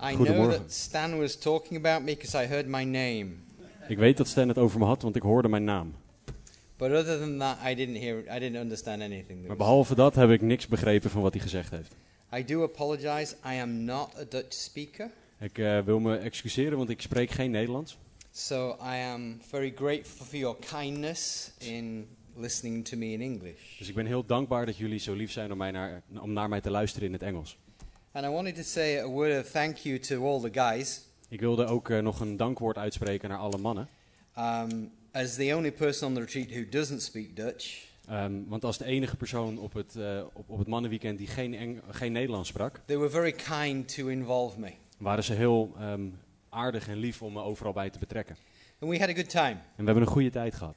I 0.00 0.14
know 0.14 0.50
that 0.50 0.72
Stan 0.72 1.18
was 1.18 1.36
talking 1.36 1.86
about 1.86 2.04
me 2.04 2.14
because 2.14 2.44
I 2.44 2.46
heard 2.46 2.66
my 2.66 2.84
name. 2.84 3.26
Ik 3.88 3.98
weet 3.98 4.16
dat 4.16 4.28
Stan 4.28 4.48
het 4.48 4.58
over 4.58 4.78
me 4.78 4.84
had, 4.84 5.02
want 5.02 5.16
ik 5.16 5.22
hoorde 5.22 5.48
mijn 5.48 5.64
naam. 5.64 5.94
But 6.76 6.90
other 6.90 7.18
than 7.18 7.38
that, 7.38 7.56
I 7.66 7.74
didn't 7.74 7.96
hear, 7.96 8.18
I 8.18 8.38
didn't 8.38 8.56
understand 8.56 9.02
anything. 9.02 9.46
Maar 9.46 9.56
behalve 9.56 9.94
dat 9.94 10.14
heb 10.14 10.30
ik 10.30 10.40
niks 10.40 10.66
begrepen 10.66 11.10
van 11.10 11.22
wat 11.22 11.32
hij 11.32 11.42
gezegd 11.42 11.70
heeft. 11.70 11.94
I 12.36 12.44
do 12.44 12.62
apologize. 12.62 13.34
I 13.46 13.60
am 13.60 13.84
not 13.84 14.10
a 14.18 14.24
Dutch 14.28 14.52
speaker, 14.54 15.10
Ik 15.40 15.58
eh, 15.58 15.78
wil 15.80 15.98
me 15.98 16.16
excuseren, 16.16 16.78
want 16.78 16.90
ik 16.90 17.00
spreek 17.00 17.30
geen 17.30 17.50
Nederlands. 17.50 17.98
so 18.32 18.76
I 18.80 18.96
am 18.96 19.40
very 19.48 19.72
grateful 19.76 20.26
for 20.26 20.36
your 20.36 20.56
kindness 20.78 21.52
in 21.58 22.06
listening 22.36 22.84
to 22.84 22.96
me 22.96 23.12
in 23.12 23.20
English. 23.20 23.78
Dus 23.78 23.88
ik 23.88 23.94
ben 23.94 24.06
heel 24.06 24.26
dankbaar 24.26 24.66
dat 24.66 24.76
jullie 24.76 24.98
zo 24.98 25.14
lief 25.14 25.32
zijn 25.32 25.52
om, 25.52 25.58
mij 25.58 25.70
naar, 25.70 26.02
om 26.20 26.32
naar 26.32 26.48
mij 26.48 26.60
te 26.60 26.70
luisteren 26.70 27.06
in 27.06 27.12
het 27.12 27.22
Engels. 27.22 27.58
And 28.12 28.24
I 28.26 28.28
wanted 28.28 28.54
to 28.56 28.62
say 28.62 28.98
a 28.98 29.06
word 29.08 29.38
of 29.44 29.50
thank 29.50 29.76
you 29.76 29.98
to 29.98 30.24
all 30.26 30.40
the 30.40 30.60
guys. 30.60 31.02
Ik 31.28 31.40
wilde 31.40 31.64
ook 31.66 31.90
eh, 31.90 31.98
nog 31.98 32.20
een 32.20 32.36
dankwoord 32.36 32.76
uitspreken 32.78 33.28
naar 33.28 33.38
alle 33.38 33.58
mannen. 33.58 33.88
Um, 34.38 34.90
as 35.12 35.34
the 35.34 35.52
only 35.56 35.72
person 35.72 36.08
on 36.08 36.14
the 36.14 36.20
retreat 36.20 36.50
who 36.50 36.68
doesn't 36.68 37.02
speak 37.02 37.36
Dutch, 37.36 37.86
Ehm, 38.08 38.32
want 38.46 38.64
als 38.64 38.78
de 38.78 38.84
enige 38.84 39.16
persoon 39.16 39.58
op 39.58 39.72
het, 39.72 39.96
eh, 39.96 40.20
op, 40.32 40.44
op 40.50 40.58
het 40.58 40.68
mannenweekend 40.68 41.18
die 41.18 41.26
geen, 41.26 41.54
Eng- 41.54 41.80
geen 41.90 42.12
Nederlands 42.12 42.48
sprak, 42.48 42.80
they 42.84 42.96
were 42.98 43.10
very 43.10 43.32
kind 43.32 43.94
to 43.94 44.06
involve 44.06 44.60
me. 44.60 44.70
waren 44.98 45.24
ze 45.24 45.32
heel 45.34 45.74
ehm, 45.78 46.06
aardig 46.48 46.88
en 46.88 46.96
lief 46.96 47.22
om 47.22 47.32
me 47.32 47.40
overal 47.42 47.72
bij 47.72 47.90
te 47.90 47.98
betrekken. 47.98 48.36
And 48.80 48.90
we 48.90 48.98
had 48.98 49.08
a 49.08 49.12
good 49.12 49.30
time. 49.30 49.50
En 49.56 49.60
we 49.76 49.84
hebben 49.84 50.02
een 50.02 50.08
goede 50.08 50.30
tijd 50.30 50.54
gehad. 50.54 50.76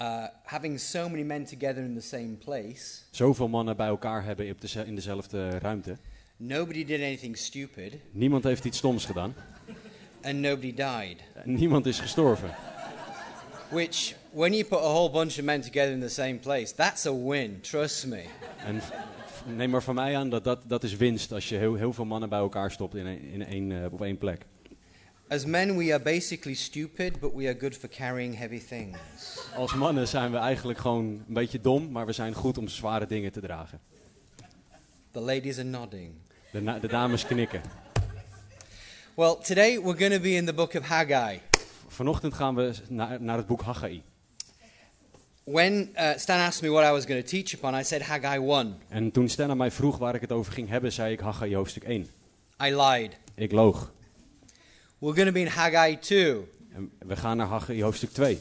Uh, 0.00 0.24
having 0.44 0.80
so 0.80 1.08
many 1.08 1.22
men 1.22 1.44
together 1.44 1.84
in 1.84 1.94
the 1.94 2.06
same 2.06 2.32
place, 2.44 3.00
Zoveel 3.10 3.48
mannen 3.48 3.76
bij 3.76 3.86
elkaar 3.86 4.24
hebben 4.24 4.50
op 4.50 4.60
deze- 4.60 4.84
in 4.86 4.94
dezelfde 4.94 5.48
ruimte. 5.58 5.96
Nobody 6.36 6.84
did 6.84 7.00
anything 7.00 7.36
stupid, 7.36 7.92
Niemand 8.10 8.44
heeft 8.44 8.64
iets 8.64 8.78
stoms 8.78 9.04
gedaan. 9.04 9.34
and 10.22 10.34
nobody 10.40 10.74
died. 10.74 11.16
En 11.34 11.54
Niemand 11.54 11.86
is 11.86 11.98
gestorven. 12.00 12.50
Which, 13.70 14.14
when 14.30 14.52
you 14.52 14.64
put 14.64 14.78
a 14.78 14.92
whole 14.92 15.10
bunch 15.10 15.38
of 15.38 15.44
men 15.44 15.60
together 15.60 15.92
in 15.92 16.00
the 16.00 16.08
same 16.08 16.34
place, 16.38 16.74
that's 16.74 17.06
a 17.06 17.12
win, 17.14 17.60
trust 17.60 18.06
me. 18.06 18.24
En 18.64 18.80
neem 19.56 19.70
maar 19.70 19.82
van 19.82 19.94
mij 19.94 20.16
aan 20.16 20.30
dat 20.30 20.44
dat, 20.44 20.62
dat 20.66 20.82
is 20.84 20.96
winst 20.96 21.32
als 21.32 21.48
je 21.48 21.56
heel, 21.56 21.74
heel 21.74 21.92
veel 21.92 22.04
mannen 22.04 22.28
bij 22.28 22.38
elkaar 22.38 22.70
stopt 22.70 22.94
in 22.94 23.06
een, 23.06 23.20
in 23.20 23.46
één, 23.46 23.72
eh, 23.84 23.92
op 23.92 24.02
één 24.02 24.18
plek. 24.18 24.46
As 25.28 25.44
men, 25.44 25.76
we 25.76 25.92
are 25.92 26.02
basically 26.02 26.54
stupid, 26.56 27.20
but 27.20 27.32
we 27.34 27.44
are 27.48 27.56
good 27.58 27.76
for 27.76 27.88
carrying 27.88 28.36
heavy 28.38 28.60
things. 28.68 28.98
Als 29.56 29.74
mannen 29.74 30.08
zijn 30.08 30.30
we 30.30 30.36
eigenlijk 30.36 30.78
gewoon 30.78 31.04
een 31.04 31.34
beetje 31.34 31.60
dom, 31.60 31.90
maar 31.90 32.06
we 32.06 32.12
zijn 32.12 32.34
goed 32.34 32.58
om 32.58 32.68
zware 32.68 33.06
dingen 33.06 33.32
te 33.32 33.40
dragen. 33.40 33.80
The 35.10 35.20
ladies 35.20 35.58
are 35.58 35.68
nodding. 35.68 36.12
De, 36.64 36.80
de 36.80 36.88
dames 36.88 37.26
knikken. 37.26 37.60
Well, 39.14 39.36
today 39.42 39.80
we're 39.82 39.98
going 39.98 40.12
to 40.12 40.20
be 40.20 40.30
in 40.30 40.46
the 40.46 40.54
book 40.54 40.74
of 40.74 40.86
Haggai. 40.86 41.40
Vanochtend 41.88 42.34
gaan 42.34 42.54
we 42.54 42.72
naar, 42.88 43.22
naar 43.22 43.36
het 43.36 43.46
boek 43.46 43.62
Haggai. 43.62 44.02
When 45.44 45.90
uh, 45.94 46.10
Stan 46.16 46.38
asked 46.38 46.62
me 46.62 46.68
what 46.68 46.84
I 46.88 46.90
was 46.90 47.04
going 47.04 47.24
to 47.24 47.30
teach 47.30 47.54
upon, 47.54 47.74
I 47.74 47.82
said 47.82 48.02
Haggai 48.02 48.38
1. 48.38 48.74
En 48.88 49.10
toen 49.10 49.28
Stan 49.28 49.50
aan 49.50 49.56
mij 49.56 49.70
vroeg 49.70 49.98
waar 49.98 50.14
ik 50.14 50.20
het 50.20 50.32
over 50.32 50.52
ging 50.52 50.68
hebben, 50.68 50.92
zei 50.92 51.12
ik 51.12 51.20
Haggai 51.20 51.54
hoofdstuk 51.54 51.84
1. 51.84 52.06
I 52.62 52.76
lied. 52.76 53.16
Ik 53.34 53.52
loog. 53.52 53.92
We're 54.98 55.14
going 55.14 55.26
to 55.26 55.32
be 55.32 55.40
in 55.40 55.46
Haggai 55.46 55.98
2. 55.98 56.48
En 56.72 56.92
we 56.98 57.16
gaan 57.16 57.36
naar 57.36 57.46
Haggai 57.46 57.82
hoofdstuk 57.82 58.10
2. 58.10 58.38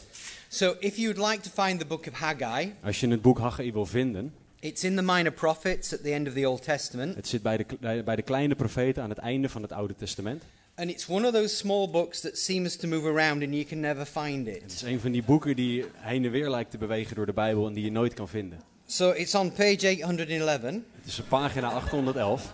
So 0.47 0.75
if 0.79 0.95
you'd 0.95 1.17
like 1.17 1.49
to 1.49 1.63
find 1.63 1.79
the 1.79 1.85
book 1.85 2.07
of 2.07 2.13
Haggai, 2.13 2.73
Als 2.83 2.99
je 2.99 3.07
het 3.07 3.21
boek 3.21 3.39
Haggai 3.39 3.71
wil 3.71 3.85
vinden, 3.85 4.33
It's 4.59 4.83
in 4.83 4.95
the 4.95 5.01
Minor 5.01 5.31
Prophets 5.31 5.93
at 5.93 6.03
the 6.03 6.13
end 6.13 6.27
of 6.27 6.33
the 6.33 6.47
Old 6.49 6.63
Testament, 6.63 7.15
het 7.15 7.27
zit 7.27 7.41
bij 7.41 7.57
de, 7.57 8.01
bij 8.05 8.15
de 8.15 8.21
kleine 8.21 8.55
profeten 8.55 9.03
aan 9.03 9.09
het 9.09 9.17
einde 9.17 9.49
van 9.49 9.61
het 9.61 9.71
Oude 9.71 9.95
Testament. 9.95 10.43
and 10.77 10.89
it's 10.89 11.07
one 11.09 11.27
of 11.27 11.33
those 11.33 11.55
small 11.55 11.89
books 11.89 12.19
that 12.21 12.37
seems 12.37 12.75
to 12.75 12.87
move 12.87 13.07
around 13.07 13.43
and 13.43 13.53
you 13.53 13.63
can 13.63 13.79
never 13.79 14.05
find 14.05 14.47
Het 14.47 14.55
it. 14.63 14.71
is 14.71 14.81
een 14.81 14.99
van 14.99 15.11
die 15.11 15.23
boeken 15.23 15.55
die 15.55 15.85
heen 15.95 16.25
en 16.25 16.31
weer 16.31 16.49
lijkt 16.49 16.71
te 16.71 16.77
bewegen 16.77 17.15
door 17.15 17.25
de 17.25 17.33
Bijbel 17.33 17.67
en 17.67 17.73
die 17.73 17.83
je 17.83 17.91
nooit 17.91 18.13
kan 18.13 18.27
vinden. 18.29 18.59
So 18.87 19.09
it's 19.11 19.35
on 19.35 19.51
page 19.51 19.87
811. 19.87 20.61
Het 20.61 20.83
is 21.05 21.19
op 21.19 21.27
pagina 21.29 21.71
811. 21.71 22.53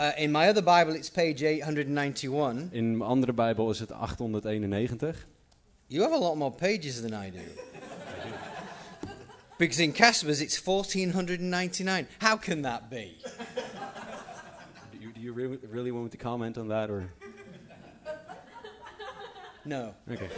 Uh, 0.00 0.08
in 0.16 0.30
my 0.30 0.48
other 0.48 0.62
Bible, 0.64 0.96
it's 0.96 1.10
page 1.10 1.46
891. 1.46 2.72
In 2.72 2.96
mijn 2.96 3.10
andere 3.10 3.32
Bijbel 3.32 3.70
is 3.70 3.78
het 3.78 3.92
891. 3.92 5.26
You 5.86 6.02
have 6.02 6.14
a 6.14 6.18
lot 6.18 6.36
more 6.36 6.50
pages 6.50 7.00
than 7.00 7.24
I 7.24 7.30
do. 7.30 7.38
Because 9.58 9.80
in 9.80 9.92
Casper's, 9.92 10.40
it's 10.40 10.58
1499. 10.66 12.06
How 12.18 12.36
can 12.36 12.62
that 12.62 12.90
be? 12.90 13.16
Do 14.92 14.98
you, 14.98 15.12
do 15.12 15.20
you 15.20 15.32
really, 15.32 15.58
really 15.70 15.90
want 15.90 16.04
me 16.04 16.10
to 16.10 16.16
comment 16.18 16.58
on 16.58 16.68
that? 16.68 16.90
Or? 16.90 17.08
No. 19.64 19.94
Okay. 20.10 20.28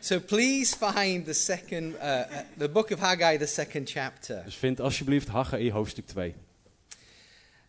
So 0.00 0.18
please 0.18 0.74
find 0.74 1.24
the 1.24 1.34
second, 1.34 1.94
uh, 1.94 2.26
uh, 2.28 2.42
the 2.56 2.68
book 2.68 2.90
of 2.90 2.98
Haggai, 2.98 3.36
the 3.36 3.46
second 3.46 3.86
chapter. 3.86 4.42
Dus 4.44 4.56
vind 4.56 4.80
alsjeblieft 4.80 5.28
Haggai 5.28 5.70
hoofdstuk 5.70 6.06
2. 6.06 6.34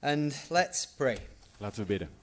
And 0.02 0.34
let's 0.50 0.88
pray. 0.98 1.18
Laten 1.60 1.80
we 1.82 1.86
bidden. 1.86 2.23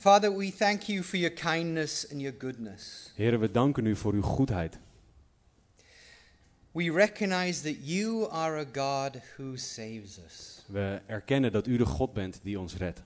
Father, 0.00 0.30
we 0.36 0.50
thank 0.50 0.88
you 0.88 1.02
for 1.02 1.18
your 1.18 1.34
kindness 1.34 2.06
and 2.10 2.20
your 2.20 2.32
goodness. 2.38 3.12
Heren, 3.14 3.40
we 3.40 3.50
danken 3.50 3.86
u 3.86 3.96
voor 3.96 4.12
uw 4.14 4.22
goedheid. 4.22 4.78
We 6.72 6.92
recognize 6.92 7.62
that 7.62 7.76
you 7.88 8.28
are 8.30 8.58
a 8.58 8.64
God 8.72 9.20
who 9.36 9.56
saves 9.56 10.18
us. 10.26 10.64
We 10.66 11.00
erkennen 11.06 11.52
dat 11.52 11.66
u 11.66 11.76
de 11.76 11.86
God 11.86 12.12
bent 12.12 12.40
die 12.42 12.58
ons 12.58 12.76
redt. 12.76 13.02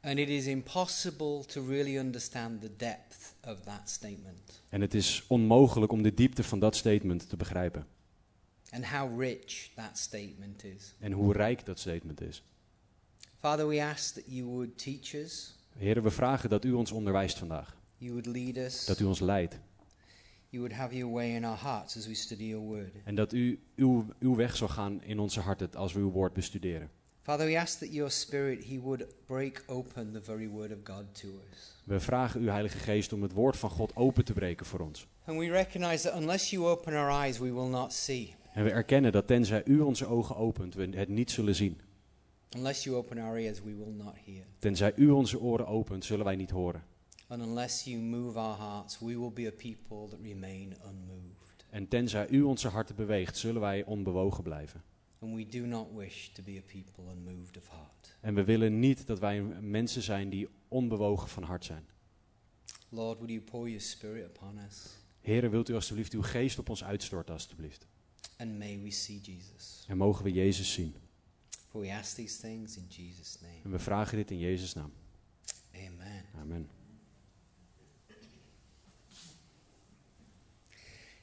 And 0.00 0.18
it 0.18 0.28
is 0.28 0.46
impossible 0.46 1.44
to 1.46 1.66
really 1.66 1.98
understand 1.98 2.60
the 2.60 2.70
depth 2.76 3.34
of 3.44 3.60
that 3.64 3.90
statement 3.90 4.62
En 4.68 4.80
het 4.80 4.94
is 4.94 5.24
onmogelijk 5.26 5.92
om 5.92 6.02
de 6.02 6.14
diepte 6.14 6.42
van 6.44 6.58
dat 6.58 6.76
statement 6.76 7.28
te 7.28 7.36
begrijpen. 7.36 7.86
and 8.70 8.84
how 8.86 9.20
rich 9.20 9.70
that 9.74 9.98
statement 9.98 10.64
is. 10.64 10.94
En 11.00 11.12
hoe 11.12 11.32
rijk 11.32 11.64
dat 11.66 11.78
statement 11.78 12.20
is. 12.20 12.42
Father, 13.40 13.68
we 13.68 13.82
ask 13.82 14.14
that 14.14 14.24
you 14.26 14.44
would 14.46 14.78
teach 14.78 15.14
us, 15.14 15.54
Heren, 15.76 16.02
we 16.02 16.10
vragen 16.10 16.50
dat 16.50 16.64
u 16.64 16.72
ons 16.72 16.90
onderwijst 16.92 17.38
vandaag. 17.38 17.76
you 17.98 18.10
would 18.12 18.26
lead 18.26 18.56
us, 18.56 18.84
Dat 18.86 19.00
u 19.00 19.04
ons 19.04 19.20
leidt. 19.20 19.58
you 20.48 20.62
would 20.62 20.72
have 20.78 20.96
your 20.96 21.12
way 21.14 21.34
in 21.34 21.44
our 21.44 21.58
hearts 21.62 21.96
as 21.96 22.06
we 22.06 22.14
study 22.14 22.44
your 22.44 22.66
word. 22.66 22.90
En 23.04 23.14
dat 23.14 23.32
u 23.32 23.60
uw, 23.76 24.06
uw 24.18 24.34
weg 24.34 24.56
zal 24.56 24.68
gaan 24.68 25.02
in 25.02 25.18
onze 25.18 25.40
harten 25.40 25.74
als 25.74 25.92
we 25.92 26.00
uw 26.00 26.10
woord 26.10 26.32
bestuderen. 26.32 26.90
Father, 27.22 27.46
we 27.46 27.58
ask 27.60 27.78
that 27.78 27.92
your 27.92 28.10
spirit, 28.10 28.64
he 28.64 28.80
would 28.80 29.06
break 29.26 29.62
open 29.66 30.12
the 30.12 30.22
very 30.22 30.48
word 30.48 30.70
of 30.72 30.78
God 30.84 31.04
to 31.12 31.28
us. 31.52 31.74
We 31.84 32.00
vragen 32.00 32.42
u, 32.42 32.48
Heilige 32.48 32.78
Geest, 32.78 33.12
om 33.12 33.22
het 33.22 33.32
woord 33.32 33.56
van 33.56 33.70
God 33.70 33.96
open 33.96 34.24
te 34.24 34.32
breken 34.32 34.66
voor 34.66 34.80
ons. 34.80 35.06
And 35.24 35.38
we 35.38 35.50
recognize 35.50 36.08
that 36.08 36.18
unless 36.20 36.50
you 36.50 36.66
open 36.66 36.94
our 36.94 37.10
eyes, 37.22 37.38
we 37.38 37.52
will 37.52 37.68
not 37.68 37.92
see. 37.92 38.34
En 38.52 38.64
we 38.64 38.70
erkennen 38.70 39.12
dat 39.12 39.26
tenzij 39.26 39.62
u 39.64 39.80
onze 39.80 40.06
ogen 40.06 40.36
opent, 40.36 40.74
we 40.74 40.88
het 40.94 41.08
niet 41.08 41.30
zullen 41.30 41.54
zien. 41.54 41.80
Unless 42.54 42.84
you 42.84 42.96
open 42.96 43.18
our 43.18 43.36
ears, 43.36 43.62
we 43.62 43.76
will 43.76 43.94
not 43.96 44.14
hear. 44.24 44.44
Tenzij 44.58 44.92
u 44.96 45.10
onze 45.10 45.40
oren 45.40 45.66
opent, 45.66 46.04
zullen 46.04 46.24
wij 46.24 46.36
niet 46.36 46.50
horen. 46.50 46.84
And 47.26 47.42
unless 47.42 47.84
you 47.84 47.98
move 47.98 48.38
our 48.38 48.58
hearts, 48.58 48.98
we 48.98 49.18
will 49.18 49.32
be 49.32 49.46
a 49.46 49.50
people 49.56 50.08
that 50.08 50.20
remain 50.22 50.76
unmoved. 50.84 51.64
En 51.70 51.88
tenzij 51.88 52.28
u 52.28 52.42
onze 52.42 52.68
harten 52.68 52.96
beweegt, 52.96 53.36
zullen 53.36 53.60
wij 53.60 53.84
onbewogen 53.84 54.42
blijven. 54.42 54.82
And 55.18 55.34
we 55.34 55.46
do 55.46 55.66
not 55.66 55.86
wish 55.94 56.28
to 56.28 56.42
be 56.42 56.62
a 56.66 56.72
people 56.72 57.12
unmoved 57.12 57.56
of 57.56 57.68
heart. 57.68 58.16
En 58.20 58.34
we 58.34 58.44
willen 58.44 58.78
niet 58.78 59.06
dat 59.06 59.18
wij 59.18 59.42
mensen 59.60 60.02
zijn 60.02 60.28
die 60.28 60.48
onbewogen 60.68 61.28
van 61.28 61.42
hart 61.42 61.64
zijn. 61.64 61.86
Lord, 62.88 63.16
would 63.18 63.30
you 63.30 63.40
pour 63.40 63.66
your 63.66 63.80
spirit 63.80 64.24
upon 64.24 64.58
us? 64.66 64.86
Heren, 65.20 65.50
wilt 65.50 65.68
u 65.68 65.74
alstublieft 65.74 66.12
uw 66.12 66.22
geest 66.22 66.58
op 66.58 66.68
ons 66.68 66.84
uitstorten, 66.84 67.34
alstublieft. 67.34 67.86
And 68.36 68.58
may 68.58 68.80
we 68.82 68.90
see 68.90 69.20
Jesus. 69.20 69.84
En 69.88 69.96
mogen 69.96 70.24
we 70.24 70.32
Jezus 70.32 70.72
zien. 70.72 70.94
We 71.80 71.92
ask 71.92 72.14
these 72.14 72.40
things 72.40 72.76
in 72.76 72.86
Jesus' 72.88 73.38
name. 73.40 73.60
En 73.64 73.70
we 73.70 73.78
vragen 73.78 74.16
dit 74.16 74.30
in 74.30 74.38
Jezus' 74.38 74.74
naam. 74.74 74.92
Amen. 75.74 76.24
Amen. 76.40 76.70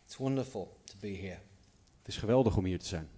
It's 0.06 0.18
wonderful 0.18 0.80
to 0.84 0.94
be 1.00 1.16
here. 1.16 1.40
Het 1.98 2.08
is 2.08 2.18
geweldig 2.18 2.58
om 2.58 2.66
hier 2.66 2.80
te 2.80 2.88
zijn. 2.88 3.10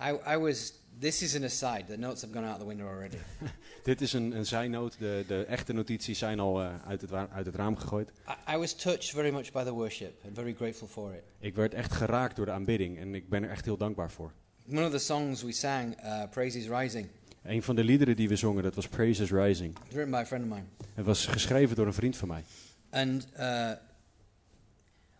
I, 0.00 0.34
I 0.34 0.36
was 0.36 0.72
This 0.98 1.22
is 1.22 1.34
an 1.34 1.44
aside. 1.44 1.86
The 1.88 1.96
notes 1.96 2.22
have 2.22 2.32
gone 2.32 2.46
out 2.46 2.58
the 2.60 2.66
window 2.66 2.86
already. 2.86 3.16
Dit 3.82 4.00
is 4.00 4.12
een, 4.12 4.36
een 4.36 4.46
zijnoot. 4.46 4.98
De, 4.98 5.24
de 5.26 5.44
echte 5.44 5.72
notities 5.72 6.18
zijn 6.18 6.40
al 6.40 6.62
eh, 6.62 6.74
uit, 6.86 7.00
het 7.00 7.12
uit 7.12 7.46
het 7.46 7.54
raam 7.54 7.76
gegooid. 7.76 8.12
I, 8.48 8.54
I 8.54 8.56
was 8.56 8.74
touched 8.74 9.10
very 9.10 9.30
much 9.30 9.52
by 9.52 9.64
the 9.64 9.72
worship 9.72 10.24
and 10.24 10.34
very 10.34 10.54
grateful 10.54 10.88
for 10.88 11.14
it. 11.14 11.22
Ik 11.38 11.54
werd 11.54 11.74
echt 11.74 11.92
geraakt 11.92 12.36
door 12.36 12.46
de 12.46 12.52
aanbidding 12.52 12.98
en 12.98 13.14
ik 13.14 13.28
ben 13.28 13.42
er 13.42 13.50
echt 13.50 13.64
heel 13.64 13.76
dankbaar 13.76 14.10
voor. 14.10 14.32
One 14.68 14.84
of 14.84 14.90
the 14.92 14.98
songs 14.98 15.42
we 15.42 15.52
sang, 15.52 15.96
uh, 16.04 16.22
Praise 16.30 16.58
is 16.58 16.68
Rising, 16.68 17.08
Een 17.42 17.62
van 17.62 17.74
de 17.74 17.84
liederen 17.84 18.16
die 18.16 18.28
we 18.28 18.36
zongen, 18.36 18.62
dat 18.62 18.74
was 18.74 18.88
Praises 18.88 19.30
Rising. 19.30 19.78
was 19.78 19.88
written 19.88 20.10
by 20.10 20.16
a 20.16 20.26
friend 20.26 20.44
of 20.44 20.50
mine. 20.50 20.64
Het 20.94 21.04
was 21.06 21.26
geschreven 21.26 21.76
door 21.76 21.86
een 21.86 21.92
vriend 21.94 22.16
van 22.16 22.28
mij. 22.28 22.44
And 22.90 23.26
uh, 23.38 23.72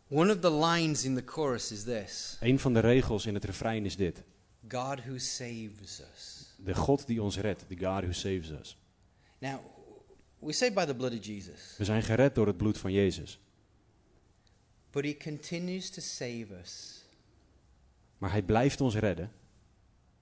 one 0.08 0.32
of 0.32 0.38
the 0.40 0.52
lines 0.52 1.04
in 1.04 1.14
the 1.14 1.22
chorus 1.26 1.72
is 1.72 1.82
this 1.84 2.36
Een 2.40 2.58
van 2.58 2.72
de 2.74 2.80
regels 2.80 3.26
in 3.26 3.34
het 3.34 3.44
refrein 3.44 3.84
is 3.84 3.96
dit. 3.96 4.22
God 4.68 5.04
who 5.04 5.18
saves 5.18 6.00
us. 6.14 6.54
De 6.56 6.74
God 6.74 7.06
die 7.06 7.22
ons 7.22 7.38
redt, 7.38 7.64
the 7.68 7.76
God 7.76 8.02
who 8.02 8.12
saves 8.12 8.50
us. 8.50 8.76
Now, 9.38 9.60
we're 10.38 10.52
saved 10.54 10.74
by 10.74 10.84
the 10.84 10.94
blood 10.94 11.12
of 11.12 11.24
Jesus, 11.26 11.74
We 11.78 11.84
zijn 11.84 12.02
gered 12.02 12.34
door 12.34 12.46
het 12.46 12.56
bloed 12.56 12.78
van 12.78 12.92
Jezus. 12.92 13.38
but 14.90 15.04
He 15.04 15.16
continues 15.16 15.90
to 15.90 16.00
save 16.00 16.46
us 16.62 16.93
Maar 18.24 18.32
hij 18.32 18.42
blijft 18.42 18.80
ons 18.80 18.94
redden 18.96 19.32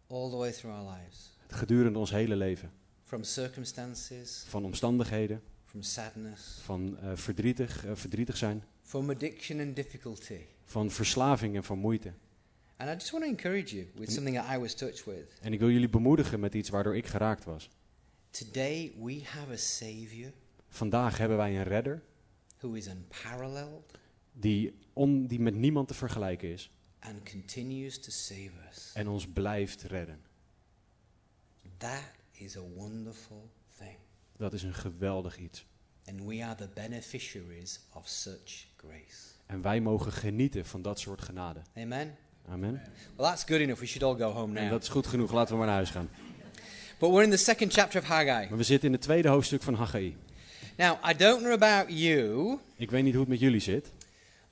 all 0.09 0.31
the 0.31 0.37
way 0.37 0.53
through 0.53 0.77
our 0.79 0.99
lives 0.99 1.31
gedurende 1.49 1.99
ons 1.99 2.11
hele 2.11 2.37
leven. 2.37 2.73
from 3.03 3.25
circumstances, 3.25 4.45
Van 4.49 4.65
omstandigheden, 4.65 5.43
from 5.65 5.83
sadness, 5.83 6.59
van 6.63 6.99
eh, 6.99 7.11
verdrietig, 7.15 7.87
eh, 7.87 7.91
verdrietig 7.95 8.37
zijn, 8.37 8.65
from 8.81 9.11
addiction 9.11 9.61
and 9.61 9.77
difficulty. 9.77 10.39
van 10.65 10.91
verslaving 10.91 11.57
en 11.57 11.65
van 11.65 11.79
moeite. 11.79 12.13
And 12.77 12.91
I 12.91 12.93
just 12.93 13.11
want 13.11 13.25
to 13.25 13.31
encourage 13.31 13.75
you 13.77 13.87
with 13.95 14.13
something 14.13 14.37
that 14.37 14.57
I 14.57 14.59
was 14.59 14.75
touched 14.75 15.05
with. 15.05 15.39
En 15.41 15.53
ik 15.53 15.59
wil 15.59 15.71
jullie 15.71 15.89
bemoedigen 15.89 16.41
met 16.41 16.55
iets 16.55 16.69
waardoor 16.69 16.97
ik 16.97 17.07
geraakt 17.07 17.45
was. 17.45 17.69
Today 18.31 18.93
we 19.03 19.21
have 19.25 19.53
a 19.53 19.57
Savior 19.57 20.33
Vandaag 20.69 21.19
hebben 21.19 21.37
wij 21.37 21.57
een 21.57 21.65
redder 21.65 22.03
who 22.59 22.73
is 22.73 22.87
unparalleled 22.87 23.99
die, 24.33 24.75
on, 24.93 25.27
die 25.27 25.41
met 25.41 25.55
niemand 25.55 25.89
te 25.89 25.95
vergelijken 25.95 26.49
is 26.49 26.71
and 27.09 27.23
continues 27.31 27.99
to 27.99 28.11
save 28.11 28.51
us. 28.71 28.91
en 28.95 29.09
ons 29.09 29.27
blijft 29.27 29.83
redden. 29.83 30.21
That 31.77 32.03
is 32.33 32.57
a 32.57 32.61
wonderful 32.77 33.51
thing. 33.79 33.97
Dat 34.37 34.53
is 34.53 34.63
een 34.63 34.75
geweldig 34.75 35.39
iets. 35.39 35.65
And 36.09 36.21
we 36.25 36.45
are 36.45 36.55
the 36.55 36.69
beneficiaries 36.75 37.81
of 37.93 38.09
such 38.09 38.67
grace. 38.77 39.31
En 39.47 39.63
wij 39.63 39.81
mogen 39.81 40.13
genieten 40.13 40.67
van 40.67 40.83
dat 40.83 41.01
soort 41.01 41.23
genade. 41.23 41.61
Amen? 41.77 42.17
Amen. 42.49 42.73
Well, 43.17 43.27
that's 43.29 43.45
good 43.45 43.61
enough. 43.61 43.81
We 43.81 43.87
should 43.87 44.03
all 44.21 44.27
go 44.27 44.33
home 44.33 44.57
En 44.57 44.63
now. 44.63 44.73
dat 44.73 44.83
is 44.83 44.89
goed 44.89 45.07
genoeg, 45.07 45.33
laten 45.33 45.51
we 45.53 45.57
maar 45.59 45.67
naar 45.67 45.77
huis 45.77 45.91
gaan. 45.91 46.09
But 46.99 47.11
we're 47.11 47.23
in 47.25 47.31
the 47.31 47.37
second 47.37 47.73
chapter 47.73 48.01
of 48.01 48.07
Haggai. 48.07 48.49
Maar 48.49 48.59
we 48.59 48.65
zitten 48.65 48.87
in 48.89 48.95
het 48.95 49.03
tweede 49.03 49.29
hoofdstuk 49.29 49.63
van 49.63 49.75
Haggai. 49.75 50.17
Now, 50.77 51.11
I 51.11 51.17
don't 51.17 51.41
know 51.43 51.63
about 51.63 51.99
you, 51.99 52.59
Ik 52.77 52.91
weet 52.91 53.03
niet 53.03 53.13
hoe 53.13 53.21
het 53.21 53.31
met 53.31 53.41
jullie 53.41 53.61
zit, 53.61 53.93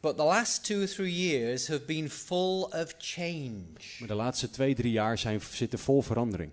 but 0.00 0.16
the 0.16 0.24
last 0.24 0.64
two 0.64 0.82
or 0.82 0.86
three 0.86 1.12
years 1.12 1.66
have 1.66 1.84
been 1.84 2.10
full 2.10 2.62
of 2.62 2.94
change. 2.98 3.98
maar 3.98 4.08
de 4.08 4.14
laatste 4.14 4.50
twee, 4.50 4.74
drie 4.74 4.92
jaar 4.92 5.18
zijn, 5.18 5.40
zitten 5.40 5.78
vol 5.78 6.02
verandering. 6.02 6.50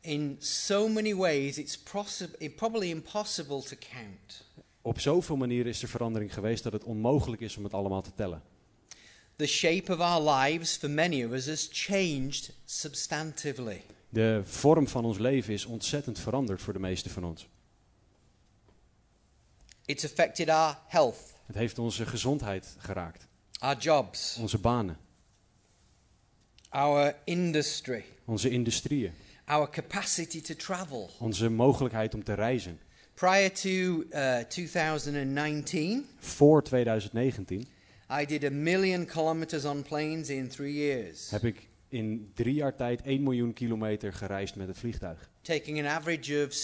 In 0.00 0.36
so 0.40 0.88
many 0.88 1.14
ways, 1.14 1.58
it's 1.58 1.82
probably 2.56 2.90
impossible 2.90 3.62
to 3.62 3.76
count. 3.92 4.44
Op 4.82 5.00
zoveel 5.00 5.36
manieren 5.36 5.70
is 5.70 5.82
er 5.82 5.88
verandering 5.88 6.34
geweest 6.34 6.62
dat 6.62 6.72
het 6.72 6.84
onmogelijk 6.84 7.42
is 7.42 7.56
om 7.56 7.64
het 7.64 7.72
allemaal 7.74 8.02
te 8.02 8.14
tellen. 8.14 8.42
The 9.36 9.46
shape 9.46 9.92
of 9.92 9.98
our 9.98 10.30
lives 10.30 10.76
for 10.76 10.90
many 10.90 11.24
of 11.24 11.32
us 11.32 11.46
has 11.46 11.68
changed 11.72 12.52
substantively. 12.64 13.82
De 14.08 14.40
vorm 14.44 14.88
van 14.88 15.04
ons 15.04 15.18
leven 15.18 15.54
is 15.54 15.64
ontzettend 15.64 16.18
veranderd 16.18 16.62
voor 16.62 16.72
de 16.72 16.78
meesten 16.78 17.10
van 17.10 17.24
ons. 17.24 17.48
It's 19.84 20.04
affected 20.04 20.48
our 20.48 20.78
health, 20.86 21.33
Het 21.46 21.56
heeft 21.56 21.78
onze 21.78 22.06
gezondheid 22.06 22.74
geraakt, 22.78 23.26
our 23.58 23.78
jobs, 23.78 24.36
onze 24.40 24.58
banen, 24.58 24.96
our 26.68 27.14
industry, 27.24 28.04
onze 28.24 28.50
industrieën, 28.50 29.12
our 29.44 29.70
capacity 29.70 30.40
to 30.40 30.54
travel. 30.54 31.10
onze 31.18 31.48
mogelijkheid 31.50 32.14
om 32.14 32.24
te 32.24 32.34
reizen. 32.34 32.78
Prior 33.14 33.52
to 33.52 33.68
uh, 33.68 34.38
2019, 34.38 36.06
Voor 36.18 36.62
2019 36.62 37.66
I 38.20 38.26
did 38.26 38.44
a 38.44 38.50
million 38.50 39.06
kilometers 39.06 39.64
on 39.64 39.82
planes 39.82 40.28
in 40.28 40.48
three 40.48 40.72
years, 40.74 41.30
heb 41.30 41.44
ik 41.44 41.68
in 41.88 42.30
drie 42.34 42.54
jaar 42.54 42.76
tijd 42.76 43.02
1 43.02 43.22
miljoen 43.22 43.52
kilometer 43.52 44.12
gereisd 44.12 44.56
met 44.56 44.68
het 44.68 44.78
vliegtuig. 44.78 45.30
taking 45.42 45.78
an 45.78 45.86
average 45.86 46.44
of 46.44 46.54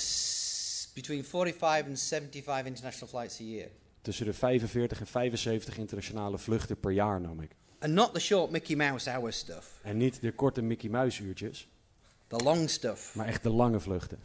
between 0.94 1.24
45 1.24 1.86
and 1.88 2.00
75 2.00 2.64
international 2.66 3.08
flights 3.08 3.40
a 3.40 3.44
year. 3.44 3.68
Tussen 4.10 4.28
de 4.28 4.32
45 4.34 5.00
en 5.00 5.06
75 5.06 5.78
internationale 5.78 6.38
vluchten 6.38 6.80
per 6.80 6.90
jaar 6.90 7.20
nam 7.20 7.40
ik. 7.40 7.50
And 7.78 7.92
not 7.92 8.14
the 8.14 8.20
short 8.20 8.50
Mickey 8.50 8.76
Mouse 8.76 9.10
hour 9.10 9.32
stuff, 9.32 9.78
En 9.82 9.96
niet 9.96 10.20
de 10.20 10.32
korte 10.32 10.62
Mickey 10.62 10.90
Mouse 10.90 11.22
uurtjes, 11.22 11.68
the 12.26 12.36
long 12.36 12.70
stuff. 12.70 13.14
maar 13.14 13.26
echt 13.26 13.42
de 13.42 13.50
lange 13.50 13.80
vluchten. 13.80 14.18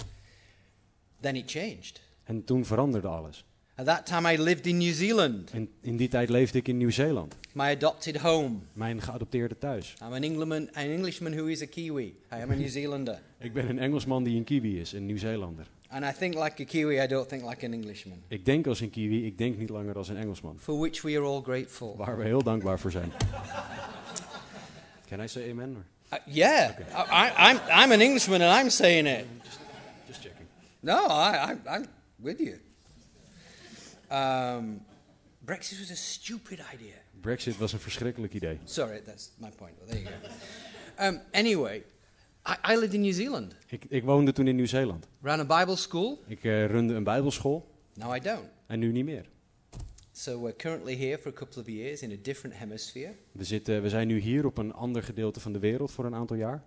Then 1.19 1.35
it 1.35 1.51
changed. 1.51 2.01
En 2.23 2.43
toen 2.43 2.65
veranderde 2.65 3.07
alles. 3.07 3.45
At 3.77 3.85
that 3.85 4.05
time, 4.05 4.33
I 4.33 4.37
lived 4.37 4.65
in 4.67 4.77
New 4.77 4.93
Zealand, 4.93 5.51
En 5.51 5.69
in 5.81 5.97
die 5.97 6.07
tijd 6.07 6.29
leefde 6.29 6.57
ik 6.57 6.67
in 6.67 6.77
Nieuw-Zeeland, 6.77 7.35
my 7.51 7.69
adopted 7.71 8.17
home. 8.17 8.55
mijn 8.73 9.01
geadopteerde 9.01 9.57
thuis. 9.57 9.93
I'm 10.01 10.13
an 10.13 10.23
Englishman, 10.23 10.69
an 10.73 10.83
Englishman 10.83 11.33
who 11.33 11.45
is 11.45 11.61
a 11.61 11.65
Kiwi. 11.65 12.03
I 12.05 12.15
am 12.41 12.51
a 12.51 12.55
New 12.55 12.67
Zealander. 12.69 13.21
Ik 13.39 13.53
ben 13.53 13.69
een 13.69 13.79
Engelsman 13.79 14.23
die 14.23 14.37
een 14.37 14.43
Kiwi 14.43 14.79
is, 14.79 14.91
een 14.91 15.05
Nieuw-Zeelander. 15.05 15.67
And 15.89 16.03
I 16.03 16.11
think 16.19 16.33
like 16.33 16.61
a 16.61 16.65
Kiwi, 16.65 17.03
I 17.03 17.07
don't 17.07 17.27
think 17.29 17.49
like 17.49 17.65
an 17.65 17.73
Englishman. 17.73 18.17
Ik 18.27 18.45
denk 18.45 18.67
als 18.67 18.79
een 18.79 18.89
Kiwi, 18.89 19.25
ik 19.25 19.37
denk 19.37 19.57
niet 19.57 19.69
langer 19.69 19.95
als 19.97 20.09
een 20.09 20.17
Engelsman. 20.17 20.57
For 20.59 20.79
which 20.79 21.01
we 21.01 21.09
are 21.17 21.25
all 21.25 21.41
grateful. 21.41 21.95
Waar 21.97 22.17
we 22.17 22.23
heel 22.23 22.43
dankbaar 22.43 22.79
voor 22.79 22.91
zijn. 22.91 23.11
Can 25.09 25.19
I 25.21 25.27
say 25.27 25.49
amen? 25.51 25.75
Or? 25.75 25.85
Uh, 26.19 26.33
yeah, 26.35 26.69
I, 26.69 27.03
I, 27.11 27.51
I'm, 27.51 27.57
I'm 27.69 27.91
an 27.91 28.01
Englishman 28.01 28.41
and 28.41 28.61
I'm 28.61 28.69
saying 28.69 29.07
it. 29.07 29.25
Just 30.07 30.21
checking. 30.21 30.47
No, 30.79 31.07
I, 31.07 31.51
I, 31.51 31.75
I'm 31.75 31.85
with 32.15 32.39
you. 32.39 32.57
Um, 34.11 34.81
Brexit 35.45 35.79
was 35.79 35.91
a 35.91 35.95
stupid 35.95 36.59
idea. 36.73 36.95
Brexit 37.21 37.57
was 37.57 37.73
een 37.73 37.79
verschrikkelijk 37.79 38.33
idee. 38.33 38.59
Sorry, 38.63 39.01
that's 39.01 39.31
my 39.37 39.49
point. 39.49 39.73
Well, 39.77 39.87
there 39.87 40.01
you 40.01 40.15
go. 40.21 41.05
Um, 41.05 41.21
anyway, 41.31 41.83
I, 42.47 42.73
I 42.73 42.77
lived 42.77 42.93
in 42.93 43.01
New 43.01 43.13
Zealand. 43.13 43.55
Ik, 43.67 43.85
ik 43.89 44.03
woonde 44.03 44.31
toen 44.31 44.47
in 44.47 44.55
Nieuw-Zeeland. 44.55 45.07
Ran 45.21 45.39
a 45.51 45.59
Bible 45.59 45.75
school. 45.75 46.23
Ik 46.27 46.43
eh, 46.43 46.65
runde 46.65 46.93
een 46.93 47.03
bijbelschool 47.03 47.71
Now 47.93 48.15
I 48.15 48.19
don't. 48.19 48.47
en 48.67 48.79
nu 48.79 48.91
niet 48.91 49.05
meer. 49.05 49.25
So 50.11 50.39
we're 50.41 50.55
currently 50.55 50.95
here 50.97 51.17
for 51.17 51.31
a 51.31 51.35
couple 51.35 51.61
of 51.61 51.67
years 51.67 52.01
in 52.01 52.11
a 52.11 52.15
different 52.21 52.55
hemisphere. 52.55 53.15
We, 53.31 53.43
zitten, 53.43 53.81
we 53.81 53.89
zijn 53.89 54.07
nu 54.07 54.19
hier 54.19 54.45
op 54.45 54.57
een 54.57 54.73
ander 54.73 55.03
gedeelte 55.03 55.39
van 55.39 55.53
de 55.53 55.59
wereld 55.59 55.91
voor 55.91 56.05
een 56.05 56.15
aantal 56.15 56.35
jaar. 56.35 56.63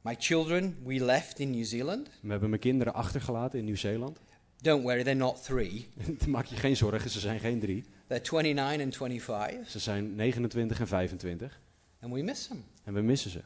My 0.00 0.16
children, 0.18 0.76
we 0.84 1.04
left 1.04 1.38
in 1.38 1.50
New 1.50 1.64
Zealand. 1.64 2.10
We 2.22 2.30
hebben 2.30 2.48
mijn 2.48 2.60
kinderen 2.60 2.94
achtergelaten 2.94 3.58
in 3.58 3.64
Nieuw-Zeeland. 3.64 4.20
Don't 4.62 4.82
worry, 4.82 5.02
they're 5.02 5.14
not 5.14 5.42
three. 5.44 5.88
Maak 6.26 6.44
je 6.44 6.56
geen 6.56 6.76
zorgen, 6.76 7.10
ze 7.10 7.20
zijn 7.20 7.40
geen 7.40 7.60
drie. 7.60 7.84
They're 8.06 8.42
29 8.42 8.82
and 8.82 8.96
25, 8.96 9.70
Ze 9.70 9.78
zijn 9.78 10.14
29 10.14 10.80
en 10.80 10.86
25 10.86 11.60
and 12.00 12.12
we 12.12 12.22
miss 12.22 12.46
them. 12.46 12.64
en 12.84 12.94
we 12.94 13.00
missen 13.00 13.30
ze. 13.30 13.42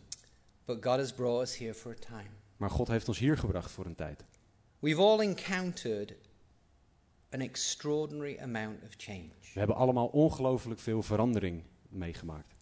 But 0.65 0.85
God 0.85 0.97
has 0.99 1.13
brought 1.13 1.43
us 1.43 1.59
here 1.59 1.75
for 1.75 1.93
a 1.93 2.07
time. 2.07 2.29
Maar 2.57 2.71
God 2.71 2.89
heeft 2.89 3.09
ons 3.09 3.19
hier 3.19 3.39
gebracht 3.39 3.71
voor 3.71 3.87
een 3.87 3.95
tijd. 3.95 4.25
We've 4.79 5.01
all 5.01 5.21
encountered 5.21 6.15
an 7.31 7.41
extraordinary 7.41 8.39
amount 8.41 8.83
of 8.83 8.95
change. 8.97 9.29
We 9.53 9.59
hebben 9.59 9.77
allemaal 9.77 10.07
ongelooflijk 10.07 10.81
veel 10.81 11.03
verandering 11.03 11.63
meegemaakt. 11.89 12.55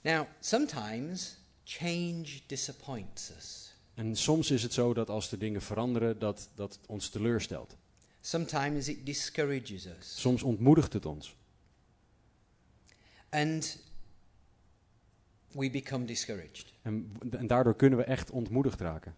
Now, 0.00 0.26
sometimes 0.40 1.36
change 1.64 2.40
disappoints 2.46 3.30
us. 3.36 3.67
En 3.98 4.16
soms 4.16 4.50
is 4.50 4.62
het 4.62 4.72
zo 4.72 4.94
dat 4.94 5.10
als 5.10 5.32
er 5.32 5.38
dingen 5.38 5.62
veranderen, 5.62 6.18
dat 6.18 6.50
dat 6.54 6.78
ons 6.86 7.08
teleurstelt. 7.08 7.76
Sometimes 8.20 8.88
it 8.88 9.06
discourages 9.06 9.86
us. 9.86 10.20
Soms 10.20 10.42
ontmoedigt 10.42 10.92
het 10.92 11.06
ons. 11.06 11.36
And 13.28 13.78
we 15.50 15.70
become 15.70 16.04
discouraged. 16.04 16.72
En, 16.82 17.12
en 17.30 17.46
daardoor 17.46 17.76
kunnen 17.76 17.98
we 17.98 18.04
echt 18.04 18.30
ontmoedigd 18.30 18.80
raken. 18.80 19.14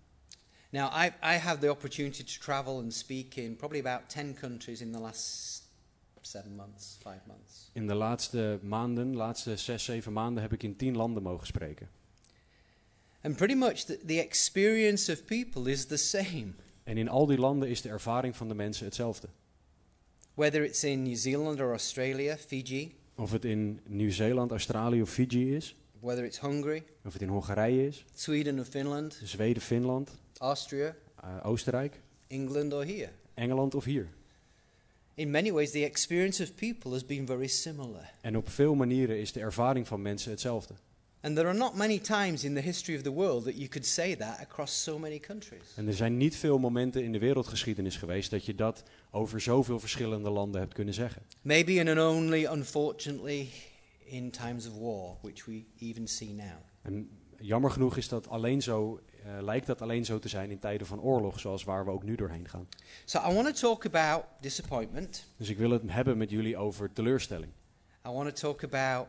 Now, 0.71 1.05
I, 1.05 1.07
I 1.07 1.37
have 1.37 1.59
the 1.59 1.71
opportunity 1.71 2.25
to 2.25 2.41
travel 2.41 2.79
and 2.79 2.95
speak 2.95 3.35
in 3.35 3.57
probably 3.57 3.87
about 3.87 4.09
10 4.09 4.35
countries 4.35 4.81
in 4.81 4.93
the 4.93 5.01
last 5.01 5.63
seven 6.21 6.55
months, 6.55 6.97
five 7.01 7.21
months. 7.27 7.71
In 7.73 7.87
de 7.87 7.95
laatste 7.95 8.59
maanden, 8.63 9.17
laatste 9.17 9.57
zes, 9.57 9.85
zeven 9.85 10.13
maanden, 10.13 10.43
heb 10.43 10.53
ik 10.53 10.63
in 10.63 10.77
tien 10.77 10.97
landen 10.97 11.23
mogen 11.23 11.47
spreken. 11.47 11.89
And 13.21 13.37
pretty 13.37 13.55
much 13.55 13.85
the, 13.85 13.99
the 14.05 14.19
experience 14.19 15.13
of 15.13 15.25
people 15.25 15.71
is 15.71 15.87
the 15.87 15.97
same. 15.97 16.55
En 16.85 16.97
in 16.97 17.09
al 17.09 17.27
die 17.27 17.39
landen 17.39 17.69
is 17.69 17.83
de 17.83 17.89
ervaring 17.89 18.37
van 18.37 18.49
de 18.49 18.55
mensen 18.55 18.85
hetzelfde. 18.85 19.29
Whether 20.35 20.65
it's 20.65 20.85
in 20.85 21.03
New 21.03 21.17
Zealand 21.17 21.61
or 21.61 21.71
Australia, 21.71 22.37
Fiji, 22.37 22.99
Of 23.21 23.31
het 23.31 23.45
in 23.45 23.81
Nieuw-Zeeland, 23.87 24.51
Australië 24.51 25.03
of 25.03 25.11
Fiji 25.11 25.57
is, 25.57 25.77
whether 26.01 26.25
it's 26.25 26.41
Hungary, 26.41 26.83
Of 27.05 27.13
het 27.13 27.23
in 27.23 27.29
Hongarije 27.29 27.87
is, 27.87 28.05
Sweden 28.15 28.59
or 28.59 28.65
Finland, 28.65 29.21
Zweden, 29.25 29.63
Finland, 29.63 30.11
Austria, 30.39 30.97
eh, 31.23 31.47
Oostenrijk, 31.47 32.01
England 32.27 32.73
or 32.73 32.85
here. 32.85 33.09
Engeland 33.35 33.75
of 33.75 33.85
hier. 33.85 34.09
In 35.15 35.31
many 35.31 35.53
ways, 35.53 35.71
the 35.71 35.85
experience 35.85 36.43
of 36.43 36.55
people 36.55 36.91
has 36.91 37.07
been 37.07 37.27
very 37.27 37.47
similar. 37.47 38.13
En 38.21 38.37
op 38.37 38.49
veel 38.49 38.75
manieren 38.75 39.19
is 39.19 39.33
de 39.33 39.41
ervaring 39.41 39.87
van 39.87 40.03
mensen 40.03 40.31
hetzelfde. 40.31 40.75
And 41.23 41.35
there 41.35 41.49
are 41.49 41.57
not 41.59 41.75
many 41.75 41.99
times 41.99 42.45
in 42.45 42.55
the 42.55 42.61
history 42.61 42.97
of 42.97 43.03
the 43.03 43.13
world 43.13 43.45
that 43.45 43.55
you 43.55 43.69
could 43.69 43.87
say 43.87 44.17
that 44.17 44.41
across 44.41 44.83
so 44.83 44.99
many 44.99 45.19
countries. 45.19 45.63
En 45.77 45.87
er 45.87 45.95
zijn 45.95 46.17
niet 46.17 46.37
veel 46.37 46.59
momenten 46.59 47.05
in 47.05 47.13
de 47.13 47.19
wereldgeschiedenis 47.19 47.97
geweest 47.97 48.31
dat 48.31 48.45
je 48.45 48.55
dat 48.55 48.83
over 49.11 49.41
zoveel 49.41 49.81
verschillende 49.81 50.31
landen 50.31 50.61
hebt 50.61 50.75
kunnen 50.75 50.95
zeggen. 50.95 51.23
Maybe 51.43 51.81
and 51.81 51.99
only, 51.99 52.45
unfortunately, 52.45 53.49
in 54.05 54.31
times 54.31 54.67
of 54.67 54.79
war, 54.79 55.17
which 55.21 55.45
we 55.45 55.65
even 55.79 56.07
see 56.07 56.29
now. 56.29 56.57
En 56.83 57.11
jammer 57.39 57.71
genoeg 57.71 57.97
is 57.97 58.09
dat 58.09 58.29
alleen 58.29 58.63
zo, 58.63 59.01
eh, 59.25 59.43
lijkt 59.43 59.67
dat 59.67 59.83
alleen 59.83 60.05
zo 60.05 60.19
te 60.19 60.29
zijn 60.29 60.51
in 60.51 60.59
tijden 60.59 60.87
van 60.87 61.01
oorlog, 61.01 61.41
zoals 61.41 61.65
waar 61.65 61.85
we 61.85 61.91
ook 61.91 62.03
nu 62.03 62.15
doorheen 62.15 62.49
gaan. 62.49 62.69
So 63.05 63.19
I 63.31 63.35
want 63.35 63.47
to 63.47 63.53
talk 63.53 63.87
about 63.87 64.25
disappointment. 64.41 65.27
Dus 65.37 65.49
ik 65.49 65.59
wil 65.59 65.71
het 65.71 65.83
hebben 65.87 66.19
met 66.19 66.31
jullie 66.31 66.57
over 66.57 66.93
teleurstelling. 66.93 67.53
I 68.07 68.11
want 68.11 68.37
to 68.37 68.53
talk 68.53 68.65
about 68.65 69.07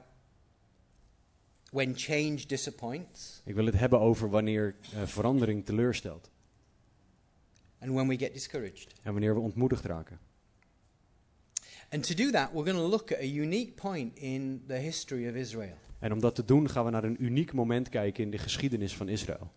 when 1.71 1.93
change 1.95 2.45
disappoints 2.47 3.41
Ik 3.45 3.55
wil 3.55 3.65
het 3.65 3.75
hebben 3.75 3.99
over 3.99 4.29
wanneer 4.29 4.75
eh, 4.93 5.01
verandering 5.05 5.65
teleurstelt 5.65 6.29
and 7.79 7.91
when 7.91 8.07
we 8.07 8.17
get 8.17 8.33
discouraged. 8.33 8.93
en 9.03 9.11
wanneer 9.11 9.33
we 9.33 9.39
ontmoedigd 9.39 9.85
raken. 9.85 10.19
And 11.89 12.07
to 12.07 12.13
do 12.13 12.31
that, 12.31 12.51
we're 12.53 12.63
going 12.71 12.77
to 12.77 12.87
look 12.87 13.11
at 13.11 13.19
a 13.19 13.25
unique 13.25 13.73
point 13.75 14.17
in 14.17 14.63
the 14.67 14.73
history 14.73 15.29
of 15.29 15.35
Israel. 15.35 15.77
En 15.99 16.11
om 16.13 16.19
dat 16.19 16.35
te 16.35 16.45
doen 16.45 16.69
gaan 16.69 16.85
we 16.85 16.91
naar 16.91 17.03
een 17.03 17.23
uniek 17.23 17.53
moment 17.53 17.89
kijken 17.89 18.23
in 18.23 18.31
de 18.31 18.37
geschiedenis 18.37 18.95
van 18.95 19.09
Israël. 19.09 19.51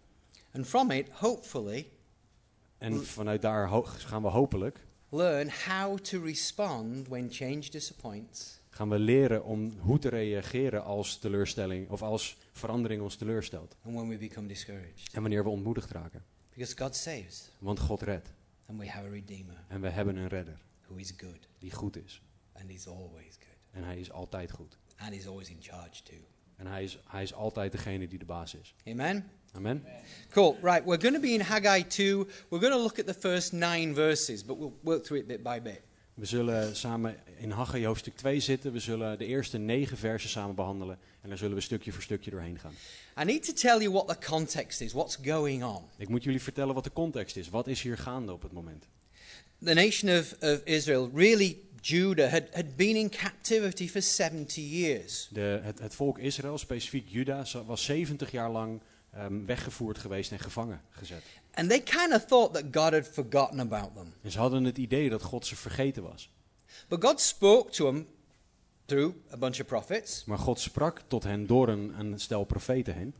And 0.52 0.66
from 0.66 0.90
it, 0.90 1.09
hopefully, 1.09 1.88
En 2.78 3.06
vanuit 3.06 3.42
daar 3.42 3.68
gaan 3.85 4.23
we 4.23 4.28
hopelijk 4.28 4.87
learn 5.09 5.50
how 5.68 5.99
to 5.99 6.23
respond 6.23 7.09
when 7.09 7.33
change 7.33 7.71
disappoints 7.71 8.61
gaan 8.75 8.88
we 8.88 8.99
leren 8.99 9.45
om 9.45 9.73
hoe 9.81 9.99
te 9.99 10.09
reageren 10.09 10.85
als 10.85 11.19
teleurstelling 11.19 11.88
of 11.90 12.02
als 12.02 12.37
verandering 12.52 13.02
ons 13.02 13.16
teleurstelt. 13.16 13.76
and 13.85 13.95
when 13.95 14.09
we 14.09 14.16
become 14.16 14.47
discouraged. 14.49 15.09
En 15.12 15.21
wanneer 15.21 15.43
we 15.45 15.49
ontmoedigd 15.50 15.90
raken. 15.90 16.23
Because 16.54 16.76
God 16.76 16.97
saves, 16.97 17.50
Want 17.59 17.78
God 17.81 18.02
redt. 18.02 18.33
and 18.66 18.78
we 18.78 18.88
have 18.88 19.07
a 19.07 19.11
Redeemer 19.11 19.64
En 19.69 19.81
we 19.81 19.88
hebben 19.88 20.16
een 20.16 20.28
redder 20.28 20.59
who 20.87 20.95
is 20.97 21.12
good, 21.16 21.49
die 21.59 21.71
goed 21.73 21.97
is. 22.04 22.23
and 22.52 22.71
He's 22.71 22.87
always 22.87 23.35
good, 23.38 23.59
En 23.71 23.85
hij 23.85 23.99
is 23.99 24.11
altijd 24.12 24.50
goed. 24.50 24.76
and 24.97 25.14
He's 25.14 25.26
always 25.26 25.49
in 25.49 25.57
charge 25.61 26.02
too. 26.02 26.16
En 26.57 26.66
hij 26.66 26.85
is, 26.85 26.99
hij 27.09 27.23
is 27.23 27.35
altijd 27.35 27.73
degene 27.73 28.09
die 28.09 28.19
de 28.19 28.25
baas 28.25 28.54
is. 28.54 28.75
Amen? 28.87 29.31
Amen. 29.52 29.83
Cool. 30.31 30.57
Right, 30.62 30.85
we're 30.85 31.00
going 31.00 31.14
to 31.14 31.21
be 31.21 31.28
in 31.28 31.40
Haggai 31.40 31.83
2. 31.87 32.16
We're 32.49 32.61
going 32.61 32.73
to 32.73 32.78
look 32.83 32.99
at 32.99 33.07
the 33.07 33.14
first 33.14 33.52
nine 33.52 33.95
verses, 33.95 34.45
but 34.45 34.59
we'll 34.59 34.73
work 34.83 35.04
through 35.04 35.23
it 35.23 35.26
bit 35.28 35.43
by 35.43 35.61
bit. 35.62 35.83
We 36.14 36.25
zullen 36.26 36.76
samen 36.76 37.16
in 37.37 37.50
Haggai 37.50 37.87
hoofdstuk 37.87 38.16
2 38.16 38.40
zitten. 38.40 38.73
We 38.73 38.78
zullen 38.78 39.18
de 39.18 39.26
eerste 39.26 39.59
negen 39.59 39.97
versen 39.97 40.30
samen 40.30 40.54
behandelen. 40.54 40.99
En 41.21 41.28
daar 41.28 41.38
zullen 41.38 41.54
we 41.54 41.61
stukje 41.61 41.92
voor 41.92 42.02
stukje 42.02 42.30
doorheen 42.30 42.59
gaan. 42.59 42.75
I 43.21 43.25
need 43.25 43.44
to 43.44 43.52
tell 43.52 43.78
you 43.78 43.90
what 43.90 44.09
the 44.09 44.26
context 44.26 44.80
is, 44.80 44.92
what's 44.92 45.18
going 45.25 45.64
on. 45.64 45.83
Ik 45.97 46.09
moet 46.09 46.25
jullie 46.25 46.42
vertellen 46.42 46.75
wat 46.75 46.85
de 46.85 46.92
context 46.92 47.37
is. 47.37 47.49
Wat 47.49 47.66
is 47.66 47.83
hier 47.83 47.99
gaande 47.99 48.33
op 48.33 48.42
het 48.42 48.52
moment? 48.52 48.87
The 49.64 49.75
nation 49.75 50.18
of, 50.18 50.35
of 50.40 50.61
Israel, 50.64 51.11
really 51.14 51.59
Judah, 51.80 52.30
had, 52.30 52.42
had 52.52 52.76
been 52.76 52.97
in 52.97 53.11
captivity 53.11 53.88
for 53.88 54.02
70 54.02 54.71
years. 54.71 55.28
De, 55.30 55.61
het, 55.62 55.78
het 55.78 55.94
volk 55.94 56.18
Israël, 56.18 56.59
specifiek 56.59 57.09
Juda, 57.09 57.44
was 57.66 57.85
70 57.85 58.30
jaar 58.30 58.50
lang 58.50 58.80
ehm, 59.16 59.44
weggevoerd 59.44 59.99
geweest 59.99 60.33
en 60.33 60.38
gevangen 60.38 60.80
gezet. 60.90 61.23
And 61.54 61.68
they 61.68 61.80
kind 61.80 62.12
of 62.12 62.25
thought 62.25 62.54
that 62.54 62.64
God 62.71 62.92
had 62.92 63.09
forgotten 63.09 63.61
about 63.61 63.94
them. 63.94 64.12
En 64.23 64.30
ze 64.30 64.38
hadden 64.38 64.64
het 64.64 64.78
idee 64.78 65.11
dat 65.11 65.23
God 65.23 65.47
ze 65.47 65.56
vergeten 65.56 66.02
was. 66.02 66.30
But 66.88 67.04
God 67.04 67.21
spoke 67.21 67.71
to 67.71 67.85
them 67.85 68.06
through 68.85 69.14
a 69.33 69.37
bunch 69.37 69.61
of 69.61 69.66
prophets. 69.66 70.25
Maar 70.25 70.38
God 70.38 70.61
sprak 70.61 71.02
tot 71.06 71.23
hen 71.23 71.47
door 71.47 71.68
een, 71.68 71.99
een 71.99 72.21
stel 72.21 72.44
profeten 72.44 72.94
heen. 72.94 73.14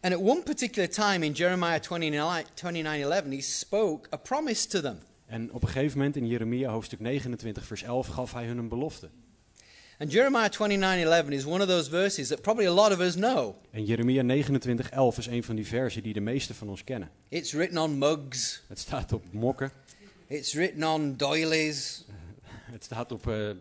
And 0.00 0.14
at 0.14 0.20
one 0.20 0.42
particular 0.42 0.90
time 0.90 1.24
in 1.24 1.32
Jeremiah 1.32 1.80
29, 1.80 2.44
29 2.54 3.02
11, 3.02 3.24
he 3.30 3.40
spoke 3.40 4.08
a 4.14 4.16
promise 4.16 4.68
to 4.68 4.80
them. 4.80 4.98
En 5.26 5.52
op 5.52 5.62
een 5.62 5.68
gegeven 5.68 5.98
moment 5.98 6.16
in 6.16 6.26
Jeremia 6.26 6.70
hoofdstuk 6.70 7.00
29 7.00 7.64
vers 7.64 7.82
11 7.82 8.06
gaf 8.06 8.32
hij 8.32 8.46
hun 8.46 8.58
een 8.58 8.68
belofte. 8.68 9.10
And 10.00 10.10
Jeremiah 10.12 10.48
29 10.48 10.98
11 11.02 11.32
is 11.32 11.44
one 11.44 11.60
of 11.60 11.68
those 11.68 11.90
verses 11.90 12.28
that 12.28 12.40
probably 12.42 12.66
a 12.66 12.72
lot 12.72 12.92
of 12.92 13.00
us 13.00 13.14
know. 13.14 13.54
En 13.70 13.84
Jeremia 13.84 14.22
29 14.22 14.90
11 14.90 15.18
is 15.18 15.26
een 15.26 15.42
van 15.44 15.56
die 15.56 15.66
versen 15.66 16.02
die 16.02 16.12
de 16.12 16.20
meesten 16.20 16.54
van 16.54 16.68
ons 16.68 16.84
kennen. 16.84 17.10
It's 17.28 17.52
written 17.52 17.78
on 17.78 17.98
mugs, 17.98 18.62
Het 18.68 18.78
staat 18.78 19.12
op 19.12 19.24
mokken, 19.30 19.70
it's 20.26 20.52
written 20.52 20.84
on 20.84 21.16
doilies. 21.16 22.04
het 22.72 22.84
staat 22.84 23.12
op 23.12 23.28
eh, 23.28 23.48
ehm, 23.50 23.56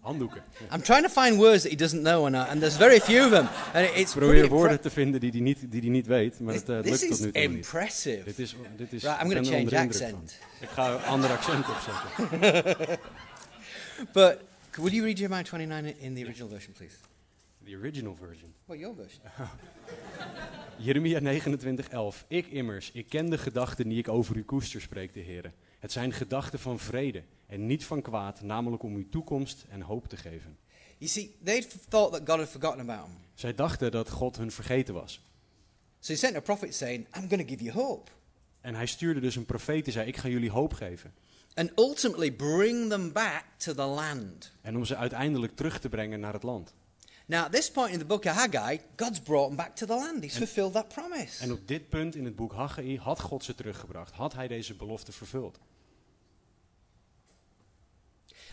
handdoeken. 0.00 0.42
I'm 0.72 0.82
trying 0.82 1.06
to 1.06 1.22
find 1.22 1.36
words 1.36 1.62
that 1.62 1.70
he 1.70 1.76
doesn't 1.76 2.02
know, 2.02 2.24
and, 2.26 2.34
uh, 2.34 2.50
and 2.50 2.60
there's 2.60 2.76
very 2.76 3.00
few 3.00 3.24
of 3.24 3.30
them. 3.30 3.46
And 3.74 3.84
it- 3.88 3.96
it's 3.96 4.14
Ik 4.14 4.18
probeer 4.20 4.48
woorden 4.48 4.80
te 4.80 4.90
vinden 4.90 5.20
die 5.20 5.30
hij 5.30 5.40
niet, 5.40 5.58
die 5.70 5.80
die 5.80 5.90
niet 5.90 6.06
weet, 6.06 6.40
maar 6.40 6.54
het, 6.54 6.64
This 6.66 6.74
lukt 6.84 7.00
tot 7.00 7.10
is 7.10 7.20
nu 7.20 7.30
toe 7.30 7.40
niet. 7.40 7.50
impressive. 7.50 8.22
Dit 8.24 8.38
is, 8.38 8.56
dit 8.76 8.92
is, 8.92 9.02
Right, 9.02 9.22
I'm 9.22 9.28
ben 9.28 9.36
er 9.36 9.44
change 9.44 9.78
accent. 9.86 10.10
van. 10.10 10.58
Ik 10.60 10.68
ga 10.68 10.90
een 10.94 11.02
ander 11.02 11.30
accent 11.30 11.64
opzetten. 11.68 12.98
But 14.12 14.38
would 14.76 14.92
you 14.92 15.04
read 15.04 15.18
Jeremiah 15.18 15.44
29 15.44 15.94
in 15.98 16.14
the 16.14 16.24
original 16.24 16.48
version, 16.48 16.72
please? 16.72 16.96
The 17.64 17.76
original 17.76 18.14
version. 18.14 18.54
Well, 18.66 18.78
your 18.78 18.94
version. 18.94 19.22
Jeremia 20.84 21.20
29, 21.20 21.88
11. 21.88 22.24
Ik 22.28 22.46
immers, 22.46 22.90
ik 22.92 23.08
ken 23.08 23.30
de 23.30 23.38
gedachten 23.38 23.88
die 23.88 23.98
ik 23.98 24.08
over 24.08 24.36
u 24.36 24.42
koester, 24.42 24.80
spreekt 24.80 25.14
de 25.14 25.20
Heer. 25.20 25.52
Het 25.78 25.92
zijn 25.92 26.12
gedachten 26.12 26.58
van 26.58 26.78
vrede 26.78 27.22
en 27.46 27.66
niet 27.66 27.84
van 27.84 28.02
kwaad, 28.02 28.40
namelijk 28.42 28.82
om 28.82 28.96
u 28.96 29.08
toekomst 29.08 29.64
en 29.68 29.80
hoop 29.80 30.08
te 30.08 30.16
geven. 30.16 30.56
You 30.98 31.10
see, 31.10 31.36
they 31.44 31.66
thought 31.88 32.12
that 32.12 32.28
God 32.28 32.38
had 32.38 32.48
forgotten 32.48 32.80
about 32.80 33.04
them. 33.04 33.16
Zij 33.34 33.54
dachten 33.54 33.90
dat 33.90 34.10
God 34.10 34.36
hun 34.36 34.50
vergeten 34.50 34.94
was. 34.94 35.20
So 36.00 36.12
he 36.12 36.18
sent 36.18 36.36
a 36.36 36.40
prophet 36.40 36.74
saying, 36.74 37.06
I'm 37.16 37.28
going 37.28 37.40
to 37.40 37.48
give 37.48 37.64
you 37.64 37.72
hope. 37.72 38.10
En 38.60 38.74
hij 38.74 38.86
stuurde 38.86 39.20
dus 39.20 39.36
een 39.36 39.44
profeet 39.44 39.84
die 39.84 39.92
zei, 39.92 40.06
ik 40.06 40.16
ga 40.16 40.28
jullie 40.28 40.50
hoop 40.50 40.72
geven. 40.72 41.14
And 41.54 41.70
ultimately 41.78 42.32
bring 42.36 42.88
them 42.90 43.12
back 43.12 43.44
to 43.56 43.74
the 43.74 43.82
land. 43.82 44.52
En 44.60 44.76
om 44.76 44.84
ze 44.84 44.96
uiteindelijk 44.96 45.56
terug 45.56 45.80
te 45.80 45.88
brengen 45.88 46.20
naar 46.20 46.32
het 46.32 46.42
land. 46.42 46.74
Now, 47.26 47.44
at 47.44 47.52
this 47.52 47.70
point 47.70 47.92
in 47.92 47.98
the 47.98 48.04
book 48.04 48.24
of 48.24 48.32
Haggai, 48.32 48.80
God's 48.96 49.20
brought 49.20 49.46
them 49.46 49.56
back 49.56 49.76
to 49.76 49.86
the 49.86 49.94
land. 49.94 50.22
He's 50.22 50.36
fulfilled 50.36 50.72
that 50.72 50.88
promise. 50.88 51.42
En 51.42 51.52
op 51.52 51.68
dit 51.68 51.88
punt 51.88 52.14
in 52.16 52.24
het 52.24 52.36
boek 52.36 52.52
Haggai 52.52 52.98
had 52.98 53.20
God 53.20 53.44
ze 53.44 53.54
teruggebracht. 53.54 54.12
Had 54.12 54.32
hij 54.34 54.48
deze 54.48 54.74
belofte 54.74 55.12
vervuld. 55.12 55.58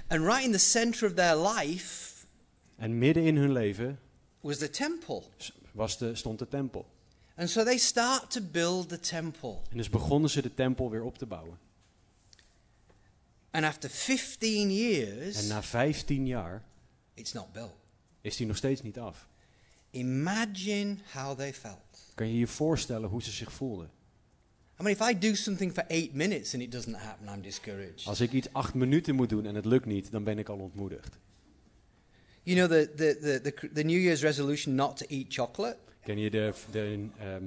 And 0.07 0.21
right 0.21 0.43
in 0.43 0.51
the 0.51 0.57
center 0.57 1.07
of 1.07 1.13
their 1.13 1.37
life 1.37 2.11
En 2.75 2.97
midden 2.97 3.23
in 3.23 3.37
hun 3.37 3.51
leven 3.51 3.99
was 4.41 4.57
the 4.57 4.69
temple. 4.69 5.23
was 5.71 5.97
de, 5.97 6.15
stond 6.15 6.39
de 6.39 6.47
tempel. 6.47 6.85
And 7.35 7.49
so 7.49 7.63
they 7.63 7.77
start 7.77 8.31
to 8.31 8.41
build 8.41 8.89
the 8.89 8.99
temple. 8.99 9.57
En 9.69 9.77
dus 9.77 9.89
begonnen 9.89 10.29
ze 10.29 10.41
de 10.41 10.53
tempel 10.53 10.89
weer 10.89 11.03
op 11.03 11.17
te 11.17 11.25
bouwen. 11.25 11.57
And 13.51 13.65
after 13.65 13.89
15 13.89 14.61
En 14.69 14.75
years, 14.75 15.47
na 15.47 15.63
15 15.63 16.27
jaar 16.27 16.63
it's 17.13 17.33
not 17.33 17.53
built. 17.53 17.75
is 18.21 18.35
die 18.37 18.47
nog 18.47 18.57
steeds 18.57 18.81
niet 18.81 18.99
af. 18.99 19.27
Imagine 19.89 20.97
how 21.13 21.37
they 21.37 21.53
felt. 21.53 22.11
Kan 22.15 22.27
je 22.27 22.39
je 22.39 22.47
voorstellen 22.47 23.09
hoe 23.09 23.23
ze 23.23 23.31
zich 23.31 23.51
voelden? 23.51 23.89
I 24.79 24.83
mean, 24.83 24.95
if 24.95 25.09
I 25.09 25.19
do 25.29 25.35
something 25.35 25.73
for 25.73 25.83
eight 25.87 26.13
minutes 26.13 26.53
and 26.53 26.63
it 26.63 26.71
doesn't 26.71 26.95
happen, 26.95 27.27
I'm 27.35 27.41
discouraged. 27.41 28.05
Als 28.07 28.21
ik 28.21 28.31
iets 28.31 28.47
acht 28.53 28.73
minuten 28.73 29.15
moet 29.15 29.29
doen 29.29 29.45
en 29.45 29.55
het 29.55 29.65
lukt 29.65 29.85
niet, 29.85 30.11
dan 30.11 30.23
ben 30.23 30.39
ik 30.39 30.49
al 30.49 30.57
ontmoedigd. 30.57 31.17
You 32.43 32.57
know, 32.57 32.79
the, 32.79 32.93
the, 32.95 33.17
the, 33.21 33.51
the, 33.51 33.69
the 33.73 33.83
New 33.83 34.01
Year's 34.01 34.21
resolution 34.21 34.75
not 34.75 34.97
to 34.97 35.05
eat 35.09 35.25
chocolate? 35.29 35.77
Ken 36.03 36.17
je 36.17 36.29
de, 36.29 36.53
de, 36.71 37.07
ehm 37.17 37.43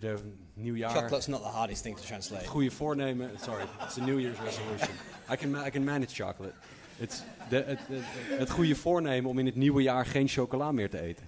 de 0.00 0.18
nieuwjaar... 0.54 0.90
Chocolate's 0.90 1.26
not 1.26 1.42
the 1.42 1.48
hardest 1.48 1.82
thing 1.82 1.96
to 1.96 2.02
translate. 2.02 2.46
Goede 2.46 2.70
voornemen... 2.70 3.30
Sorry, 3.40 3.64
it's 3.84 3.98
a 3.98 4.04
New 4.04 4.20
Year's 4.20 4.38
resolution. 4.38 4.88
I 5.32 5.36
can, 5.36 5.66
I 5.66 5.70
can 5.70 5.84
manage 5.84 6.14
chocolate. 6.14 6.54
It's 6.98 7.22
de, 7.48 7.56
het, 7.56 7.78
het, 7.88 8.04
het 8.38 8.50
goede 8.50 8.76
voornemen 8.76 9.30
om 9.30 9.38
in 9.38 9.46
het 9.46 9.54
nieuwe 9.54 9.82
jaar 9.82 10.06
geen 10.06 10.28
chocola 10.28 10.72
meer 10.72 10.90
te 10.90 11.00
eten. 11.00 11.26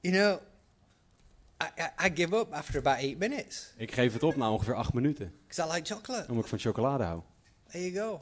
You 0.00 0.14
know, 0.14 0.40
I, 1.62 1.82
I, 1.82 2.06
I 2.06 2.10
give 2.14 2.36
up 2.36 2.52
after 2.52 2.78
about 2.78 2.98
eight 2.98 3.18
minutes 3.18 3.72
Ik 3.76 3.92
geef 3.92 4.12
het 4.12 4.22
op 4.22 4.36
na 4.36 4.52
ongeveer 4.52 4.74
acht 4.74 4.92
minuten, 4.92 5.32
because 5.46 5.68
I 5.70 5.74
like 5.74 5.94
chocolate. 5.94 6.28
omdat 6.28 6.44
ik 6.44 6.50
van 6.50 6.58
chocolade 6.58 7.04
hou. 7.04 7.20
There 7.70 7.90
you 7.90 8.08
go. 8.08 8.20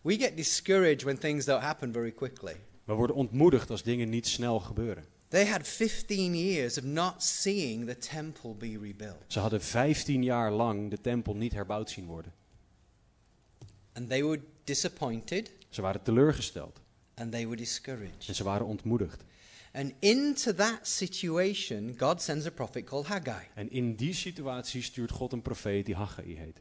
We 0.00 0.18
get 0.18 0.36
discouraged 0.36 1.02
when 1.02 1.18
things 1.18 1.44
don't 1.44 1.62
happen 1.62 1.92
very 1.92 2.12
quickly. 2.12 2.56
We 2.84 2.92
worden 2.92 3.16
ontmoedigd 3.16 3.70
als 3.70 3.82
dingen 3.82 4.08
niet 4.08 4.26
snel 4.26 4.60
gebeuren. 4.60 5.04
They 5.30 5.44
had 5.44 5.66
15 5.66 6.34
years 6.34 6.78
of 6.78 6.84
not 6.84 7.22
seeing 7.22 7.86
the 7.86 7.96
temple 7.98 8.54
be 8.54 8.78
rebuilt. 8.78 9.24
Ze 9.26 9.38
hadden 9.40 9.60
15 9.62 10.22
jaar 10.22 10.50
lang 10.52 10.90
de 10.90 11.00
tempel 11.00 11.36
niet 11.36 11.52
herbouwd 11.52 11.90
zien 11.90 12.06
worden. 12.06 12.32
And 13.92 14.08
they 14.08 14.24
were 14.24 14.40
disappointed 14.64 15.50
Ze 15.68 15.82
waren 15.82 16.02
teleurgesteld. 16.02 16.80
and 17.14 17.32
they 17.32 17.44
were 17.44 17.56
discouraged. 17.56 18.28
En 18.28 18.34
ze 18.34 18.44
waren 18.44 18.66
ontmoedigd. 18.66 19.24
And 19.72 19.92
into 19.98 20.54
that 20.54 20.88
situation, 20.88 21.94
God 21.98 22.22
sends 22.22 22.46
a 22.46 22.50
prophet 22.50 22.84
called 22.84 23.06
Haggai. 23.06 23.44
En 23.54 23.70
in 23.70 23.94
die 23.94 24.14
situatie 24.14 24.82
stuurt 24.82 25.10
God 25.10 25.32
een 25.32 25.42
profeet 25.42 25.86
die 25.86 25.94
Haggai 25.94 26.36
heet. 26.36 26.60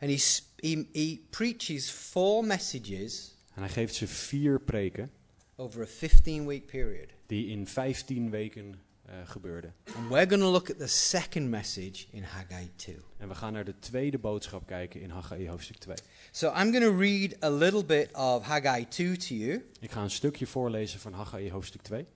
And 0.00 0.10
he, 0.10 0.16
he, 0.62 0.86
he 0.92 1.18
preaches 1.30 1.90
four 1.90 2.44
messages 2.44 3.30
En 3.54 3.62
hij 3.62 3.70
geeft 3.70 3.94
ze 3.94 4.06
vier 4.06 4.60
preken 4.60 5.10
over 5.56 5.82
a 5.82 5.86
15 5.86 6.46
week 6.46 6.66
period. 6.66 7.08
die 7.26 7.46
in 7.46 7.66
15 7.66 8.30
weken 8.30 8.74
eh, 9.04 9.14
gebeurden. 9.24 9.74
And 9.96 10.08
we're 10.08 10.28
going 10.28 10.42
to 10.42 10.50
look 10.50 10.70
at 10.70 10.78
the 10.78 10.86
second 10.86 11.48
message 11.50 12.04
in 12.10 12.22
Haggai 12.22 12.68
2. 12.76 12.96
En 13.18 13.28
we 13.28 13.34
gaan 13.34 13.52
naar 13.52 13.64
de 13.64 13.78
tweede 13.78 14.18
boodschap 14.18 14.66
kijken 14.66 15.00
in 15.00 15.10
Haggai 15.10 15.48
hoofdstuk 15.48 15.76
2. 15.76 15.96
So 16.30 16.46
I'm 16.48 16.72
going 16.72 16.84
to 16.84 16.96
read 16.98 17.36
a 17.42 17.50
little 17.50 17.84
bit 17.84 18.08
of 18.14 18.42
Haggai 18.42 18.84
2 18.88 19.16
to 19.16 19.34
you, 19.34 19.64
Ik 19.80 19.90
ga 19.90 20.02
een 20.02 20.10
stukje 20.10 20.46
voorlezen 20.46 21.00
van 21.00 21.12
Haggai 21.12 21.50
hoofdstuk 21.50 21.82
2. 21.82 22.06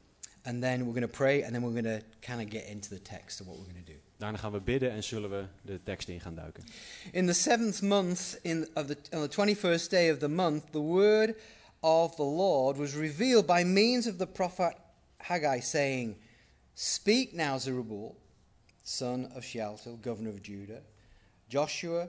and 0.43 0.61
then 0.63 0.79
we're 0.85 0.93
going 1.01 1.11
to 1.13 1.17
pray, 1.17 1.43
and 1.43 1.53
then 1.53 1.63
we're 1.63 1.83
going 1.83 2.01
to 2.01 2.07
kind 2.21 2.41
of 2.41 2.49
get 2.61 2.69
into 2.69 2.89
the 2.89 3.03
text 3.03 3.41
of 3.41 3.47
what 3.47 3.57
we're 3.59 3.73
going 3.73 3.85
to 3.87 3.93
do. 3.93 3.99
Daarna 4.17 4.39
gaan 4.39 4.53
we 4.53 4.61
bidden 4.61 4.91
en 4.91 5.05
zullen 5.05 5.31
we 5.31 5.45
de 5.63 5.83
tekst 5.83 6.09
in 6.09 6.21
gaan 6.21 6.35
duiken. 6.35 6.65
In 7.13 7.27
the 7.27 7.33
seventh 7.33 7.83
month, 7.83 8.39
in 8.43 8.69
of 8.75 8.87
the, 8.87 8.97
on 9.11 9.29
the 9.29 9.55
21st 9.55 9.89
day 9.89 10.13
of 10.13 10.19
the 10.19 10.29
month, 10.29 10.65
the 10.71 10.83
word 10.83 11.35
of 11.81 12.15
the 12.15 12.23
Lord 12.23 12.77
was 12.77 12.95
revealed 12.95 13.47
by 13.47 13.65
means 13.65 14.07
of 14.07 14.17
the 14.17 14.27
prophet 14.27 14.77
Haggai, 15.17 15.61
saying, 15.61 16.17
Speak 16.75 17.35
now, 17.35 17.59
Zerubbabel, 17.59 18.17
son 18.83 19.31
of 19.35 19.45
Shealtiel, 19.45 19.97
governor 19.97 20.31
of 20.31 20.43
Judah, 20.43 20.83
Joshua, 21.49 22.09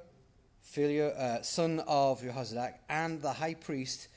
filio, 0.61 1.09
uh, 1.09 1.41
son 1.41 1.79
of 1.87 2.21
Jehozadak, 2.21 2.73
and 2.89 3.21
the 3.21 3.33
high 3.33 3.55
priest, 3.55 4.07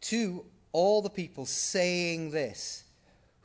to 0.00 0.44
all 0.72 1.02
the 1.02 1.10
people, 1.10 1.46
saying 1.46 2.30
this 2.30 2.85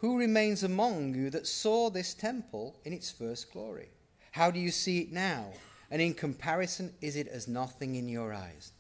Who 0.02 0.18
remains 0.18 0.64
among 0.64 1.16
you 1.16 1.30
that 1.30 1.48
saw 1.48 1.92
this 1.92 2.14
temple 2.14 2.74
in 2.82 2.92
its 2.92 3.12
first 3.12 3.52
glory? 3.52 3.88
How 4.32 4.52
do 4.52 4.60
you 4.60 4.72
see 4.72 5.00
it 5.00 5.12
now? 5.12 5.46
And 5.90 6.02
in 6.02 6.14
comparison, 6.14 6.94
is 7.00 7.16
it 7.16 7.28
as 7.28 7.48
nothing 7.48 7.96
in 7.96 8.10
your 8.10 8.34
eyes? 8.34 8.74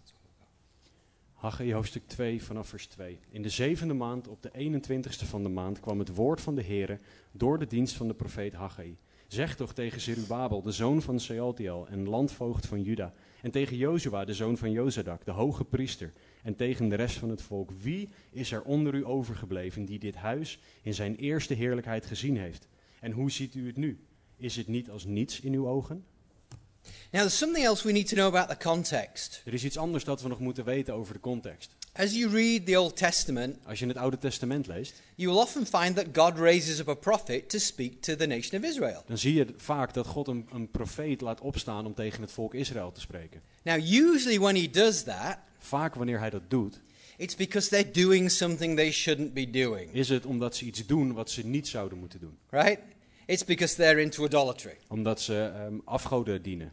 Haggai 1.33 1.73
hoofdstuk 1.73 2.07
2 2.07 2.43
vanaf 2.43 2.67
vers 2.67 2.87
2. 2.87 3.19
In 3.29 3.41
de 3.41 3.49
zevende 3.49 3.93
maand, 3.93 4.27
op 4.27 4.41
de 4.41 4.51
21ste 4.53 5.27
van 5.27 5.43
de 5.43 5.49
maand, 5.49 5.79
kwam 5.79 5.99
het 5.99 6.15
woord 6.15 6.41
van 6.41 6.55
de 6.55 6.63
Heere 6.63 6.99
door 7.31 7.59
de 7.59 7.67
dienst 7.67 7.95
van 7.95 8.07
de 8.07 8.13
profeet 8.13 8.53
Haggai. 8.53 8.97
Zeg 9.27 9.55
toch 9.55 9.73
tegen 9.73 10.01
Zerubabel, 10.01 10.61
de 10.61 10.71
zoon 10.71 11.01
van 11.01 11.19
Sealtiel 11.19 11.87
en 11.87 12.09
landvoogd 12.09 12.65
van 12.65 12.81
Juda, 12.81 13.13
en 13.41 13.51
tegen 13.51 13.77
Jozua, 13.77 14.25
de 14.25 14.33
zoon 14.33 14.57
van 14.57 14.71
Jozadak, 14.71 15.25
de 15.25 15.31
hoge 15.31 15.63
priester, 15.63 16.11
en 16.43 16.55
tegen 16.55 16.89
de 16.89 16.95
rest 16.95 17.17
van 17.17 17.29
het 17.29 17.41
volk. 17.41 17.71
Wie 17.81 18.09
is 18.31 18.51
er 18.51 18.61
onder 18.61 18.93
u 18.93 19.05
overgebleven 19.05 19.85
die 19.85 19.99
dit 19.99 20.15
huis 20.15 20.59
in 20.81 20.93
zijn 20.93 21.15
eerste 21.15 21.53
heerlijkheid 21.53 22.05
gezien 22.05 22.37
heeft? 22.37 22.67
En 22.99 23.11
hoe 23.11 23.31
ziet 23.31 23.55
u 23.55 23.67
het 23.67 23.77
nu? 23.77 23.99
Is 24.37 24.55
het 24.55 24.67
niet 24.67 24.89
als 24.89 25.05
niets 25.05 25.39
in 25.39 25.53
uw 25.53 25.67
ogen? 25.67 26.05
Now, 27.11 27.21
there's 27.21 27.37
something 27.37 27.65
else 27.65 27.87
we 27.87 27.93
need 27.93 28.07
to 28.07 28.15
know 28.15 28.35
about 28.35 28.49
the 28.49 28.67
context. 28.67 29.41
Er 29.45 29.53
is 29.53 29.63
iets 29.63 29.77
anders 29.77 30.03
dat 30.03 30.21
we 30.21 30.27
nog 30.27 30.39
moeten 30.39 30.65
weten 30.65 30.93
over 30.93 31.13
de 31.13 31.19
context. 31.19 31.75
As 31.93 32.13
you 32.13 32.29
read 32.29 32.65
the 32.65 32.79
Old 32.79 32.95
Testament, 32.97 33.57
Als 33.65 33.79
je 33.79 33.85
het 33.87 33.97
Oude 33.97 34.17
Testament 34.17 34.67
leest, 34.67 35.01
you 35.15 35.31
will 35.31 35.41
often 35.41 35.65
find 35.65 35.95
that 35.95 36.05
God 36.13 36.37
raises 36.37 36.79
up 36.79 36.87
a 36.89 36.93
prophet 36.93 37.49
to 37.49 37.57
speak 37.59 38.01
to 38.01 38.15
the 38.15 38.25
nation 38.25 38.63
of 38.63 38.69
Israel. 38.69 39.03
dan 39.07 39.17
zie 39.17 39.33
je 39.33 39.47
vaak 39.57 39.93
dat 39.93 40.07
God 40.07 40.27
een, 40.27 40.47
een 40.53 40.71
profeet 40.71 41.21
laat 41.21 41.41
opstaan 41.41 41.85
om 41.85 41.93
tegen 41.93 42.21
het 42.21 42.31
volk 42.31 42.53
Israël 42.53 42.91
te 42.91 42.99
spreken. 43.01 43.41
Now, 43.63 43.77
usually 43.91 44.39
when 44.39 44.55
he 44.55 44.69
does 44.69 45.03
that, 45.03 45.37
Vaak 45.59 45.95
wanneer 45.95 46.19
hij 46.19 46.29
dat 46.29 46.49
doet, 46.49 46.79
it's 47.17 47.35
because 47.35 47.69
they're 47.69 47.91
doing 47.91 48.31
something 48.31 48.75
they 48.75 48.91
shouldn't 48.91 49.33
be 49.33 49.49
doing, 49.49 49.93
is 49.93 50.09
het 50.09 50.25
omdat 50.25 50.55
ze 50.55 50.65
iets 50.65 50.85
doen 50.85 51.13
wat 51.13 51.29
ze 51.29 51.45
niet 51.45 51.67
zouden 51.67 51.97
moeten 51.97 52.19
doen. 52.19 52.37
right? 52.49 52.79
It's 53.25 53.45
because 53.45 53.75
they're 53.75 54.01
into 54.01 54.25
idolatry, 54.25 54.77
Omdat 54.87 55.21
ze 55.21 55.51
ehm, 55.55 55.75
afgoden 55.85 56.41
dienen. 56.41 56.71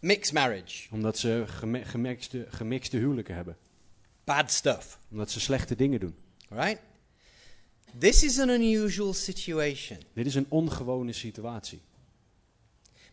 mixed 0.00 0.32
marriage, 0.34 0.86
Omdat 0.90 1.18
ze 1.18 1.44
geme- 1.46 1.84
gemixte, 1.84 2.46
gemixte 2.48 2.96
huwelijken 2.96 3.34
hebben. 3.34 3.56
Bad 4.26 4.50
stuff, 4.52 4.98
Omdat 5.10 5.30
ze 5.30 5.40
slechte 5.40 5.76
dingen 5.76 6.00
doen. 6.00 6.14
right? 6.48 6.80
This 7.98 8.22
is 8.22 8.38
an 8.38 8.48
unusual 8.48 9.12
situation 9.14 9.98
Dit 10.12 10.26
is 10.26 10.34
een 10.34 10.46
ongewone 10.48 11.12
situatie. 11.12 11.80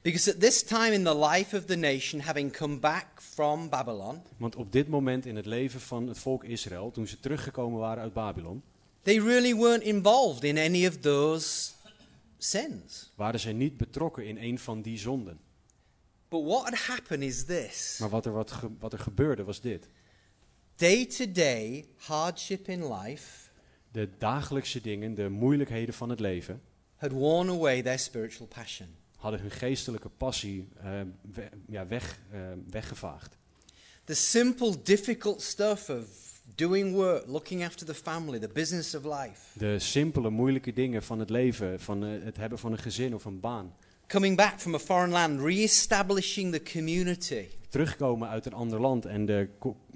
because 0.01 0.31
at 0.33 0.39
this 0.39 0.63
time 0.63 0.91
in 0.93 1.03
the 1.03 1.17
life 1.17 1.57
of 1.57 1.65
the 1.65 1.75
nation, 1.75 2.21
having 2.21 2.51
come 2.57 2.77
back 2.79 3.21
from 3.21 3.69
Babylon, 3.69 4.21
Want 4.37 4.55
op 4.55 4.71
dit 4.71 4.87
moment 4.87 5.25
in 5.25 5.35
het 5.35 5.45
leven 5.45 5.79
van 5.81 6.07
het 6.07 6.17
volk 6.19 6.43
Israël, 6.43 6.91
toen 6.91 7.07
ze 7.07 7.19
teruggekomen 7.19 7.79
waren 7.79 8.03
uit 8.03 8.13
Babylon, 8.13 8.61
they 9.01 9.19
really 9.19 9.55
weren't 9.55 9.83
involved 9.83 10.43
in 10.43 10.57
any 10.57 10.87
of 10.87 10.97
those 10.97 11.71
sins. 12.37 13.11
waren 13.15 13.39
zij 13.39 13.53
niet 13.53 13.77
betrokken 13.77 14.25
in 14.25 14.37
een 14.37 14.59
van 14.59 14.81
die 14.81 14.97
zonden. 14.97 15.39
But 16.29 16.43
what 16.45 16.63
had 16.63 16.75
happened 16.77 17.23
is 17.23 17.45
this 17.45 17.97
Maar 17.99 18.09
wat 18.09 18.25
er, 18.25 18.31
wat, 18.31 18.51
ge- 18.51 18.69
wat 18.79 18.93
er 18.93 18.99
gebeurde 18.99 19.43
was 19.43 19.61
dit. 19.61 19.87
Day 20.83 21.05
to 21.05 21.31
day 21.31 21.85
hardship 21.97 22.67
in 22.67 22.93
life 22.93 23.49
De 23.91 24.09
dagelijkse 24.17 24.81
dingen, 24.81 25.13
de 25.15 25.29
moeilijkheden 25.29 25.93
van 25.93 26.09
het 26.09 26.19
leven, 26.19 26.61
had 26.95 27.11
worn 27.11 27.49
away 27.49 27.81
their 27.81 27.99
spiritual 27.99 28.47
passion. 28.47 28.87
hadden 29.15 29.39
hun 29.41 29.51
geestelijke 29.51 30.09
passie 30.09 30.67
eh, 30.81 31.01
we- 31.33 31.49
ja, 31.67 31.87
weg, 31.87 32.19
eh, 32.31 32.39
weggevaagd. 32.69 33.37
The 34.03 34.13
simple, 34.13 34.75
difficult 34.83 35.41
stuff 35.41 35.89
of 35.89 36.05
doing 36.55 36.93
work, 36.93 37.27
looking 37.27 37.63
after 37.63 37.85
the 37.85 37.93
family, 37.93 38.39
the 38.39 38.49
business 38.53 38.95
of 38.95 39.03
life, 39.03 39.59
De 39.59 39.79
simpele, 39.79 40.29
moeilijke 40.29 40.73
dingen 40.73 41.03
van 41.03 41.19
het 41.19 41.29
leven, 41.29 41.79
van 41.79 42.03
eh, 42.05 42.23
het 42.23 42.37
hebben 42.37 42.59
van 42.59 42.71
een 42.71 42.77
gezin 42.77 43.15
of 43.15 43.25
een 43.25 43.39
baan. 43.39 43.75
Coming 44.07 44.35
back 44.37 44.59
from 44.59 44.75
a 44.75 44.79
foreign 44.79 45.11
land, 45.11 45.39
re-establishing 45.41 46.51
the 46.51 46.61
community, 46.71 47.47
Terugkomen 47.69 48.29
uit 48.29 48.45
een 48.45 48.53
ander 48.53 48.79
land 48.79 49.05
en 49.05 49.25
de, 49.25 49.49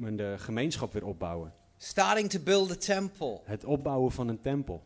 en 0.03 0.15
de 0.17 0.35
gemeenschap 0.37 0.93
weer 0.93 1.05
opbouwen. 1.05 1.53
starting 1.77 2.29
to 2.29 2.39
build 2.39 2.71
a 2.71 2.75
temple. 2.75 3.39
Het 3.43 3.63
opbouwen 3.65 4.11
van 4.11 4.27
een 4.27 4.41
tempel. 4.41 4.83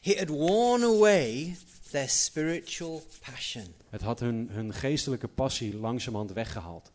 It 0.00 0.18
had 0.18 0.28
worn 0.28 0.82
away 0.82 1.56
their 1.90 2.08
spiritual 2.08 3.02
passion, 3.30 3.64
Het 3.90 4.00
had 4.02 4.20
hun, 4.20 4.48
hun 4.50 4.74
geestelijke 4.74 5.28
passie 5.28 5.76
langzamerhand 5.76 6.32
weggehaald. 6.32 6.92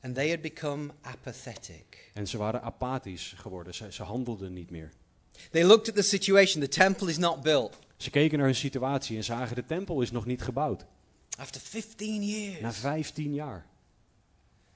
and 0.00 0.14
they 0.14 0.30
had 0.30 0.40
become 0.40 0.90
apathetic. 1.00 2.10
En 2.14 2.26
ze 2.28 2.38
waren 2.38 2.62
apathisch 2.62 3.32
geworden. 3.36 3.74
Ze, 3.74 3.92
ze 3.92 4.02
handelden 4.02 4.52
niet 4.52 4.70
meer. 4.70 4.92
They 5.50 5.64
looked 5.64 5.88
at 5.88 5.94
the 5.94 6.02
situation, 6.02 6.62
the 6.62 6.68
temple 6.68 7.08
is 7.10 7.18
not 7.18 7.42
built. 7.42 7.78
Ze 7.98 8.10
keken 8.10 8.38
naar 8.38 8.46
hun 8.46 8.56
situatie 8.56 9.16
en 9.16 9.24
zagen 9.24 9.56
de 9.56 9.64
tempel 9.64 10.00
is 10.00 10.10
nog 10.10 10.26
niet 10.26 10.42
gebouwd. 10.42 10.84
After 11.38 11.60
15 11.60 12.22
years. 12.22 12.60
Na 12.60 12.72
15 12.72 13.34
jaar. 13.34 13.66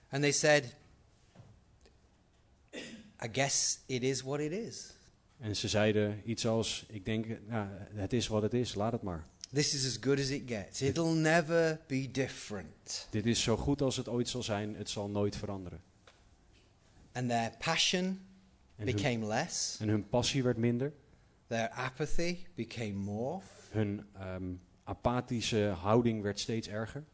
And 0.09 0.23
they 0.23 0.33
said, 0.33 0.75
I 3.25 3.29
guess 3.33 3.79
it 3.87 4.03
is 4.03 4.23
what 4.23 4.41
it 4.41 4.53
is. 4.53 4.97
En 5.39 5.57
ze 5.57 5.69
zeiden 5.69 6.23
iets 6.25 6.47
als, 6.47 6.85
ik 6.89 7.05
denk, 7.05 7.27
nou, 7.47 7.69
het 7.95 8.13
is 8.13 8.27
wat 8.27 8.43
het 8.43 8.55
is, 8.55 8.75
laat 8.75 8.93
het 8.93 9.03
maar. 9.03 9.27
This 9.53 9.75
is 9.75 9.87
as 9.87 9.99
good 10.01 10.19
as 10.19 10.29
it 10.29 10.43
gets. 10.47 10.83
It'll 10.83 11.15
never 11.15 11.81
be 11.87 12.11
different. 12.11 13.07
Dit 13.11 13.27
is 13.27 13.43
zo 13.43 13.57
goed 13.57 13.83
als 13.83 13.97
het 13.97 14.09
ooit 14.09 14.29
zal 14.29 14.43
zijn, 14.43 14.77
het 14.77 14.91
zal 14.91 15.09
nooit 15.09 15.37
veranderen. 15.37 15.81
And 17.13 17.29
their 17.29 17.53
passion 17.59 18.05
En 18.77 18.87
hun, 18.87 18.97
became 18.97 19.27
less, 19.27 19.77
en 19.81 19.89
hun 19.89 20.09
passie 20.09 20.43
werd 20.43 20.57
minder. 20.57 20.93
Their 21.53 21.71
apathy 21.71 22.37
became 22.55 22.93
more, 22.93 23.41
Hun 23.71 24.07
ehm, 24.19 24.53
apathische 24.85 25.75
houding 25.81 26.23
werd 26.23 26.41
steeds 26.41 26.69
erger. 26.69 27.05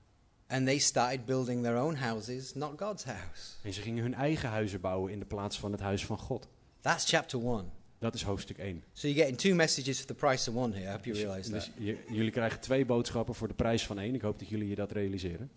and 0.46 0.66
they 0.66 0.78
started 0.78 1.24
building 1.24 1.62
their 1.62 1.76
own 1.76 1.94
houses, 1.94 2.54
not 2.54 2.72
God's 2.80 3.04
house. 3.04 3.52
En 3.62 3.72
ze 3.72 3.80
gingen 3.82 4.02
hun 4.02 4.14
eigen 4.14 4.48
huizen 4.48 4.80
bouwen 4.80 5.12
in 5.12 5.18
de 5.18 5.24
plaats 5.24 5.58
van 5.58 5.72
het 5.72 5.80
huis 5.80 6.06
van 6.06 6.18
God. 6.18 6.48
That's 6.80 7.08
chapter 7.10 7.40
1. 7.40 7.70
Dat 7.98 8.14
is 8.14 8.22
hoofdstuk 8.22 8.58
1. 8.58 8.82
So 8.92 9.06
you're 9.08 9.20
getting 9.22 9.38
two 9.40 9.54
messages 9.54 9.98
for 9.98 10.06
the 10.06 10.14
price 10.14 10.50
of 10.50 10.56
one 10.56 10.74
here. 10.74 10.88
I 10.88 10.90
hope 10.92 11.04
you 11.04 11.14
Dus- 11.14 11.24
realize 11.24 11.50
dus 11.50 11.64
that. 11.64 11.72
je- 11.78 11.98
jullie 12.10 12.30
krijgen 12.30 12.60
twee 12.60 12.84
boodschappen 12.84 13.34
voor 13.34 13.48
de 13.48 13.54
prijs 13.54 13.86
van 13.86 13.98
één. 13.98 14.14
Ik 14.14 14.22
hoop 14.22 14.38
dat 14.38 14.48
jullie 14.48 14.68
je 14.68 14.74
dat 14.74 14.92
realiseren. 14.92 15.50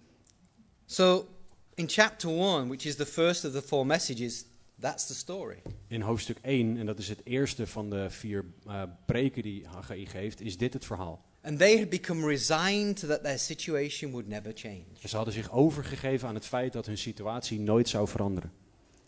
So 0.86 1.28
in 1.76 1.90
chapter 1.90 2.30
1, 2.30 2.68
which 2.68 2.86
is 2.86 2.96
the 2.96 3.06
first 3.06 3.46
of 3.46 3.52
the 3.52 3.62
four 3.62 3.86
messages, 3.86 4.46
that's 4.82 5.06
the 5.06 5.14
story. 5.14 5.62
In 5.88 6.02
hoofdstuk 6.02 6.38
1, 6.42 6.78
en 6.78 6.86
dat 6.86 7.00
is 7.00 7.10
het 7.10 7.22
eerste 7.24 7.68
van 7.68 7.90
de 7.90 8.10
vier 8.10 8.46
eh, 8.68 8.84
preken 9.06 9.42
die 9.42 9.68
Haggai 9.68 10.06
geeft, 10.06 10.42
is 10.42 10.58
dit 10.58 10.74
het 10.74 10.86
verhaal. 10.86 11.26
And 11.42 11.58
they 11.58 11.78
had 11.78 11.90
become 11.90 12.28
resigned 12.28 13.00
that 13.00 13.24
their 13.24 13.40
situation 13.40 14.12
would 14.12 14.28
never 14.28 14.52
change. 14.56 14.84
Ze 15.06 15.16
hadden 15.16 15.34
zich 15.34 15.52
overgegeven 15.52 16.28
aan 16.28 16.36
het 16.36 16.46
feit 16.46 16.74
dat 16.74 16.86
hun 16.86 16.98
situatie 16.98 17.60
nooit 17.60 17.90
zou 17.90 18.08
veranderen. 18.08 18.52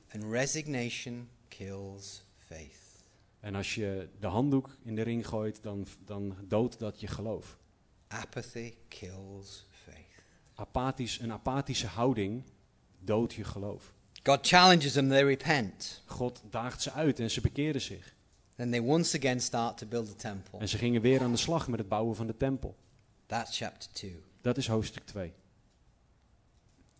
And 0.09 0.23
resignation 0.23 1.29
kills 1.47 2.25
faith. 2.37 2.81
En 3.39 3.55
als 3.55 3.75
je 3.75 4.09
de 4.19 4.27
handdoek 4.27 4.77
in 4.83 4.95
de 4.95 5.01
ring 5.01 5.27
gooit, 5.27 5.63
dan, 5.63 5.85
dan 6.05 6.35
doodt 6.47 6.79
dat 6.79 6.99
je 6.99 7.07
geloof. 7.07 7.57
Apathy 8.07 8.73
kills 8.87 9.65
faith. 9.69 10.23
Apathisch, 10.53 11.19
een 11.19 11.31
apathische 11.31 11.87
houding 11.87 12.43
doodt 12.99 13.33
je 13.33 13.43
geloof. 13.43 13.93
God 14.23 14.47
challenges 14.47 14.93
them, 14.93 15.09
they 15.09 15.23
repent. 15.23 16.01
God 16.05 16.41
daagt 16.49 16.81
ze 16.81 16.91
uit 16.91 17.19
en 17.19 17.31
ze 17.31 17.41
bekeren 17.41 17.81
zich. 17.81 18.15
Then 18.55 18.71
they 18.71 18.79
once 18.79 19.17
again 19.17 19.41
start 19.41 19.77
to 19.77 19.85
build 19.87 20.07
the 20.07 20.15
temple. 20.15 20.59
En 20.59 20.69
ze 20.69 20.77
gingen 20.77 21.01
weer 21.01 21.21
aan 21.21 21.31
de 21.31 21.37
slag 21.37 21.67
met 21.67 21.79
het 21.79 21.87
bouwen 21.87 22.15
van 22.15 22.27
de 22.27 22.37
tempel. 22.37 22.75
That's 23.25 23.57
chapter 23.57 23.89
2. 23.91 24.23
Dat 24.41 24.57
is 24.57 24.67
hoofdstuk 24.67 25.05
2. 25.05 25.33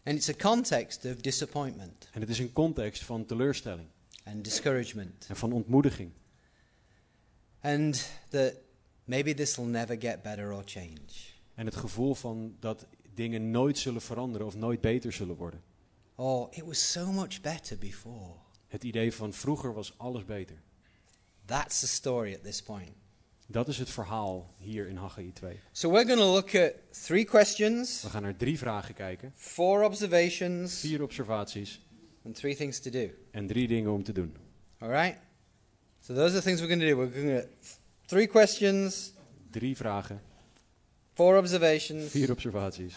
And 0.03 0.15
it's 0.15 0.29
a 0.29 0.33
context 0.33 1.05
of 1.05 1.15
disappointment 1.15 2.09
En 2.11 2.21
het 2.21 2.29
is 2.29 2.39
een 2.39 2.53
context 2.53 3.03
van 3.03 3.25
teleurstelling 3.25 3.87
and 4.23 4.43
discouragement. 4.43 5.25
en 5.27 5.35
van 5.35 5.51
ontmoediging. 5.51 6.11
And 7.61 8.09
that 8.29 8.53
maybe 9.03 9.33
this 9.33 9.55
will 9.55 9.65
never 9.65 9.95
get 9.99 10.21
better 10.21 10.53
or 10.53 10.61
change. 10.65 11.31
En 11.55 11.65
het 11.65 11.75
gevoel 11.75 12.15
van 12.15 12.55
dat 12.59 12.85
dingen 13.13 13.51
nooit 13.51 13.77
zullen 13.77 14.01
veranderen 14.01 14.47
of 14.47 14.55
nooit 14.55 14.81
beter 14.81 15.13
zullen 15.13 15.35
worden. 15.35 15.61
Or 16.15 16.47
it 16.51 16.63
was 16.65 16.91
so 16.91 17.11
much 17.11 17.41
better 17.41 17.77
before. 17.77 18.35
Het 18.67 18.83
idee 18.83 19.13
van 19.13 19.33
vroeger 19.33 19.73
was 19.73 19.93
alles 19.97 20.25
beter. 20.25 20.61
That's 21.45 21.79
the 21.79 21.87
story 21.87 22.33
at 22.33 22.43
this 22.43 22.61
point. 22.61 22.91
Dat 23.47 23.67
is 23.67 23.77
het 23.77 23.89
verhaal 23.89 24.53
hier 24.57 24.87
in 24.87 24.95
Haggai 24.95 25.31
2. 25.33 25.59
So 25.71 25.89
we're 25.89 26.05
going 26.05 26.19
to 26.19 26.31
look 26.31 26.55
at 26.55 26.73
three 27.05 27.25
questions, 27.25 28.01
We 28.01 28.09
gaan 28.09 28.21
naar 28.21 28.35
drie 28.35 28.57
vragen 28.57 28.93
kijken, 28.93 29.31
four 29.35 29.83
observations, 29.83 30.79
vier 30.79 31.01
observaties 31.03 31.81
and 32.25 32.35
three 32.35 32.55
things 32.55 32.79
to 32.79 32.89
do. 32.89 33.09
en 33.31 33.47
drie 33.47 33.67
dingen 33.67 33.91
om 33.91 34.03
te 34.03 34.11
doen. 34.11 34.35
All 34.77 34.89
right? 34.89 35.17
So 35.99 36.13
those 36.13 36.27
are 36.29 36.35
the 36.37 36.41
things 36.41 36.59
we're 36.61 36.75
going 36.77 36.81
to 36.81 36.87
do. 36.87 36.95
We're 36.95 37.21
going 37.21 37.41
to 37.41 37.47
three 38.05 38.27
questions, 38.27 39.11
Drie 39.51 39.75
vragen, 39.77 40.21
four 41.13 41.37
observations, 41.37 42.11
vier 42.11 42.31
observaties 42.31 42.95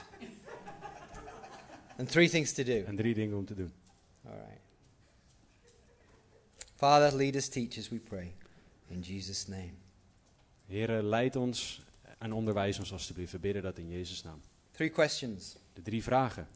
and 1.97 2.09
three 2.09 2.29
things 2.29 2.53
to 2.53 2.63
do. 2.63 2.85
en 2.85 2.97
drie 2.97 3.15
dingen 3.15 3.37
om 3.37 3.45
te 3.45 3.55
doen. 3.55 3.73
All 4.25 4.37
right. 4.37 4.61
Father, 6.75 7.17
lead 7.17 7.35
us, 7.35 7.49
teach 7.49 7.77
us, 7.77 7.89
we 7.89 7.99
pray. 7.99 8.33
In 8.89 9.01
Jesus' 9.01 9.47
name. 9.47 9.73
Heren, 10.67 11.05
leid 11.05 11.37
ons 11.37 11.81
en 12.19 12.33
onderwijs 12.33 12.79
ons 12.79 12.93
alstublieft. 12.93 13.33
We 13.33 13.39
bidden 13.39 13.63
dat 13.63 13.79
in 13.79 13.91
Jezus' 13.91 14.23
naam. 14.23 14.41
Three 14.71 14.91
questions. 14.91 15.57
De 15.73 15.83
drie 15.83 16.03
vragen. 16.03 16.49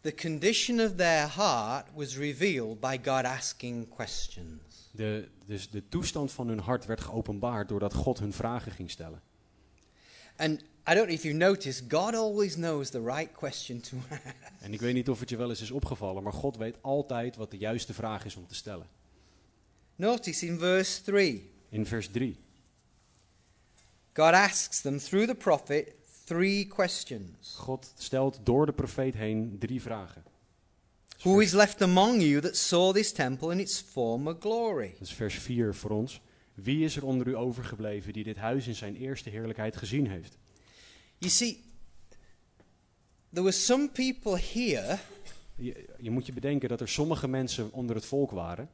The 0.00 0.14
condition 0.14 0.80
of 0.80 0.94
their 0.94 1.34
heart 1.34 1.86
was 1.94 2.16
revealed 2.16 2.80
by 2.80 2.98
God 3.04 3.24
asking 3.24 3.88
questions. 3.88 4.90
De, 4.90 5.28
dus 5.46 5.70
de 5.70 5.88
toestand 5.88 6.32
van 6.32 6.48
hun 6.48 6.58
hart 6.58 6.86
werd 6.86 7.00
geopenbaard 7.00 7.68
doordat 7.68 7.94
God 7.94 8.18
hun 8.18 8.32
vragen 8.32 8.72
ging 8.72 8.90
stellen. 8.90 9.22
And 10.36 10.64
I 10.90 10.94
don't 10.94 11.06
know 11.06 11.14
if 11.14 11.22
you've 11.22 11.36
noticed, 11.36 11.88
God 11.88 12.14
always 12.14 12.54
knows 12.54 12.90
the 12.90 13.02
right 13.02 13.32
question 13.32 13.80
to 13.80 13.96
ask. 14.10 14.22
En 14.60 14.72
ik 14.72 14.80
weet 14.80 14.94
niet 14.94 15.08
of 15.08 15.20
het 15.20 15.30
je 15.30 15.36
wel 15.36 15.48
eens 15.48 15.60
is 15.60 15.70
opgevallen, 15.70 16.22
maar 16.22 16.32
God 16.32 16.56
weet 16.56 16.76
altijd 16.80 17.36
wat 17.36 17.50
de 17.50 17.56
juiste 17.56 17.94
vraag 17.94 18.24
is 18.24 18.36
om 18.36 18.46
te 18.46 18.54
stellen. 18.54 18.86
Notice 19.96 20.46
in 20.46 20.58
verse 20.58 21.02
3, 21.02 21.50
In 21.68 21.86
vers 21.86 22.08
3. 22.08 22.36
God 24.12 24.32
asks 24.32 24.80
them 24.80 24.98
through 24.98 25.28
the 25.28 25.34
prophet 25.34 25.94
three 26.24 26.66
questions. 26.66 27.54
God 27.56 27.92
stelt 27.98 28.38
door 28.42 28.66
de 28.66 28.72
profeet 28.72 29.14
heen 29.14 29.56
drie 29.58 29.82
vragen. 29.82 30.22
Who 31.18 31.38
is 31.38 31.52
left 31.52 31.82
among 31.82 32.22
you 32.22 32.40
that 32.40 32.56
saw 32.56 32.94
this 32.94 33.12
temple 33.12 33.52
in 33.52 33.58
its 33.58 33.80
former 33.80 34.36
glory? 34.40 34.90
Dat 34.98 35.08
is 35.08 35.14
vers 35.14 35.34
4 35.34 35.74
voor 35.74 35.90
ons. 35.90 36.20
Wie 36.54 36.84
is 36.84 36.96
er 36.96 37.04
onder 37.04 37.26
u 37.26 37.36
overgebleven 37.36 38.12
die 38.12 38.24
dit 38.24 38.36
huis 38.36 38.66
in 38.66 38.74
zijn 38.74 38.96
eerste 38.96 39.30
heerlijkheid 39.30 39.76
gezien 39.76 40.06
heeft? 40.06 40.36
You 41.18 41.30
see, 41.30 41.64
there 43.32 43.42
were 43.42 43.52
some 43.52 43.88
people 43.88 44.38
here 44.52 44.98
Je, 45.60 45.88
je 46.00 46.10
moet 46.10 46.26
je 46.26 46.32
bedenken 46.32 46.68
dat 46.68 46.80
er 46.80 46.88
sommige 46.88 47.28
mensen 47.28 47.72
onder 47.72 47.96
het 47.96 48.04
volk 48.04 48.30
waren 48.30 48.70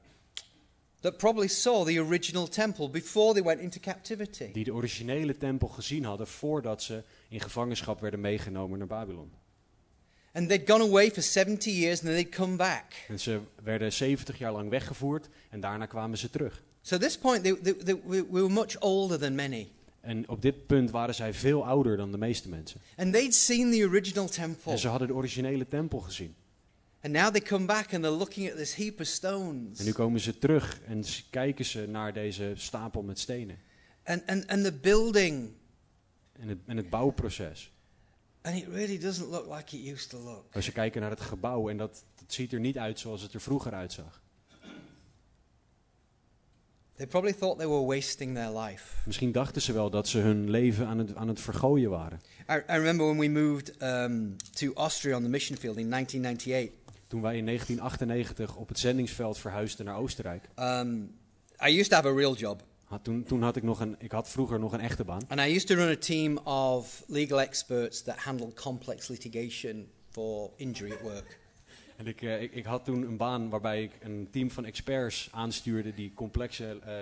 that 1.00 1.16
probably 1.16 1.48
saw 1.48 1.86
the 1.86 2.00
original 2.00 2.48
temple 2.48 2.88
before 2.88 3.32
they 3.32 3.42
went 3.42 3.60
into 3.60 3.80
captivity. 3.80 4.52
die 4.52 4.64
de 4.64 4.72
originele 4.72 5.36
tempel 5.36 5.68
gezien 5.68 6.04
hadden 6.04 6.26
voordat 6.26 6.82
ze 6.82 7.02
in 7.28 7.40
gevangenschap 7.40 8.00
werden 8.00 8.20
meegenomen 8.20 8.78
naar 8.78 8.86
Babylon. 8.86 9.32
And 10.32 10.48
they'd 10.48 10.70
gone 10.70 10.84
away 10.84 11.10
for 11.10 11.22
70 11.22 11.64
years 11.64 11.98
and 12.00 12.08
then 12.08 12.14
they'd 12.14 12.34
come 12.34 12.56
back. 12.56 13.04
En 13.08 13.20
ze 13.20 13.40
werden 13.62 13.92
70 13.92 14.38
jaar 14.38 14.52
lang 14.52 14.70
weggevoerd 14.70 15.28
en 15.50 15.60
daarna 15.60 15.86
kwamen 15.86 16.18
ze 16.18 16.30
terug. 16.30 16.62
So 16.82 16.94
at 16.94 17.00
this 17.00 17.18
point, 17.18 17.42
they, 17.42 17.54
they, 17.54 17.72
they, 17.72 17.94
we 17.94 18.22
we 18.30 18.40
were 18.40 18.48
much 18.52 18.76
older 18.80 19.18
than 19.18 19.34
many. 19.34 19.68
En 20.04 20.28
op 20.28 20.42
dit 20.42 20.66
punt 20.66 20.90
waren 20.90 21.14
zij 21.14 21.34
veel 21.34 21.66
ouder 21.66 21.96
dan 21.96 22.10
de 22.10 22.18
meeste 22.18 22.48
mensen. 22.48 22.80
And 22.96 23.12
they'd 23.12 23.34
seen 23.34 23.70
the 23.70 23.84
original 23.84 24.28
temple. 24.28 24.72
En 24.72 24.78
ze 24.78 24.88
hadden 24.88 25.08
de 25.08 25.14
originele 25.14 25.68
tempel 25.68 26.00
gezien. 26.00 26.34
And 27.00 27.12
now 27.12 27.30
they 27.30 27.40
come 27.40 27.66
back 27.66 27.94
and 27.94 28.02
they're 28.02 28.16
looking 28.16 28.50
at 28.50 28.56
this 28.56 28.74
heap 28.74 29.00
of 29.00 29.06
stones. 29.06 29.78
En 29.78 29.84
nu 29.84 29.92
komen 29.92 30.20
ze 30.20 30.38
terug 30.38 30.80
en 30.86 31.04
kijken 31.30 31.64
ze 31.64 31.86
naar 31.88 32.12
deze 32.12 32.52
stapel 32.56 33.02
met 33.02 33.18
stenen. 33.18 33.58
And, 34.04 34.22
and, 34.26 34.46
and 34.46 34.64
the 34.64 34.72
building. 34.72 35.50
En 36.32 36.48
het, 36.48 36.58
en 36.66 36.76
het 36.76 36.90
bouwproces. 36.90 37.72
And 38.42 38.56
it 38.56 38.68
really 38.68 38.98
doesn't 38.98 39.30
look 39.30 39.46
like 39.56 39.76
it 39.76 39.92
used 39.92 40.10
to 40.10 40.18
look. 40.18 40.54
Als 40.54 40.64
ze 40.64 40.72
kijken 40.72 41.00
naar 41.00 41.10
het 41.10 41.20
gebouw 41.20 41.68
en 41.68 41.76
dat, 41.76 42.04
dat 42.14 42.32
ziet 42.32 42.52
er 42.52 42.60
niet 42.60 42.78
uit 42.78 42.98
zoals 42.98 43.22
het 43.22 43.34
er 43.34 43.40
vroeger 43.40 43.72
uitzag. 43.72 44.22
They 46.96 47.06
probably 47.06 47.32
thought 47.32 47.58
they 47.58 47.66
were 47.66 47.84
wasting 47.86 48.34
their 48.34 48.58
life. 48.60 48.84
Misschien 49.04 49.32
dachten 49.32 49.62
ze 49.62 49.72
wel 49.72 49.90
dat 49.90 50.08
ze 50.08 50.18
hun 50.18 50.50
leven 50.50 50.86
aan 50.86 50.98
het, 50.98 51.14
aan 51.14 51.28
het 51.28 51.40
vergooien 51.40 51.90
waren. 51.90 52.20
I, 52.50 52.54
I 52.54 52.76
remember 52.76 53.06
when 53.06 53.18
we 53.18 53.28
moved 53.28 53.82
um, 53.82 54.36
to 54.52 54.72
Austria 54.74 55.16
on 55.16 55.22
the 55.22 55.28
mission 55.28 55.58
field 55.58 55.76
in 55.76 55.90
1998. 55.90 56.92
Toen 57.06 57.22
wij 57.22 57.36
in 57.36 57.46
1998 57.46 58.56
op 58.56 58.68
het 58.68 58.78
zendingsveld 58.78 59.38
verhuisden 59.38 59.84
naar 59.84 59.96
Oostenrijk. 59.96 60.48
Um, 60.58 61.14
I 61.66 61.78
used 61.78 61.88
to 61.88 61.96
have 61.96 62.08
a 62.08 62.14
real 62.14 62.34
job. 62.34 62.62
Had, 62.84 63.04
toen, 63.04 63.24
toen 63.24 63.42
had 63.42 63.56
ik 63.56 63.62
nog 63.62 63.80
een, 63.80 63.96
ik 63.98 64.12
had 64.12 64.28
vroeger 64.28 64.58
nog 64.60 64.72
een 64.72 64.80
echte 64.80 65.04
baan. 65.04 65.22
And 65.28 65.40
I 65.40 65.54
used 65.54 65.66
to 65.66 65.74
run 65.74 65.88
a 65.88 65.96
team 65.96 66.38
of 66.38 67.04
legal 67.06 67.40
experts 67.40 68.02
that 68.02 68.16
handled 68.16 68.54
complex 68.54 69.08
litigation 69.08 69.88
for 70.10 70.50
injury 70.56 70.92
at 70.92 71.00
work. 71.00 71.38
En 71.96 72.06
ik, 72.06 72.22
eh, 72.22 72.42
ik, 72.42 72.52
ik 72.52 72.64
had 72.64 72.84
toen 72.84 73.02
een 73.02 73.16
baan 73.16 73.48
waarbij 73.48 73.82
ik 73.82 73.92
een 74.00 74.28
team 74.30 74.50
van 74.50 74.64
experts 74.64 75.28
aanstuurde 75.32 75.94
die 75.94 76.12
complexe 76.14 76.78
eh, 76.84 76.94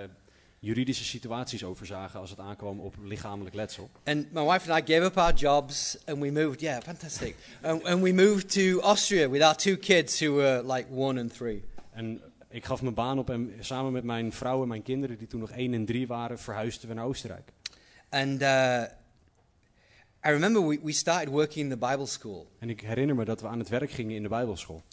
juridische 0.59 1.03
situaties 1.03 1.63
overzagen 1.63 2.19
als 2.19 2.29
het 2.29 2.39
aankwam 2.39 2.79
op 2.79 2.95
lichamelijk 3.03 3.55
letsel. 3.55 3.89
And 4.03 4.31
my 4.31 4.43
wife 4.43 4.71
and 4.71 4.89
I 4.89 4.93
gave 4.93 5.05
up 5.05 5.17
our 5.17 5.33
jobs 5.33 5.97
and 6.05 6.19
we 6.19 6.31
moved. 6.31 6.61
Yeah, 6.61 6.81
fantastic. 6.81 7.35
and, 7.61 7.83
and 7.83 8.01
we 8.01 8.13
moved 8.13 8.53
to 8.53 8.79
Austria 8.81 9.29
with 9.29 9.41
our 9.41 9.55
two 9.55 9.77
kids 9.77 10.19
who 10.19 10.35
were 10.35 10.73
like 10.75 10.85
one 10.95 11.19
and 11.19 11.33
three. 11.33 11.63
En 11.91 12.21
ik 12.49 12.65
gaf 12.65 12.81
mijn 12.81 12.93
baan 12.93 13.19
op 13.19 13.29
en 13.29 13.53
samen 13.59 13.91
met 13.91 14.03
mijn 14.03 14.33
vrouw 14.33 14.61
en 14.61 14.67
mijn 14.67 14.83
kinderen, 14.83 15.17
die 15.17 15.27
toen 15.27 15.39
nog 15.39 15.51
één 15.51 15.73
en 15.73 15.85
drie 15.85 16.07
waren, 16.07 16.39
verhuisden 16.39 16.89
we 16.89 16.95
naar 16.95 17.05
Oostenrijk. 17.05 17.51
And 18.09 18.41
uh, 18.41 18.83
I 20.25 20.29
remember 20.29 20.61
we, 20.61 20.79
we 20.83 20.91
started 20.91 21.29
working 21.29 21.71
in 21.71 21.79
the 21.79 21.87
Bible 21.87 22.05
school. 22.05 22.47
En 22.59 22.69
ik 22.69 22.81
herinner 22.81 23.15
me 23.15 23.25
dat 23.25 23.41
we 23.41 23.47
aan 23.47 23.59
het 23.59 23.69
werk 23.69 23.91
gingen 23.91 24.15
in 24.15 24.23
de 24.23 24.29
Bijbelschool. 24.29 24.83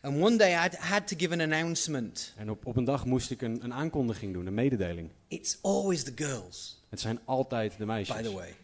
And 0.00 0.22
one 0.22 0.36
day 0.36 0.50
I 0.50 0.76
had 0.78 1.08
to 1.08 1.16
give 1.16 1.32
an 1.32 1.40
announcement. 1.40 2.32
En 2.36 2.50
op, 2.50 2.66
op 2.66 2.76
een 2.76 2.84
dag 2.84 3.04
moest 3.04 3.30
ik 3.30 3.42
een, 3.42 3.64
een 3.64 3.74
aankondiging 3.74 4.32
doen, 4.32 4.46
een 4.46 4.54
mededeling. 4.54 5.10
It's 5.28 5.58
always 5.62 6.02
the 6.02 6.12
girls, 6.14 6.82
Het 6.88 7.00
zijn 7.00 7.20
altijd 7.24 7.78
de 7.78 7.86
meisjes. 7.86 8.16
by 8.16 8.22
the 8.22 8.32
way. 8.32 8.54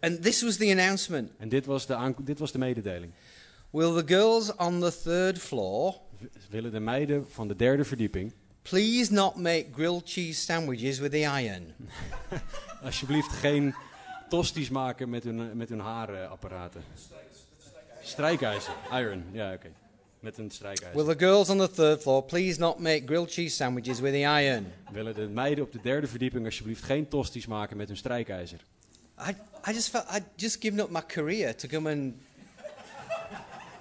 And 0.00 0.22
this 0.22 0.42
was 0.42 0.56
the 0.56 0.70
announcement. 0.70 1.30
En 1.38 1.48
dit 1.48 1.66
was, 1.66 1.86
de 1.86 2.14
dit 2.22 2.38
was 2.38 2.52
de 2.52 2.58
mededeling. 2.58 3.12
Will 3.70 3.94
the 3.94 4.14
girls 4.14 4.56
on 4.56 4.80
the 4.80 5.00
third 5.02 5.38
floor 5.38 6.00
Willen 6.50 6.72
de 6.72 6.80
meiden 6.80 7.30
van 7.30 7.48
de 7.48 7.56
derde 7.56 7.84
verdieping 7.84 8.32
please 8.62 9.12
not 9.12 9.36
make 9.36 9.66
grilled 9.74 10.02
cheese 10.04 10.40
sandwiches 10.40 10.98
with 10.98 11.10
the 11.10 11.18
iron? 11.18 11.74
alsjeblieft 12.84 13.30
geen 13.30 13.74
tosties 14.32 14.70
maken 14.70 15.08
met 15.08 15.24
hun, 15.24 15.56
met 15.56 15.68
hun 15.68 15.80
haarapparaten? 15.80 16.82
Strijkijzer. 18.02 18.74
Iron, 18.92 19.24
ja 19.32 19.52
oké. 19.52 19.70
Met 20.20 20.38
een 20.38 20.50
strijkijzer. 20.50 21.04
Will 21.04 21.14
the 21.14 21.24
girls 21.24 21.48
on 21.48 21.58
the 21.58 21.70
third 21.70 22.00
floor 22.00 22.22
please 22.22 22.58
not 22.60 22.78
make 22.78 23.02
grilled 23.06 23.32
cheese 23.32 23.54
sandwiches 23.56 24.00
with 24.00 24.12
the 24.12 24.42
iron? 24.42 24.66
Willen 24.92 25.14
de 25.14 25.28
meiden 25.28 25.64
op 25.64 25.72
de 25.72 25.80
derde 25.82 26.06
verdieping 26.06 26.44
alsjeblieft 26.44 26.82
geen 26.82 27.08
tosties 27.08 27.46
maken 27.46 27.76
met 27.76 27.88
hun 27.88 27.96
strijkijzer? 27.96 28.60
I, 29.28 29.30
I 29.70 29.72
just 29.72 29.88
felt 29.88 30.04
I'd 30.14 30.24
just 30.34 30.56
given 30.60 30.80
up 30.80 30.90
my 30.90 31.02
career 31.06 31.56
to 31.56 31.68
come 31.68 31.90
and 31.92 32.14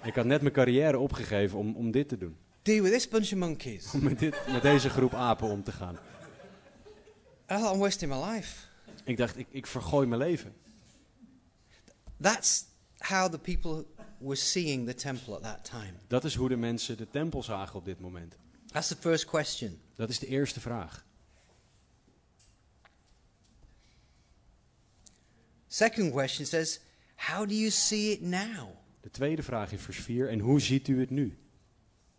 Ik 0.04 0.16
had 0.16 0.26
net 0.26 0.42
mijn 0.42 0.54
carrière 0.54 1.00
opgegeven 1.00 1.58
om, 1.60 1.76
om 1.76 1.92
dit 1.92 2.08
te 2.08 2.18
doen. 2.18 2.38
deal 2.62 2.84
with 2.84 2.92
this 2.92 3.08
bunch 3.08 3.32
of 3.32 3.38
monkeys. 3.38 3.92
Om 3.94 4.04
met, 4.04 4.20
dit, 4.20 4.36
met 4.52 4.62
deze 4.62 4.90
groep 4.90 5.14
apen 5.14 5.48
om 5.48 5.64
te 5.64 5.72
gaan. 5.72 5.98
I'm 7.52 7.80
wasting 7.80 8.12
my 8.12 8.34
life. 8.34 8.70
Ik 9.04 9.18
dacht, 9.18 9.38
ik, 9.38 9.48
ik 9.50 9.68
vergooi 9.68 10.08
mijn 10.08 10.22
leven. 10.22 10.54
That's 12.22 12.66
how 12.98 13.32
the 13.32 13.40
people 13.40 13.86
were 14.20 14.36
seeing 14.36 14.88
the 14.88 14.94
temple 14.94 15.36
at 15.36 15.42
that 15.42 15.66
time. 15.66 15.94
Dat 16.08 16.24
is 16.24 16.36
hoe 16.36 16.50
de 16.50 16.56
mensen 16.56 16.98
de 16.98 17.10
tempel 17.10 17.44
zagen 17.44 17.80
op 17.80 17.86
dit 17.86 18.00
moment. 18.00 18.36
That's 18.66 18.88
the 18.88 18.96
first 18.96 19.26
question. 19.26 19.82
Dat 19.96 20.10
is 20.10 20.20
de 20.20 20.28
eerste 20.28 20.60
vraag. 20.60 21.06
Second 25.68 26.12
question 26.12 26.46
says, 26.46 26.80
how 27.16 27.48
do 27.48 27.54
you 27.54 27.70
see 27.70 28.12
it 28.12 28.22
now? 28.22 28.70
De 29.02 29.10
tweede 29.10 29.44
vraag 29.44 29.72
in 29.72 29.80
vers 29.80 29.98
4, 29.98 30.30
en 30.30 30.40
hoe 30.40 30.60
ziet 30.60 30.88
u 30.88 31.00
het 31.00 31.10
nu? 31.10 31.38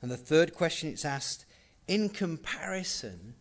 And 0.00 0.10
the 0.10 0.22
third 0.22 0.52
question 0.52 0.90
it's 0.90 1.04
asked, 1.04 1.46
in 1.84 2.16
comparison, 2.16 3.34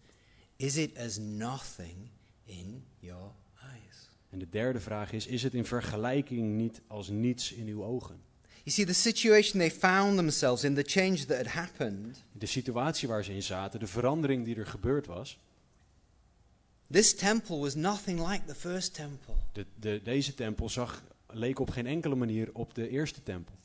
is 0.58 0.77
it 0.77 0.97
as 0.97 1.17
nothing 1.17 2.10
in 2.45 2.84
your 3.01 3.31
eyes? 3.61 4.09
En 4.29 4.39
de 4.39 4.49
derde 4.49 4.79
vraag 4.79 5.11
is, 5.11 5.27
is 5.27 5.43
het 5.43 5.53
in 5.53 5.65
vergelijking 5.65 6.55
niet 6.57 6.81
als 6.87 7.09
niets 7.09 7.51
in 7.51 7.67
uw 7.67 7.83
ogen? 7.83 8.19
You 8.63 8.69
see, 8.75 8.85
the 8.85 8.93
situation 8.93 9.59
they 9.59 9.71
found 9.71 10.15
themselves 10.17 10.63
in, 10.63 10.75
the 10.75 10.83
change 10.85 11.25
that 11.25 11.37
had 11.37 11.47
happened, 11.47 12.23
De 12.31 12.45
situatie 12.45 13.07
waar 13.07 13.23
ze 13.23 13.33
in 13.33 13.43
zaten, 13.43 13.79
de 13.79 13.87
verandering 13.87 14.45
die 14.45 14.55
er 14.55 14.67
gebeurd 14.67 15.05
was, 15.05 15.39
this 16.91 17.15
temple 17.15 17.57
was 17.57 17.75
nothing 17.75 18.27
like 18.27 18.45
the 18.45 18.55
first 18.55 18.93
temple. 18.93 19.33
de, 19.53 19.65
de, 19.79 20.01
deze 20.03 20.33
tempel 20.33 20.69
zag, 20.69 21.03
leek 21.27 21.59
op 21.59 21.69
geen 21.69 21.87
enkele 21.87 22.15
manier 22.15 22.49
op 22.53 22.75
de 22.75 22.89
eerste 22.89 23.23
tempel. 23.23 23.55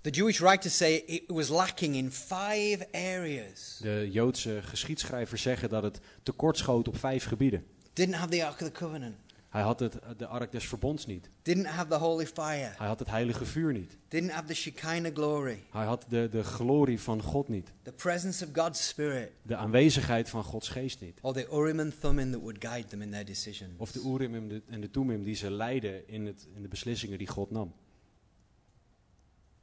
The 0.00 0.10
Jewish 0.10 0.38
writers 0.38 0.76
say 0.76 0.94
it 0.94 1.22
was 1.26 1.48
lacking 1.48 1.94
in 1.94 2.10
five 2.10 2.88
areas. 2.92 3.78
De 3.80 4.08
Joodse 4.10 4.60
geschiedschrijvers 4.62 5.42
zeggen 5.42 5.68
dat 5.68 5.82
het 5.82 6.00
tekortschoot 6.22 6.88
op 6.88 6.96
vijf 6.98 7.24
gebieden. 7.24 7.66
Didn't 8.00 8.14
have 8.14 8.30
the 8.30 8.44
Ark 8.44 8.60
of 8.60 8.66
the 8.66 8.72
Covenant. 8.72 9.14
Hij 9.48 9.62
had 9.62 9.80
het, 9.80 9.98
de 10.16 10.26
ark 10.26 10.52
des 10.52 10.68
verbonds 10.68 11.06
niet. 11.06 11.28
Didn't 11.42 11.66
have 11.66 11.88
the 11.88 11.94
holy 11.94 12.26
fire. 12.26 12.72
Hij 12.76 12.86
had 12.86 12.98
het 12.98 13.08
heilige 13.08 13.44
vuur 13.44 13.72
niet. 13.72 13.96
Didn't 14.08 14.30
have 14.30 14.46
the 14.46 14.54
Shekinah 14.54 15.14
glory. 15.14 15.62
Hij 15.70 15.84
had 15.84 16.04
de, 16.08 16.28
de 16.30 16.42
glorie 16.42 17.00
van 17.00 17.22
God 17.22 17.48
niet. 17.48 17.72
The 17.82 17.92
presence 17.92 18.44
of 18.44 18.50
God's 18.52 18.88
Spirit. 18.88 19.30
De 19.42 19.56
aanwezigheid 19.56 20.28
van 20.28 20.44
Gods 20.44 20.68
geest 20.68 21.00
niet. 21.00 21.18
Or 21.20 21.32
the 21.32 21.48
Urim 21.52 21.80
and 21.80 22.00
Thummim 22.00 22.30
that 22.30 22.40
would 22.40 22.64
guide 22.64 22.88
them 22.88 23.02
in 23.02 23.10
their 23.10 23.24
decisions. 23.24 23.72
Of 23.76 23.92
de 23.92 24.00
Urim 24.06 24.34
en 24.34 24.48
de, 24.48 24.62
en 24.66 24.80
de 24.80 24.90
Tumim 24.90 25.24
die 25.24 25.34
ze 25.34 25.50
leidden 25.50 26.08
in, 26.08 26.26
het, 26.26 26.46
in 26.54 26.62
de 26.62 26.68
beslissingen 26.68 27.18
die 27.18 27.28
God 27.28 27.50
nam. 27.50 27.74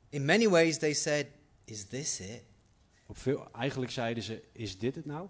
In 0.10 0.26
many 0.26 0.50
ways, 0.50 0.78
they 0.78 0.94
said, 0.94 1.28
Is 1.66 1.86
this 1.86 2.20
it? 2.20 2.42
Op 3.06 3.18
veel, 3.18 3.52
eigenlijk 3.52 3.92
zeiden 3.92 4.24
ze, 4.24 4.44
is 4.52 4.80
dit 4.80 4.96
het 4.96 5.06
nou? 5.06 5.28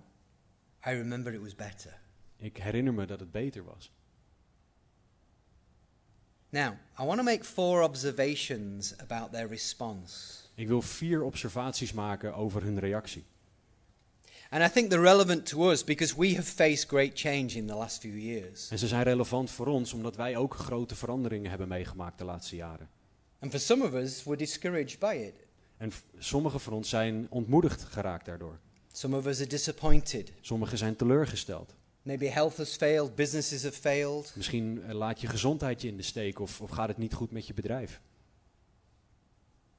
I 0.87 0.89
remember 0.89 1.33
it 1.33 1.41
was 1.41 1.55
better. 1.55 2.05
Ik 2.37 2.57
herinner 2.57 2.93
me 2.93 3.05
dat 3.05 3.19
het 3.19 3.31
beter 3.31 3.63
was. 3.63 3.91
Now, 6.49 6.73
I 6.99 7.05
want 7.05 7.17
to 7.17 7.23
make 7.23 7.43
four 7.43 7.81
observations 7.81 8.97
about 8.97 9.31
their 9.31 9.47
response. 9.47 10.45
Ik 10.55 10.67
wil 10.67 10.81
vier 10.81 11.23
observaties 11.23 11.93
maken 11.93 12.35
over 12.35 12.63
hun 12.63 12.79
reactie. 12.79 13.23
And 14.49 14.63
I 14.63 14.69
think 14.69 14.89
they're 14.89 15.03
relevant 15.03 15.45
to 15.45 15.69
us 15.69 15.83
because 15.83 16.15
we 16.15 16.35
have 16.35 16.47
faced 16.47 16.87
great 16.87 17.19
change 17.19 17.47
in 17.47 17.67
the 17.67 17.75
last 17.75 17.99
few 17.99 18.17
years. 18.17 18.69
En 18.69 18.79
ze 18.79 18.87
zijn 18.87 19.03
relevant 19.03 19.51
voor 19.51 19.67
ons 19.67 19.93
omdat 19.93 20.15
wij 20.15 20.37
ook 20.37 20.55
grote 20.55 20.95
veranderingen 20.95 21.49
hebben 21.49 21.67
meegemaakt 21.67 22.17
de 22.17 22.23
laatste 22.23 22.55
jaren. 22.55 22.89
And 23.39 23.51
for 23.51 23.59
some 23.59 23.85
of 23.85 23.93
us, 23.93 24.23
we're 24.23 24.37
discouraged 24.37 24.99
by 24.99 25.23
it. 25.27 25.45
En 25.77 25.91
sommigen 26.17 26.59
van 26.59 26.73
ons 26.73 26.89
zijn 26.89 27.27
ontmoedigd 27.29 27.83
geraakt 27.83 28.25
daardoor. 28.25 28.59
Some 28.91 29.17
of 29.17 29.25
us 29.25 29.39
are 29.39 29.47
disappointed. 29.47 30.31
Sommigen 30.41 30.77
zijn 30.77 30.95
teleurgesteld. 30.95 31.75
Maybe 32.07 32.29
health 32.29 32.57
has 32.57 32.75
failed, 32.75 33.15
businesses 33.15 33.63
have 33.63 33.75
failed. 33.75 34.33
Misschien 34.35 34.83
eh, 34.83 34.93
laat 34.93 35.21
je 35.21 35.27
gezondheid 35.27 35.81
je 35.81 35.87
in 35.87 35.97
de 35.97 36.03
steek 36.03 36.39
of, 36.39 36.61
of 36.61 36.69
gaat 36.69 36.87
het 36.87 36.97
niet 36.97 37.13
goed 37.13 37.31
met 37.31 37.47
je 37.47 37.53
bedrijf. 37.53 38.01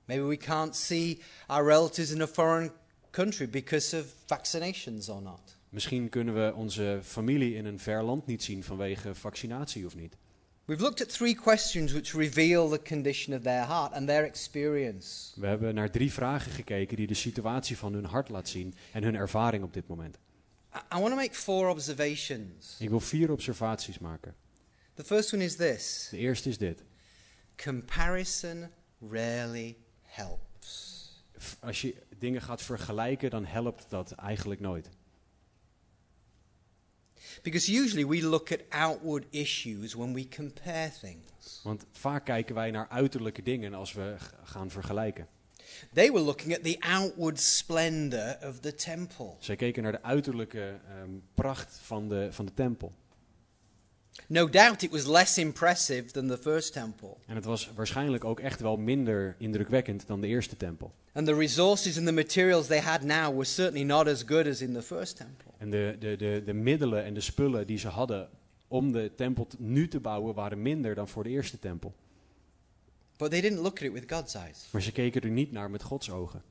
Maybe 0.05 0.23
we 0.23 0.37
can't 0.37 0.77
see 0.77 1.21
our 1.47 1.67
relatives 1.67 2.11
in 2.11 2.21
a 2.21 2.27
foreign 2.27 2.73
country 3.11 3.49
because 3.49 3.99
of 3.99 4.05
vaccinations 4.27 5.09
or 5.09 5.23
not. 5.23 5.57
Misschien 5.69 6.09
kunnen 6.09 6.35
we 6.35 6.55
onze 6.55 7.01
familie 7.03 7.55
in 7.55 7.65
een 7.65 7.79
ver 7.79 8.03
land 8.03 8.27
niet 8.27 8.43
zien 8.43 8.65
vanwege 8.65 9.15
vaccinatie 9.15 9.87
of 9.87 9.95
niet. 9.97 10.17
We've 10.65 10.83
looked 10.83 11.03
at 11.03 11.13
three 11.13 11.35
questions 11.35 11.93
which 11.93 12.13
reveal 12.13 12.69
the 12.69 12.83
condition 12.83 13.37
of 13.37 13.43
their 13.43 13.67
heart 13.67 13.93
and 13.93 14.07
their 14.07 14.25
experience. 14.25 15.41
We 15.41 15.47
hebben 15.47 15.75
naar 15.75 15.91
drie 15.91 16.13
vragen 16.13 16.53
gekeken 16.53 16.97
die 16.97 17.07
de 17.07 17.15
situatie 17.15 17.77
van 17.77 17.93
hun 17.93 18.05
hart 18.05 18.29
laat 18.29 18.49
zien 18.49 18.75
en 18.93 19.03
hun 19.03 19.15
ervaring 19.15 19.65
op 19.65 19.73
dit 19.73 19.87
moment. 19.87 20.19
I, 20.75 20.99
want 21.01 21.09
to 21.09 21.17
make 21.17 21.35
four 21.35 21.69
observations. 21.69 22.77
Ik 22.79 22.89
wil 22.89 23.01
vier 23.01 23.31
observaties 23.31 23.99
maken. 23.99 24.35
The 24.95 25.05
first 25.05 25.33
one 25.33 25.45
is 25.45 25.57
this 25.57 26.09
De 26.11 26.17
eerste 26.17 26.49
is 26.49 26.59
dit. 26.59 26.83
comparison 27.57 28.71
rarely 29.11 29.77
helps. 30.03 30.97
Als 31.61 31.81
je 31.81 31.95
dingen 32.19 32.43
gaat 32.43 32.63
vergelijken, 32.63 33.31
dan 33.31 33.45
helpt 33.45 33.91
dat 33.91 34.13
eigenlijk 34.13 34.61
nooit. 34.61 34.89
Because 37.43 37.73
usually 37.73 38.07
we 38.07 38.23
look 38.23 38.53
at 38.53 38.61
outward 38.69 39.27
issues 39.31 39.95
when 39.95 40.15
we 40.15 40.29
compare 40.29 40.91
things. 41.01 41.61
Want 41.63 41.85
vaak 41.93 42.25
kijken 42.25 42.55
wij 42.55 42.71
naar 42.71 42.89
uiterlijke 42.89 43.43
dingen 43.43 43.75
als 43.75 43.93
we 43.93 44.17
gaan 44.43 44.71
vergelijken. 44.71 45.29
They 45.93 46.11
were 46.11 46.25
looking 46.25 46.55
at 46.55 46.65
the 46.65 46.77
outward 46.79 47.41
splendor 47.41 48.39
of 48.43 48.61
the 48.61 48.75
temple. 48.75 49.35
Zij 49.39 49.57
keken 49.57 49.83
naar 49.83 49.93
de 49.93 50.03
uiterlijke 50.03 50.61
ehm, 50.89 51.11
pracht 51.35 51.79
van 51.83 52.09
de, 52.09 52.29
van 52.31 52.47
de 52.47 52.55
tempel. 52.55 52.93
No 54.27 54.49
doubt 54.49 54.83
it 54.83 54.91
was 54.91 55.07
less 55.07 55.39
impressive 55.39 56.11
than 56.11 56.29
the 56.29 56.39
first 56.39 56.73
temple. 56.73 57.17
En 57.27 57.35
het 57.35 57.45
was 57.45 57.71
waarschijnlijk 57.75 58.25
ook 58.25 58.41
echt 58.41 58.61
wel 58.61 58.77
minder 58.77 59.35
indrukwekkend 59.39 60.07
dan 60.07 60.21
de 60.21 60.27
eerste 60.27 60.57
tempel. 60.57 60.93
And 61.13 61.27
the 61.27 61.35
resources 61.35 61.97
and 61.97 62.07
the 62.07 62.13
materials 62.13 62.67
they 62.67 62.81
had 62.81 63.03
now 63.03 63.33
were 63.33 63.45
certainly 63.45 63.85
not 63.85 64.07
as 64.07 64.23
good 64.27 64.47
as 64.47 64.61
in 64.61 64.73
the 64.73 64.83
first 64.83 65.17
temple. 65.17 65.51
En 65.59 65.71
de, 65.71 65.97
de, 65.99 66.17
de, 66.17 66.43
de 66.45 66.53
middelen 66.53 67.05
en 67.05 67.15
de 67.15 67.21
spullen 67.21 67.67
die 67.67 67.79
ze 67.79 67.89
hadden 67.89 68.29
om 68.69 68.93
de 68.93 69.11
tempel 69.17 69.49
nu 69.59 69.89
te 69.89 70.01
bouwen 70.01 70.35
waren 70.35 70.63
minder 70.63 70.95
dan 70.95 71.09
voor 71.09 71.25
de 71.25 71.31
eerste 71.31 71.59
tempel. 71.59 71.95
But 73.19 73.31
they 73.31 73.41
didn't 73.41 73.63
look 73.63 73.77
at 73.77 73.83
it 73.83 73.93
with 73.93 74.05
God's 74.07 74.35
eyes. 74.35 74.69
Maar 74.71 74.83
ze 74.83 74.93
keken 74.93 75.21
er 75.21 75.31
niet 75.31 75.53
naar 75.53 75.71
met 75.71 75.83
Gods 75.83 76.11
ogen. 76.11 76.43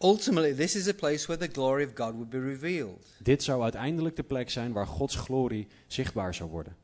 Ultimately, 0.00 0.54
this 0.54 0.76
is 0.76 0.88
a 0.88 0.92
place 0.92 1.26
where 1.26 1.46
the 1.46 1.52
glory 1.52 1.84
of 1.84 1.90
God 1.94 2.12
would 2.12 2.30
be 2.30 2.40
revealed. 2.40 3.06
Dit 3.18 3.42
zou 3.42 3.62
uiteindelijk 3.62 4.16
de 4.16 4.22
plek 4.22 4.50
zijn 4.50 4.72
waar 4.72 4.86
Gods 4.86 5.16
glorie 5.16 5.66
zichtbaar 5.86 6.34
zou 6.34 6.50
worden. 6.50 6.76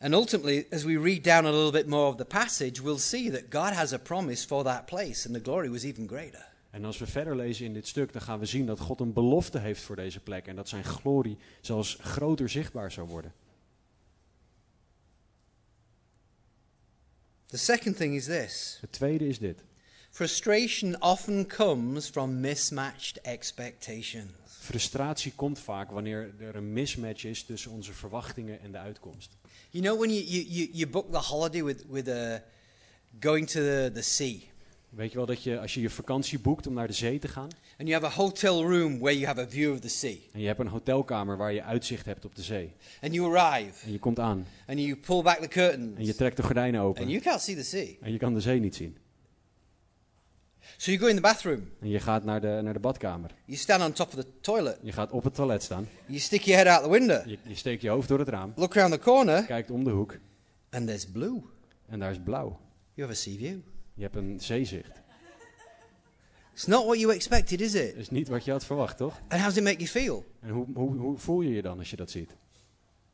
And 0.00 0.14
ultimately, 0.14 0.66
as 0.70 0.84
we 0.84 0.98
read 0.98 1.24
down 1.24 1.46
a 1.46 1.50
little 1.50 1.70
bit 1.70 1.86
more 1.86 2.08
of 2.08 2.16
the 2.16 2.24
passage, 2.24 2.82
we'll 2.82 2.98
see 2.98 3.30
that 3.30 3.42
God 3.50 3.72
has 3.72 3.92
a 3.92 3.98
promise 3.98 4.46
for 4.46 4.64
that 4.64 4.86
place, 4.86 5.26
and 5.26 5.36
the 5.36 5.42
glory 5.42 5.70
was 5.70 5.82
even 5.82 6.08
greater. 6.08 6.52
En 6.70 6.84
als 6.84 6.98
we 6.98 7.06
verder 7.06 7.36
lezen 7.36 7.66
in 7.66 7.72
dit 7.72 7.86
stuk, 7.86 8.12
dan 8.12 8.22
gaan 8.22 8.38
we 8.38 8.46
zien 8.46 8.66
dat 8.66 8.80
God 8.80 9.00
een 9.00 9.12
belofte 9.12 9.58
heeft 9.58 9.82
voor 9.82 9.96
deze 9.96 10.20
plek 10.20 10.46
en 10.46 10.56
dat 10.56 10.68
zijn 10.68 10.84
glorie 10.84 11.38
zelfs 11.60 11.98
groter 12.00 12.48
zichtbaar 12.48 12.92
zou 12.92 13.08
worden. 13.08 13.32
The 17.54 17.60
second 17.60 17.96
thing 17.96 18.14
is 18.14 18.24
this 18.24 18.78
Het 18.80 18.92
tweede 18.92 19.26
is 19.26 19.38
dit. 19.38 19.62
frustration 20.10 21.00
often 21.00 21.46
comes 21.46 22.08
from 22.08 22.40
mismatched 22.40 23.20
expectations. 23.20 24.30
Frustratie 24.60 25.32
komt 25.36 25.58
vaak 25.58 25.90
wanneer 25.90 26.34
er 26.40 26.56
een 26.56 26.72
mismatch 26.72 27.24
is 27.24 27.44
tussen 27.44 27.70
onze 27.70 27.92
verwachtingen 27.92 28.60
en 28.60 28.72
de 28.72 28.78
uitkomst. 28.78 29.36
You 29.70 29.84
know, 29.84 29.98
when 29.98 30.10
you, 30.10 30.24
you, 30.24 30.44
you, 30.48 30.68
you 30.72 30.86
book 30.86 31.12
the 31.12 31.18
holiday 31.18 31.62
with, 31.62 31.84
with 31.88 32.08
uh, 32.08 32.34
going 33.20 33.48
to 33.50 33.60
the, 33.60 33.90
the 33.92 34.02
sea, 34.02 34.50
Weet 34.94 35.10
je 35.10 35.16
wel 35.16 35.26
dat 35.26 35.42
je 35.42 35.60
als 35.60 35.74
je 35.74 35.80
je 35.80 35.90
vakantie 35.90 36.38
boekt 36.38 36.66
om 36.66 36.74
naar 36.74 36.86
de 36.86 36.92
zee 36.92 37.18
te 37.18 37.28
gaan 37.28 37.48
and 37.78 37.88
you 37.88 37.92
have 37.92 38.06
a 38.06 38.10
hotel 38.22 38.62
room 38.62 38.98
where 38.98 39.14
you 39.18 39.26
have 39.26 39.40
a 39.40 39.48
view 39.48 39.72
of 39.72 39.80
the 39.80 39.88
sea, 39.88 40.16
en 40.32 40.40
je 40.40 40.46
hebt 40.46 40.60
een 40.60 40.66
hotelkamer 40.66 41.36
waar 41.36 41.52
je 41.52 41.62
uitzicht 41.62 42.06
hebt 42.06 42.24
op 42.24 42.34
de 42.34 42.42
zee 42.42 42.72
and 43.02 43.14
you 43.14 43.36
arrive, 43.36 43.86
en 43.86 43.92
je 43.92 43.98
komt 43.98 44.18
aan 44.18 44.46
and 44.66 44.78
you 44.78 44.96
pull 44.96 45.22
back 45.22 45.38
the 45.40 45.48
curtains, 45.48 45.96
en 45.98 46.04
je 46.04 46.14
trekt 46.14 46.36
de 46.36 46.42
gordijnen 46.42 46.80
and 46.80 46.88
open 46.88 47.08
you 47.08 47.20
can't 47.22 47.40
see 47.40 47.54
the 47.56 47.62
sea. 47.62 47.86
en 48.00 48.12
je 48.12 48.18
kan 48.18 48.34
de 48.34 48.40
zee 48.40 48.60
niet 48.60 48.74
zien. 48.76 48.96
So 50.76 50.90
you 50.90 50.98
go 51.02 51.06
in 51.08 51.14
the 51.14 51.20
bathroom, 51.20 51.70
En 51.80 51.88
je 51.88 52.00
gaat 52.00 52.24
naar 52.24 52.40
de, 52.40 52.60
naar 52.62 52.72
de 52.72 52.78
badkamer. 52.80 53.30
you 53.44 53.58
stand 53.58 53.82
on 53.82 53.92
top 53.92 54.06
of 54.08 54.14
the 54.14 54.26
toilet, 54.40 54.78
Je 54.82 54.92
gaat 54.92 55.10
op 55.10 55.24
het 55.24 55.34
toilet 55.34 55.62
staan. 55.62 55.88
you 56.06 56.18
stick 56.18 56.40
your 56.42 56.62
head 56.64 56.74
out 56.76 56.84
the 56.92 56.98
window, 56.98 57.26
Je, 57.26 57.38
je 57.46 57.54
steekt 57.54 57.82
je 57.82 57.88
hoofd 57.88 58.08
door 58.08 58.18
het 58.18 58.28
raam, 58.28 58.52
look 58.56 58.76
around 58.76 58.92
the 58.92 58.98
corner, 59.00 59.44
kijkt 59.44 59.70
om 59.70 59.84
de 59.84 59.90
hoek 59.90 60.18
and 60.70 60.86
there's 60.86 61.06
blue. 61.06 61.42
en 61.86 61.98
daar 61.98 62.10
is 62.10 62.18
blauw. 62.24 62.58
You 62.94 63.08
have 63.08 63.10
a 63.10 63.22
sea 63.22 63.36
view. 63.36 63.58
Je 63.94 64.02
hebt 64.02 64.16
een 64.16 64.40
zeezicht. 64.40 65.02
It's 66.52 66.66
not 66.66 66.84
what 66.84 66.98
you 67.00 67.12
expected, 67.14 67.60
is 67.60 67.74
it? 67.74 67.94
Is 67.94 68.10
niet 68.10 68.28
wat 68.28 68.44
je 68.44 68.50
had 68.50 68.64
verwacht, 68.64 68.96
toch? 68.96 69.20
And 69.28 69.32
how 69.32 69.44
does 69.44 69.56
it 69.56 69.62
make 69.62 69.76
you 69.76 69.88
feel? 69.88 70.24
En 70.40 70.50
hoe, 70.50 70.66
hoe, 70.74 70.96
hoe 70.96 71.18
voel 71.18 71.40
je 71.40 71.50
je 71.50 71.62
dan 71.62 71.78
als 71.78 71.90
je 71.90 71.96
dat 71.96 72.10
ziet? 72.10 72.36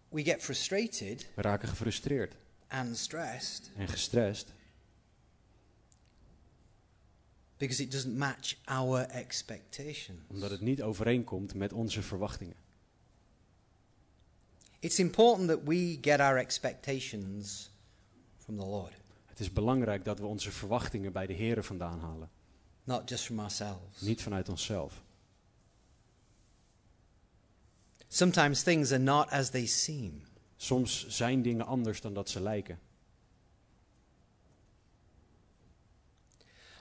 We 0.08 0.24
get 0.24 0.42
frustrated 0.42 1.26
We 1.34 1.42
raken 1.42 1.68
gefrustreerd 1.68 2.36
and 2.68 2.96
stressed 2.96 3.70
en 3.76 3.88
gestrest 3.88 4.52
because 7.56 7.82
it 7.82 7.90
doesn't 7.90 8.16
match 8.16 8.54
our 8.64 9.00
expectations. 9.00 10.18
omdat 10.28 10.50
het 10.50 10.60
niet 10.60 10.82
overeenkomt 10.82 11.54
met 11.54 11.72
onze 11.72 12.02
verwachtingen. 12.02 12.56
It's 14.78 14.98
important 14.98 15.48
that 15.48 15.60
we 15.64 15.98
get 16.00 16.20
our 16.20 16.36
expectations 16.38 17.70
from 18.36 18.56
the 18.56 18.64
Lord, 18.66 18.99
Het 19.40 19.48
is 19.48 19.54
belangrijk 19.54 20.04
dat 20.04 20.18
we 20.18 20.26
onze 20.26 20.50
verwachtingen 20.50 21.12
bij 21.12 21.26
de 21.26 21.34
Here 21.34 21.62
vandaan 21.62 22.00
halen. 22.00 22.30
not 22.84 23.08
just 23.08 23.24
from 23.24 23.38
ourselves. 23.38 24.00
Niet 24.00 24.22
vanuit 24.22 24.48
onszelf. 24.48 25.02
Sometimes 28.08 28.62
things 28.62 28.92
are 28.92 29.02
not 29.02 29.30
as 29.30 29.50
they 29.50 29.66
seem. 29.66 30.22
Soms 30.56 31.06
zijn 31.08 31.42
dingen 31.42 31.66
anders 31.66 32.00
dan 32.00 32.14
dat 32.14 32.28
ze 32.28 32.40
lijken. 32.40 32.78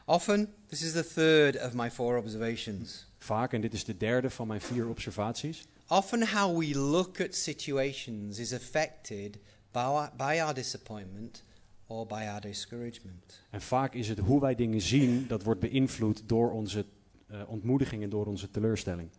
Often, 0.05 0.53
this 0.67 0.81
is 0.81 0.91
the 0.91 1.13
third 1.13 1.65
of 1.65 1.73
my 1.73 1.91
four 1.91 2.17
observations. 2.17 3.05
Vaak, 3.17 3.53
en 3.53 3.61
dit 3.61 3.73
is 3.73 3.83
de 3.83 3.97
derde 3.97 4.29
van 4.29 4.47
mijn 4.47 4.61
vier 4.61 4.87
observaties, 4.87 5.65
Often, 5.87 6.27
how 6.27 6.57
we 6.59 6.79
look 6.79 7.21
at 7.21 7.35
situations 7.35 8.37
is 8.37 8.53
affected 8.53 9.37
by 9.71 9.79
our, 9.79 10.11
by 10.17 10.39
our 10.41 10.53
disappointment 10.53 11.43
or 11.89 12.05
by 12.05 12.25
our 12.27 12.41
discouragement. 12.41 13.41
en 13.49 13.61
vaak 13.61 13.93
is 13.93 14.07
het 14.07 14.19
hoe 14.19 14.39
wij 14.39 14.55
dingen 14.55 14.81
zien, 14.81 15.27
dat 15.27 15.43
wordt 15.43 15.59
beïnvloed 15.59 16.21
door 16.25 16.51
onze 16.51 16.85
eh, 17.27 17.49
ontmoediging 17.49 18.03
en 18.03 18.09
door 18.09 18.25
onze 18.25 18.51
teleurstelling. 18.51 19.09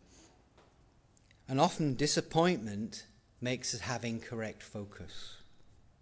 And 1.46 1.61
often, 1.61 1.96
disappointment 1.96 3.09
makes 3.38 3.74
us 3.74 3.80
have 3.80 4.06
incorrect 4.06 4.62
focus. 4.62 5.44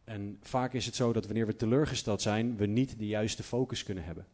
En 0.04 0.38
vaak 0.42 0.72
is 0.72 0.86
het 0.86 0.94
zo 0.94 1.12
dat 1.12 1.24
wanneer 1.26 1.46
we 1.46 1.56
teleurgesteld 1.56 2.22
zijn, 2.22 2.56
we 2.56 2.66
niet 2.66 2.98
de 2.98 3.06
juiste 3.06 3.42
focus 3.42 3.82
kunnen 3.82 4.04
hebben. 4.04 4.26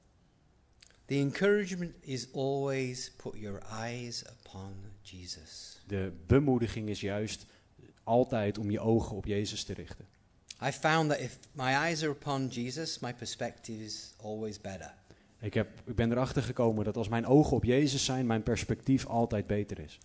The 1.07 1.15
encouragement 1.15 1.95
is 2.01 2.33
always 2.33 3.11
put 3.11 3.35
your 3.35 3.63
eyes 3.71 4.25
upon 4.25 4.73
Jesus. 5.03 5.83
De 5.87 6.13
bemoediging 6.27 6.89
is 6.89 7.01
juist 7.01 7.47
altijd 8.03 8.59
om 8.59 8.71
je 8.71 8.81
ogen 8.81 9.17
op 9.17 9.25
Jezus 9.25 9.65
te 9.65 9.73
richten. 9.73 10.07
I 10.63 10.73
found 10.73 11.11
that 11.11 11.21
if 11.21 11.39
my 11.53 11.77
eyes 11.77 12.03
are 12.03 12.13
upon 12.13 12.49
Jesus, 12.49 12.99
my 12.99 13.13
perspective 13.13 13.85
is 13.85 14.15
always 14.23 14.61
better. 14.61 14.95
Ik, 15.41 15.55
heb, 15.55 15.69
ik 15.87 15.95
ben 15.95 16.11
erachter 16.13 16.43
gekomen 16.43 16.85
dat 16.85 16.97
als 16.97 17.09
mijn 17.09 17.27
ogen 17.27 17.57
op 17.57 17.65
Jezus 17.65 18.05
zijn, 18.05 18.27
mijn 18.27 18.43
perspectief 18.43 19.07
altijd 19.07 19.47
beter 19.47 19.79
is. 19.79 19.99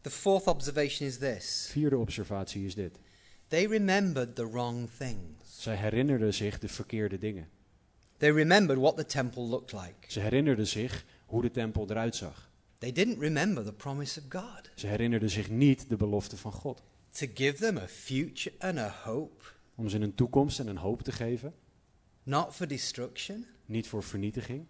The 0.00 0.10
fourth 0.10 0.46
observation 0.46 1.08
is 1.08 1.18
this 1.18 1.68
Vierde 1.70 1.98
observatie 1.98 2.66
is 2.66 2.74
dit. 2.74 2.98
they 3.48 3.66
remembered 3.66 4.34
the 4.34 4.50
wrong 4.50 4.88
things. 4.98 5.62
Zij 5.62 5.74
herinnerden 5.74 6.34
zich 6.34 6.58
de 6.58 6.68
verkeerde 6.68 7.18
dingen. 7.18 7.48
They 8.16 8.32
remembered 8.32 8.80
what 8.80 8.96
the 8.96 9.06
temple 9.06 9.42
looked 9.42 9.72
like. 9.72 9.94
Ze 10.06 10.20
herinnerden 10.20 10.66
zich 10.66 11.04
hoe 11.26 11.42
de 11.42 11.50
tempel 11.50 11.90
eruit 11.90 12.16
zag. 12.16 12.50
They 12.82 12.92
didn't 12.92 13.18
remember 13.18 13.64
the 13.64 13.72
promise 13.72 14.20
of 14.20 14.24
God 14.28 14.70
Ze 14.74 14.86
herinnerden 14.86 15.30
zich 15.30 15.50
niet 15.50 15.88
de 15.88 15.96
belofte 15.96 16.36
van 16.36 16.52
God. 16.52 16.82
to 17.10 17.26
give 17.34 17.54
them 17.54 17.76
a 17.76 17.86
future 17.88 18.54
and 18.58 18.78
a 18.78 18.94
hope, 19.04 19.44
Om 19.74 19.88
ze 19.88 19.98
een 19.98 20.14
toekomst 20.14 20.60
en 20.60 20.66
een 20.66 20.76
hoop 20.76 21.02
te 21.02 21.12
geven. 21.12 21.54
not 22.22 22.54
for 22.54 22.66
destruction. 22.68 23.46
Niet 23.66 23.88
voor 23.88 24.02
vernietiging. 24.02 24.66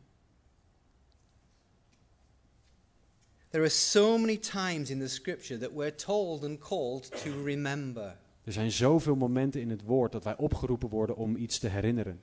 There 3.50 3.62
are 3.64 3.72
so 3.72 4.18
many 4.18 4.36
times 4.36 4.90
in 4.90 4.98
the 4.98 5.08
scripture 5.08 5.58
that 5.60 5.72
we're 5.72 5.94
told 5.94 6.44
and 6.44 6.58
called 6.58 7.22
to 7.22 7.42
remember. 7.44 8.16
Er 8.44 8.52
zijn 8.52 8.70
zoveel 8.72 9.16
momenten 9.16 9.60
in 9.60 9.70
het 9.70 9.82
woord 9.82 10.12
dat 10.12 10.24
wij 10.24 10.36
opgeroepen 10.36 10.88
worden 10.88 11.16
om 11.16 11.36
iets 11.36 11.58
te 11.58 11.68
herinneren. 11.68 12.20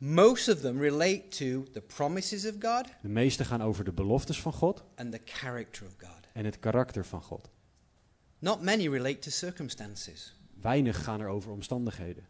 Most 0.00 0.48
of 0.48 0.60
them 0.60 0.78
relate 0.78 1.28
to 1.28 1.64
the 1.72 1.80
promises 1.80 2.44
of 2.44 2.54
God 2.60 2.86
De 3.02 3.08
meeste 3.08 3.44
gaan 3.44 3.62
over 3.62 3.84
de 3.84 3.92
beloftes 3.92 4.40
van 4.40 4.52
God 4.52 4.82
and 4.96 5.12
the 5.12 5.20
character 5.24 5.86
of 5.86 5.94
God. 5.98 6.26
en 6.32 6.44
het 6.44 6.58
karakter 6.58 7.04
van 7.06 7.22
God. 7.22 7.50
Not 8.38 8.62
many 8.62 8.88
relate 8.88 9.18
to 9.18 9.30
circumstances. 9.30 10.34
Weinig 10.60 11.04
gaan 11.04 11.20
er 11.20 11.28
over 11.28 11.50
omstandigheden. 11.50 12.26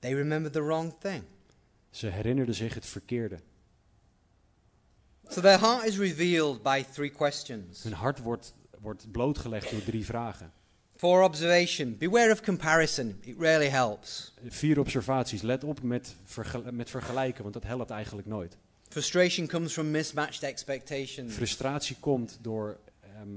They 0.00 0.14
remember 0.14 0.50
the 0.50 0.62
wrong 0.62 0.92
thing. 1.00 1.22
Ze 1.90 2.06
herinnerden 2.06 2.54
zich 2.54 2.74
het 2.74 2.86
verkeerde. 2.86 3.40
So 5.28 5.40
their 5.40 5.58
heart 5.58 5.84
is 5.86 5.98
revealed 5.98 6.62
by 6.62 6.84
three 6.92 7.10
questions. 7.10 7.82
Hun 7.82 7.92
hart 7.92 8.18
wordt, 8.18 8.54
wordt 8.82 9.10
blootgelegd 9.10 9.70
door 9.70 9.82
drie 9.82 10.04
vragen. 10.04 10.52
For 10.96 11.22
observation, 11.22 11.96
beware 11.98 12.32
of 12.32 12.42
comparison. 12.42 13.18
It 13.20 13.36
rarely 13.38 13.68
helps. 13.68 14.34
Vier 14.48 14.78
observaties. 14.78 15.42
Let 15.42 15.64
op 15.64 15.82
met, 15.82 16.14
vergel- 16.24 16.72
met 16.72 16.90
vergelijken, 16.90 17.42
want 17.42 17.54
dat 17.54 17.64
helpt 17.64 17.90
eigenlijk 17.90 18.26
nooit. 18.26 18.56
Frustration 18.88 19.46
comes 19.46 19.72
from 19.72 19.90
mismatched 19.90 20.42
expectations. 20.42 21.34
Frustratie 21.34 21.96
komt 22.00 22.38
door 22.40 22.78
ehm, 23.00 23.28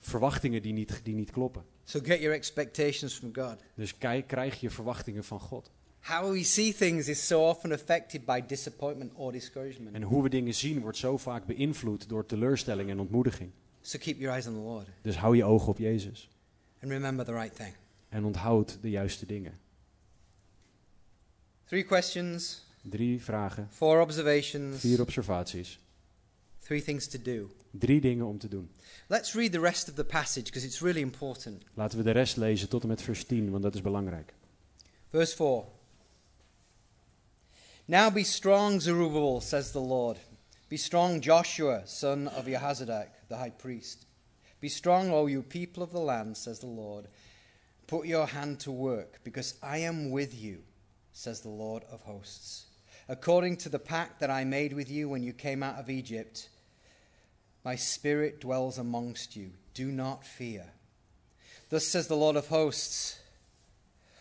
verwachtingen 0.00 0.62
die 0.62 0.72
niet, 0.72 1.00
die 1.02 1.14
niet 1.14 1.30
kloppen. 1.30 1.64
So 1.84 2.00
get 2.02 2.20
your 2.20 2.34
expectations 2.34 3.14
from 3.14 3.34
God. 3.34 3.56
Dus 3.74 3.98
kijk, 3.98 4.26
krijg 4.26 4.60
je 4.60 4.70
verwachtingen 4.70 5.24
van 5.24 5.40
God. 5.40 5.70
How 6.00 6.32
we 6.32 6.44
see 6.44 6.74
things 6.74 7.08
is 7.08 7.26
so 7.26 7.48
often 7.48 7.72
affected 7.72 8.24
by 8.24 8.42
disappointment 8.46 9.12
or 9.14 9.32
discouragement. 9.32 9.94
En 9.94 10.02
hoe 10.02 10.22
we 10.22 10.28
dingen 10.28 10.54
zien 10.54 10.80
wordt 10.80 10.98
zo 10.98 11.16
vaak 11.16 11.46
beïnvloed 11.46 12.08
door 12.08 12.26
teleurstelling 12.26 12.90
en 12.90 13.00
ontmoediging. 13.00 13.50
So 13.82 13.98
keep 13.98 14.18
your 14.18 14.34
eyes 14.34 14.46
on 14.46 14.52
the 14.54 14.60
Lord 14.60 14.86
Dus 15.02 15.16
hou 15.16 15.36
je 15.36 15.44
ogen 15.44 15.68
op 15.68 15.78
Jezus. 15.78 16.28
and 16.82 16.90
remember 16.90 17.24
the 17.24 17.32
right 17.32 17.54
thing. 17.56 17.74
En 18.08 18.24
onthoud 18.24 18.78
de 18.80 18.90
juiste 18.90 19.26
dingen. 19.26 19.58
Three 21.64 21.84
questions, 21.84 22.64
Drie 22.82 23.22
vragen, 23.22 23.68
four 23.70 24.00
observations, 24.00 24.80
vier 24.80 25.00
observaties. 25.00 25.78
three 26.58 26.82
things 26.82 27.06
to 27.08 27.18
do. 27.22 27.50
Drie 27.70 28.00
dingen 28.00 28.26
om 28.26 28.38
te 28.38 28.48
doen. 28.48 28.70
Let's 29.06 29.32
read 29.34 29.52
the 29.52 29.60
rest 29.60 29.88
of 29.88 29.94
the 29.94 30.04
passage 30.04 30.44
because 30.44 30.66
it's 30.66 30.80
really 30.80 31.00
important. 31.00 31.62
Laten 31.74 31.98
we 31.98 32.04
de 32.04 32.10
rest 32.10 32.36
lezen 32.36 32.68
tot 32.68 32.82
en 32.82 32.88
met 32.88 33.02
vers 33.02 33.24
10, 33.24 33.50
want 33.50 33.62
dat 33.62 33.74
is 33.74 33.80
belangrijk. 33.82 34.34
Verse 35.10 35.36
4. 35.36 35.64
Now 37.84 38.12
be 38.12 38.24
strong, 38.24 38.80
Zerubbabel, 38.82 39.40
says 39.40 39.70
the 39.70 39.80
Lord. 39.80 40.18
Be 40.68 40.76
strong, 40.76 41.22
Joshua, 41.24 41.82
son 41.86 42.28
of 42.28 42.46
Jehozadak, 42.46 43.08
the 43.32 43.38
high 43.38 43.50
priest. 43.50 44.04
Be 44.60 44.68
strong, 44.68 45.10
O 45.10 45.26
you 45.26 45.42
people 45.42 45.82
of 45.82 45.90
the 45.90 45.98
land, 45.98 46.36
says 46.36 46.60
the 46.60 46.66
Lord. 46.66 47.08
Put 47.86 48.06
your 48.06 48.26
hand 48.26 48.60
to 48.60 48.70
work, 48.70 49.20
because 49.24 49.54
I 49.62 49.78
am 49.78 50.10
with 50.10 50.38
you, 50.40 50.58
says 51.12 51.40
the 51.40 51.48
Lord 51.48 51.82
of 51.90 52.02
hosts. 52.02 52.66
According 53.08 53.56
to 53.58 53.70
the 53.70 53.78
pact 53.78 54.20
that 54.20 54.30
I 54.30 54.44
made 54.44 54.74
with 54.74 54.90
you 54.90 55.08
when 55.08 55.22
you 55.22 55.32
came 55.32 55.62
out 55.62 55.78
of 55.78 55.88
Egypt, 55.88 56.50
my 57.64 57.74
spirit 57.74 58.40
dwells 58.40 58.76
amongst 58.76 59.34
you. 59.34 59.52
Do 59.72 59.90
not 59.90 60.26
fear. 60.26 60.66
Thus 61.70 61.86
says 61.86 62.08
the 62.08 62.16
Lord 62.16 62.36
of 62.36 62.48
hosts. 62.48 63.18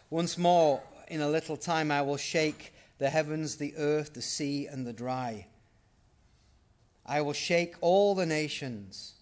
Once 0.09 0.37
more, 0.37 0.81
in 1.09 1.19
a 1.19 1.29
little 1.29 1.57
time, 1.57 1.91
I 1.91 2.01
will 2.01 2.17
shake 2.17 2.73
the 2.97 3.09
heavens, 3.09 3.57
the 3.57 3.73
earth, 3.77 4.13
the 4.13 4.21
sea, 4.21 4.67
and 4.67 4.87
the 4.87 4.93
dry. 4.93 5.47
I 7.05 7.21
will 7.21 7.33
shake 7.33 7.75
all 7.81 8.15
the 8.15 8.25
nations. 8.25 9.13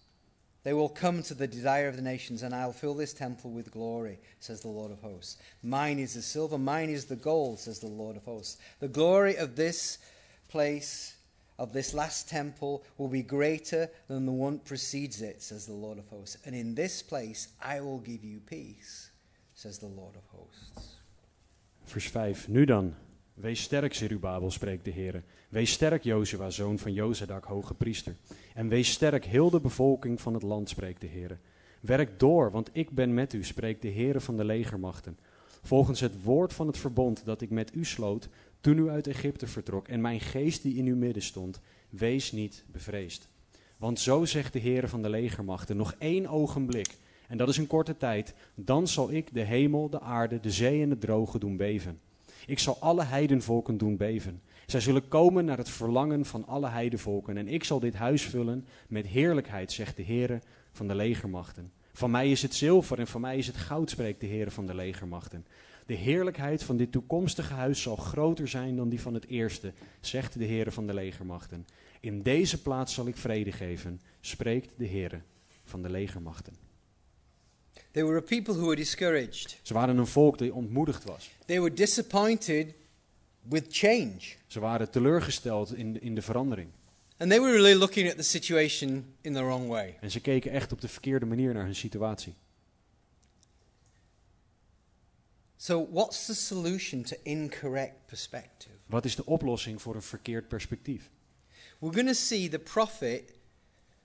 They 0.63 0.74
will 0.74 0.89
come 0.89 1.24
to 1.24 1.34
the 1.34 1.48
desire 1.48 1.88
of 1.88 1.96
the 1.96 2.02
nations, 2.02 2.44
and 2.44 2.54
I'll 2.54 2.74
fill 2.74 2.94
this 2.94 3.13
temple 3.13 3.52
with 3.52 3.72
glory, 3.72 4.20
says 4.39 4.62
the 4.62 4.68
Lord 4.68 4.92
of 4.92 5.00
hosts. 5.00 5.38
Mine 5.63 6.00
is 6.00 6.13
the 6.15 6.22
silver, 6.22 6.58
mine 6.58 6.89
is 6.89 7.06
the 7.06 7.15
gold, 7.15 7.60
says 7.60 7.80
the 7.80 7.88
Lord 7.88 8.18
of 8.18 8.26
hosts. 8.26 8.58
The 8.80 8.89
glory 8.89 9.38
of 9.38 9.56
this 9.56 10.00
place, 10.50 11.15
of 11.58 11.72
this 11.72 11.94
last 11.94 12.28
temple, 12.28 12.84
will 12.98 13.08
be 13.08 13.24
greater 13.24 13.89
than 14.10 14.26
the 14.26 14.34
one 14.34 14.60
precedes 14.60 15.22
it, 15.22 15.42
says 15.42 15.65
the 15.65 15.74
Lord 15.74 15.98
of 15.98 16.08
hosts. 16.08 16.38
And 16.46 16.54
in 16.54 16.76
this 16.76 17.02
place 17.02 17.48
I 17.62 17.80
will 17.80 18.00
give 18.00 18.24
you 18.26 18.42
peace, 18.42 19.12
says 19.54 19.80
the 19.80 19.88
Lord 19.88 20.15
of 20.15 20.26
hosts. 20.28 20.98
Vers 21.86 22.06
5. 22.06 22.50
Nu 22.50 22.65
dan, 22.65 22.96
wees 23.36 23.62
sterk, 23.62 23.94
Zerubabel, 23.94 24.52
spreekt 24.52 24.84
de 24.84 24.92
Heer. 24.92 25.24
Wees 25.50 25.72
sterk, 25.72 26.04
Jozua, 26.04 26.50
zoon 26.50 26.80
van 26.80 26.94
Jozadak, 26.94 27.44
hoge 27.44 27.74
priester. 27.74 28.16
En 28.54 28.68
wees 28.68 28.92
sterk, 28.92 29.26
heel 29.26 29.50
de 29.50 29.60
bevolking 29.60 30.22
van 30.22 30.34
het 30.34 30.44
land, 30.44 30.70
spreekt 30.70 31.02
de 31.02 31.08
Heer. 31.08 31.40
Werk 31.82 32.20
door, 32.20 32.52
want 32.52 32.70
ik 32.74 32.90
ben 32.90 33.14
met 33.14 33.34
u, 33.34 33.44
spreekt 33.44 33.82
de 33.82 33.88
Heer 33.88 34.22
van 34.22 34.38
de 34.38 34.44
legermachten. 34.44 35.18
Volgens 35.64 36.00
het 36.00 36.24
woord 36.24 36.54
van 36.54 36.68
het 36.68 36.78
verbond 36.78 37.26
dat 37.26 37.41
ik 37.41 37.50
met 37.50 37.76
u 37.76 37.86
sloot, 37.86 38.30
toen 38.62 38.78
u 38.78 38.89
uit 38.89 39.08
Egypte 39.08 39.47
vertrok, 39.47 39.88
en 39.88 40.02
mijn 40.02 40.20
geest 40.20 40.62
die 40.62 40.76
in 40.76 40.86
uw 40.86 40.95
midden 40.95 41.24
stond, 41.24 41.60
wees 41.89 42.32
niet 42.32 42.64
bevreesd. 42.72 43.28
Want 43.78 44.00
zo 44.00 44.26
zegt 44.26 44.54
de 44.54 44.60
Heer 44.60 44.89
van 44.89 45.02
de 45.02 45.10
legermachten, 45.10 45.78
nog 45.78 45.95
één 45.97 46.28
ogenblik, 46.28 46.97
en 47.28 47.38
dat 47.38 47.50
is 47.50 47.58
een 47.58 47.68
korte 47.68 47.97
tijd, 47.97 48.34
dan 48.56 48.88
zal 48.88 49.12
ik 49.12 49.34
de 49.34 49.43
hemel, 49.43 49.89
de 49.89 50.02
aarde, 50.02 50.39
de 50.39 50.52
zee 50.52 50.82
en 50.82 50.89
het 50.89 51.02
droge 51.02 51.39
doen 51.39 51.58
beven. 51.58 52.00
Ik 52.45 52.60
zal 52.60 52.78
alle 52.80 53.04
heidenvolken 53.04 53.78
doen 53.78 53.97
beven. 53.97 54.41
Zij 54.70 54.80
zullen 54.80 55.07
komen 55.07 55.45
naar 55.45 55.57
het 55.57 55.70
verlangen 55.70 56.26
van 56.26 56.47
alle 56.47 56.67
heidenvolken. 56.67 57.38
En 57.38 57.47
ik 57.47 57.63
zal 57.63 57.80
dit 57.80 57.93
huis 57.93 58.24
vullen 58.24 58.67
met 58.88 59.07
heerlijkheid, 59.07 59.72
zegt 59.72 59.95
de 59.95 60.03
Heere 60.03 60.41
van 60.72 60.88
de 60.88 60.95
legermachten. 60.95 61.72
Van 61.93 62.11
mij 62.11 62.32
is 62.32 62.41
het 62.41 62.55
zilver 62.55 62.99
en 62.99 63.07
van 63.07 63.22
mij 63.22 63.38
is 63.38 63.47
het 63.47 63.57
goud, 63.57 63.89
spreekt 63.89 64.20
de 64.20 64.28
Heere 64.28 64.51
van 64.51 64.65
de 64.65 64.76
legermachten. 64.76 65.45
De 65.86 65.93
heerlijkheid 65.93 66.63
van 66.63 66.78
dit 66.78 66.91
toekomstige 66.91 67.53
huis 67.53 67.82
zal 67.82 67.95
groter 67.95 68.47
zijn 68.47 68.76
dan 68.76 68.89
die 68.89 69.01
van 69.01 69.13
het 69.13 69.28
eerste, 69.28 69.74
zegt 69.99 70.39
de 70.39 70.45
Heere 70.45 70.72
van 70.72 70.88
de 70.88 70.93
legermachten. 70.93 71.65
In 71.99 72.22
deze 72.22 72.61
plaats 72.61 72.93
zal 72.93 73.07
ik 73.07 73.17
vrede 73.17 73.51
geven, 73.51 74.01
spreekt 74.22 74.74
de 74.78 74.88
Heere 74.88 75.22
van 75.63 75.82
de 75.82 75.89
legermachten. 75.89 76.53
They 77.91 78.03
were 78.03 78.17
a 78.17 78.22
people 78.22 78.53
who 78.53 78.63
were 78.63 78.76
discouraged. 78.76 79.59
Ze 79.61 79.74
waren 79.74 79.97
een 79.97 80.07
volk 80.07 80.38
die 80.38 80.53
ontmoedigd 80.53 81.03
was. 81.03 81.32
They 81.45 81.59
were 81.59 81.74
disappointed 81.74 82.74
with 83.42 83.66
change. 83.70 84.20
Ze 84.48 84.60
waren 84.60 84.90
teleurgesteld 84.92 85.76
in 85.76 85.94
de, 85.94 86.00
in 86.00 86.16
de 86.16 86.22
verandering. 86.22 86.70
And 87.18 87.30
they 87.30 87.40
were 87.40 87.52
really 87.52 87.76
looking 87.76 88.10
at 88.10 88.16
the 88.16 88.24
situation 88.24 89.16
in 89.22 89.34
the 89.34 89.44
wrong 89.44 89.68
way. 89.68 89.98
En 90.02 90.12
ze 90.12 90.20
keken 90.20 90.52
echt 90.52 90.72
op 90.72 90.82
de 90.82 90.88
verkeerde 90.88 91.26
manier 91.26 91.54
naar 91.54 91.66
hun 91.66 91.76
situatie. 91.76 92.34
So, 95.58 95.88
what's 95.92 96.26
the 96.26 96.36
solution 96.36 97.04
to 97.04 97.16
incorrect 97.24 98.06
perspective? 98.06 98.72
Wat 98.86 99.06
is 99.06 99.16
de 99.16 99.26
oplossing 99.26 99.82
voor 99.82 99.96
een 99.96 100.02
verkeerd 100.02 100.48
perspectief? 100.48 101.10
We're 101.80 101.94
going 101.94 102.08
to 102.08 102.14
see 102.14 102.50
the 102.50 102.60
prophet 102.60 103.34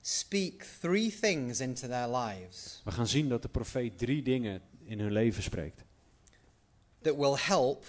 speak 0.01 0.63
three 0.81 1.11
things 1.21 1.61
into 1.61 1.89
their 1.89 2.09
lives 2.09 2.81
We 2.85 2.91
gaan 2.91 3.07
zien 3.07 3.29
dat 3.29 3.43
de 3.43 3.49
profeet 3.49 3.99
drie 3.99 4.23
dingen 4.23 4.63
in 4.85 5.01
hun 5.01 5.13
leven 5.13 5.43
spreekt. 5.43 5.85
that 7.03 7.17
will 7.17 7.37
help 7.37 7.85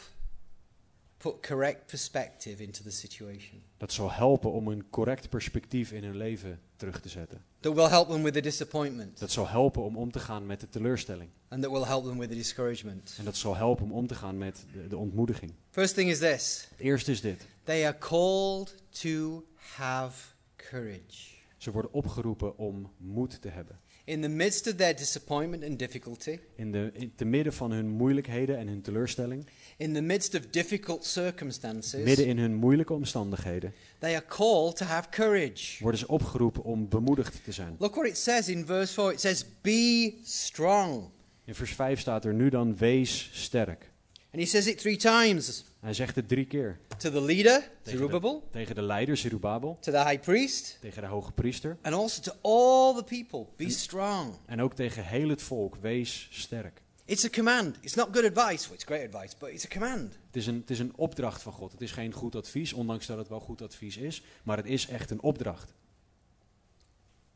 put 1.31 1.41
correct 1.41 1.85
perspective 1.85 2.63
into 2.63 2.83
the 2.83 2.91
situation. 2.91 3.61
Dat 3.77 3.91
zal 3.91 4.11
helpen 4.11 4.51
om 4.51 4.67
een 4.67 4.89
correct 4.89 5.29
perspectief 5.29 5.91
in 5.91 6.03
hun 6.03 6.17
leven 6.17 6.59
terug 6.75 7.01
te 7.01 7.09
zetten. 7.09 7.43
That 7.59 7.73
will 7.73 7.87
help 7.89 8.09
them 8.09 8.23
with 8.23 8.33
the 8.33 8.41
disappointment. 8.41 9.19
Dat 9.19 9.31
zal 9.31 9.47
helpen 9.47 9.83
om 9.83 9.97
om 9.97 10.11
te 10.11 10.19
gaan 10.19 10.45
met 10.45 10.59
de 10.59 10.69
teleurstelling. 10.69 11.29
And 11.47 11.61
that 11.61 11.71
will 11.71 11.83
help 11.83 12.03
them 12.03 12.17
with 12.17 12.29
the 12.29 12.35
discouragement. 12.35 13.15
En 13.17 13.25
dat 13.25 13.35
zal 13.35 13.55
helpen 13.55 13.85
om 13.85 13.91
om 13.91 14.07
te 14.07 14.15
gaan 14.15 14.37
met 14.37 14.65
de, 14.73 14.87
de 14.87 14.97
ontmoediging. 14.97 15.51
First 15.69 15.93
thing 15.93 16.09
is 16.09 16.19
this 16.19 16.67
Het 16.69 16.79
eerste 16.79 17.11
is 17.11 17.21
dit. 17.21 17.47
they 17.63 17.85
are 17.85 17.97
called 17.97 18.75
to 18.89 19.45
have 19.55 20.27
courage. 20.55 21.33
Ze 21.57 21.71
worden 21.71 21.93
opgeroepen 21.93 22.57
om 22.57 22.91
moed 22.97 23.41
te 23.41 23.49
hebben. 23.49 23.79
In 24.07 24.21
the 24.21 24.27
midst 24.27 24.67
of 24.67 24.75
their 24.75 24.95
disappointment 24.95 25.63
and 25.63 25.79
difficulty, 25.79 26.39
In 26.55 26.71
de, 26.71 26.89
in, 26.93 27.11
te 27.15 27.25
midden 27.25 27.53
van 27.53 27.71
hun 27.71 27.89
moeilijkheden 27.89 28.57
en 28.57 28.67
hun 28.67 28.81
teleurstelling, 28.81 29.45
in 29.77 29.93
the 29.93 30.01
midst 30.01 30.35
of 30.35 30.41
difficult 30.49 31.05
circumstances, 31.05 32.03
midden 32.03 32.25
in 32.25 32.37
hun 32.37 32.53
moeilijke 32.53 32.93
omstandigheden, 32.93 33.73
they 33.99 34.15
are 34.15 34.25
called 34.27 34.75
to 34.75 34.85
have 34.85 35.09
courage. 35.09 35.83
worden 35.83 35.99
ze 35.99 36.07
opgeroepen 36.07 36.63
om 36.63 36.89
bemoedigd 36.89 37.43
te 37.43 37.51
zijn. 37.51 37.75
Look 37.79 37.95
what 37.95 38.07
it 38.07 38.17
says 38.17 38.47
in 38.47 38.65
verse 38.65 38.93
4 38.93 39.11
it 39.11 39.19
says, 39.19 39.45
Be 39.61 40.13
strong. 40.23 41.03
In 41.45 41.55
vers 41.55 41.71
5 41.71 41.99
staat 41.99 42.25
er 42.25 42.33
nu 42.33 42.49
dan 42.49 42.77
wees 42.77 43.29
sterk. 43.33 43.91
And 44.31 44.43
he 44.43 44.45
says 44.45 44.67
it 44.67 44.77
three 44.77 44.97
times 44.97 45.63
Hij 45.85 45.93
zegt 45.93 46.15
het 46.15 46.27
drie 46.27 46.45
keer. 46.45 46.79
to 46.97 47.11
the 47.11 47.21
leader, 47.21 47.71
Tegen 47.81 47.97
Zerubbabel, 47.97 48.47
Tegen 48.51 48.75
de 48.75 48.81
leider 48.81 49.17
Zerubabel, 49.17 49.77
to 49.81 49.91
the 49.91 49.97
high 49.97 50.19
priest, 50.19 50.77
tegen 50.81 51.01
de 51.01 51.07
hoge 51.07 51.31
priester 51.31 51.77
and 51.81 51.95
also 51.95 52.21
to 52.21 52.31
all 52.41 52.95
the 52.95 53.03
people. 53.03 53.45
Be 53.55 53.69
strong. 53.69 54.33
en 54.45 54.61
ook 54.61 54.73
tegen 54.73 55.05
heel 55.05 55.29
het 55.29 55.41
volk. 55.41 55.75
Wees 55.75 56.27
sterk. 56.31 56.81
It's 57.05 57.25
a 57.25 57.29
command. 57.29 57.77
It's 57.81 57.93
not 57.93 58.07
good 58.11 58.37
advice. 58.37 58.65
Well, 58.67 58.73
it's 58.75 58.83
great 58.83 59.13
advice, 59.13 59.35
but 59.39 59.49
it's 59.49 59.65
a 59.65 59.67
command. 59.67 60.13
Het 60.27 60.35
is, 60.35 60.47
een, 60.47 60.55
het 60.55 60.69
is 60.69 60.79
een 60.79 60.93
opdracht 60.95 61.41
van 61.41 61.53
God. 61.53 61.71
Het 61.71 61.81
is 61.81 61.91
geen 61.91 62.13
goed 62.13 62.35
advies, 62.35 62.73
ondanks 62.73 63.05
dat 63.05 63.17
het 63.17 63.27
wel 63.27 63.39
goed 63.39 63.61
advies 63.61 63.97
is. 63.97 64.23
Maar 64.43 64.57
het 64.57 64.65
is 64.65 64.87
echt 64.87 65.11
een 65.11 65.21
opdracht. 65.21 65.73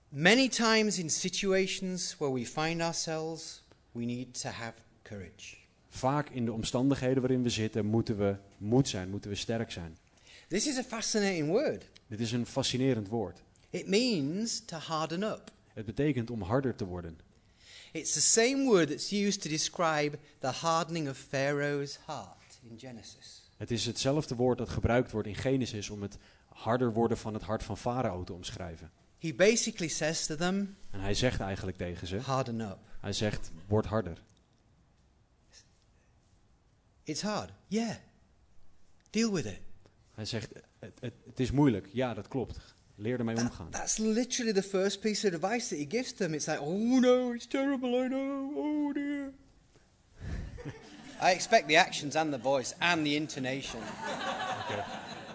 Many 0.08 0.50
times 0.50 0.98
in 0.98 1.10
situations 1.10 2.16
where 2.18 2.34
we 2.34 2.46
find 2.46 2.82
ourselves, 2.82 3.64
we 3.92 4.04
need 4.04 4.42
to 4.42 4.50
have 4.50 4.74
courage. 5.04 5.59
Vaak 5.90 6.30
in 6.30 6.46
de 6.46 6.54
omstandigheden 6.54 7.22
waarin 7.22 7.44
we 7.44 7.50
zitten, 7.50 7.86
moeten 7.86 8.18
we 8.18 8.36
moed 8.58 8.88
zijn, 8.88 9.10
moeten 9.10 9.30
we 9.30 9.36
sterk 9.36 9.72
zijn. 9.72 9.98
This 10.48 10.68
is 10.68 10.78
a 10.78 10.84
fascinating 10.84 11.48
word. 11.48 11.86
Dit 12.08 12.20
is 12.20 12.32
een 12.32 12.46
fascinerend 12.46 13.08
woord. 13.08 13.42
It 13.70 13.88
means 13.88 14.60
to 14.66 14.78
harden 14.78 15.24
up. 15.24 15.52
Het 15.74 15.86
betekent 15.86 16.30
om 16.30 16.42
harder 16.42 16.76
te 16.76 16.86
worden. 16.86 17.20
It's 17.92 18.14
the 18.14 18.22
same 18.22 18.64
word 18.64 18.90
that's 18.90 19.12
used 19.12 19.42
to 19.42 19.50
describe 19.50 20.18
the 20.40 20.48
hardening 20.48 21.10
of 21.10 21.18
Pharaoh's 21.18 22.00
heart 22.06 22.60
in 22.70 22.80
Genesis. 22.80 23.42
Het 23.58 23.72
is 23.72 23.86
hetzelfde 23.86 24.36
woord 24.36 24.58
dat 24.58 24.70
gebruikt 24.70 25.12
wordt 25.12 25.28
in 25.28 25.36
Genesis 25.36 25.90
om 25.90 26.02
het 26.02 26.18
harder 26.48 26.94
worden 26.94 27.18
van 27.18 27.34
het 27.34 27.44
hart 27.44 27.64
van 27.64 27.78
Farao 27.78 28.24
te 28.24 28.34
omschrijven. 28.34 28.92
He 29.20 29.34
basically 29.34 29.88
says 29.90 30.26
to 30.26 30.36
them, 30.36 30.76
En 30.90 31.00
hij 31.00 31.14
zegt 31.14 31.40
eigenlijk 31.40 31.78
tegen 31.78 32.08
ze, 32.08 32.18
harden 32.20 32.60
up. 32.60 32.78
hij 33.00 33.14
zegt, 33.14 33.52
word 33.68 33.86
harder. 33.86 34.22
It's 37.10 37.22
hard. 37.22 37.50
Yeah. 37.70 37.96
Deal 39.12 39.32
with 39.32 39.46
it. 39.46 39.60
Hij 40.16 40.26
zegt, 40.26 40.50
het, 40.80 40.94
het, 41.00 41.14
het 41.26 41.40
is 41.40 41.52
moeilijk. 41.52 41.88
Ja, 41.92 42.14
dat 42.14 42.28
klopt. 42.28 42.58
Leer 42.96 43.18
ermee 43.20 43.36
That- 43.36 43.44
omgaan. 43.50 43.70
that's 43.70 43.98
literally 43.98 44.54
the 44.54 44.64
first 44.64 45.00
piece 45.00 45.28
of 45.28 45.34
advice 45.34 45.68
that 45.70 45.78
he 45.80 45.86
gives 45.98 46.14
them. 46.14 46.34
It's 46.34 46.46
like, 46.46 46.60
oh 46.62 47.00
no, 47.00 47.34
it's 47.34 47.48
terrible, 47.48 48.06
I 48.06 48.08
know, 48.08 48.52
oh 48.56 48.94
dear. 48.94 49.32
I 51.22 51.32
expect 51.34 51.68
the 51.68 51.78
actions 51.78 52.16
and 52.16 52.32
the 52.34 52.40
voice 52.42 52.76
and 52.80 53.04
the 53.06 53.16
intonation. 53.16 53.80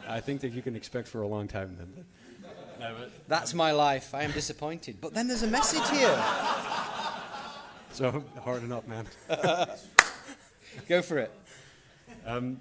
I 0.09 0.21
think 0.21 0.41
that 0.41 0.53
you 0.53 0.63
can 0.63 0.75
expect 0.77 1.09
for 1.09 1.23
a 1.23 1.29
long 1.29 1.49
time 1.49 1.77
then. 1.77 2.07
Nee, 2.79 2.93
maar- 2.93 3.09
That's 3.29 3.53
my 3.53 3.73
life. 3.73 4.17
I 4.21 4.25
am 4.25 4.33
disappointed. 4.33 5.01
But 5.01 5.13
then 5.15 5.27
there's 5.27 5.43
a 5.43 5.51
message 5.51 5.89
here. 5.91 6.23
So, 7.93 8.25
harden 8.45 8.73
up 8.73 8.87
man. 8.87 9.07
Go 10.89 11.03
for 11.03 11.19
it. 11.19 11.31
Ehm, 12.25 12.55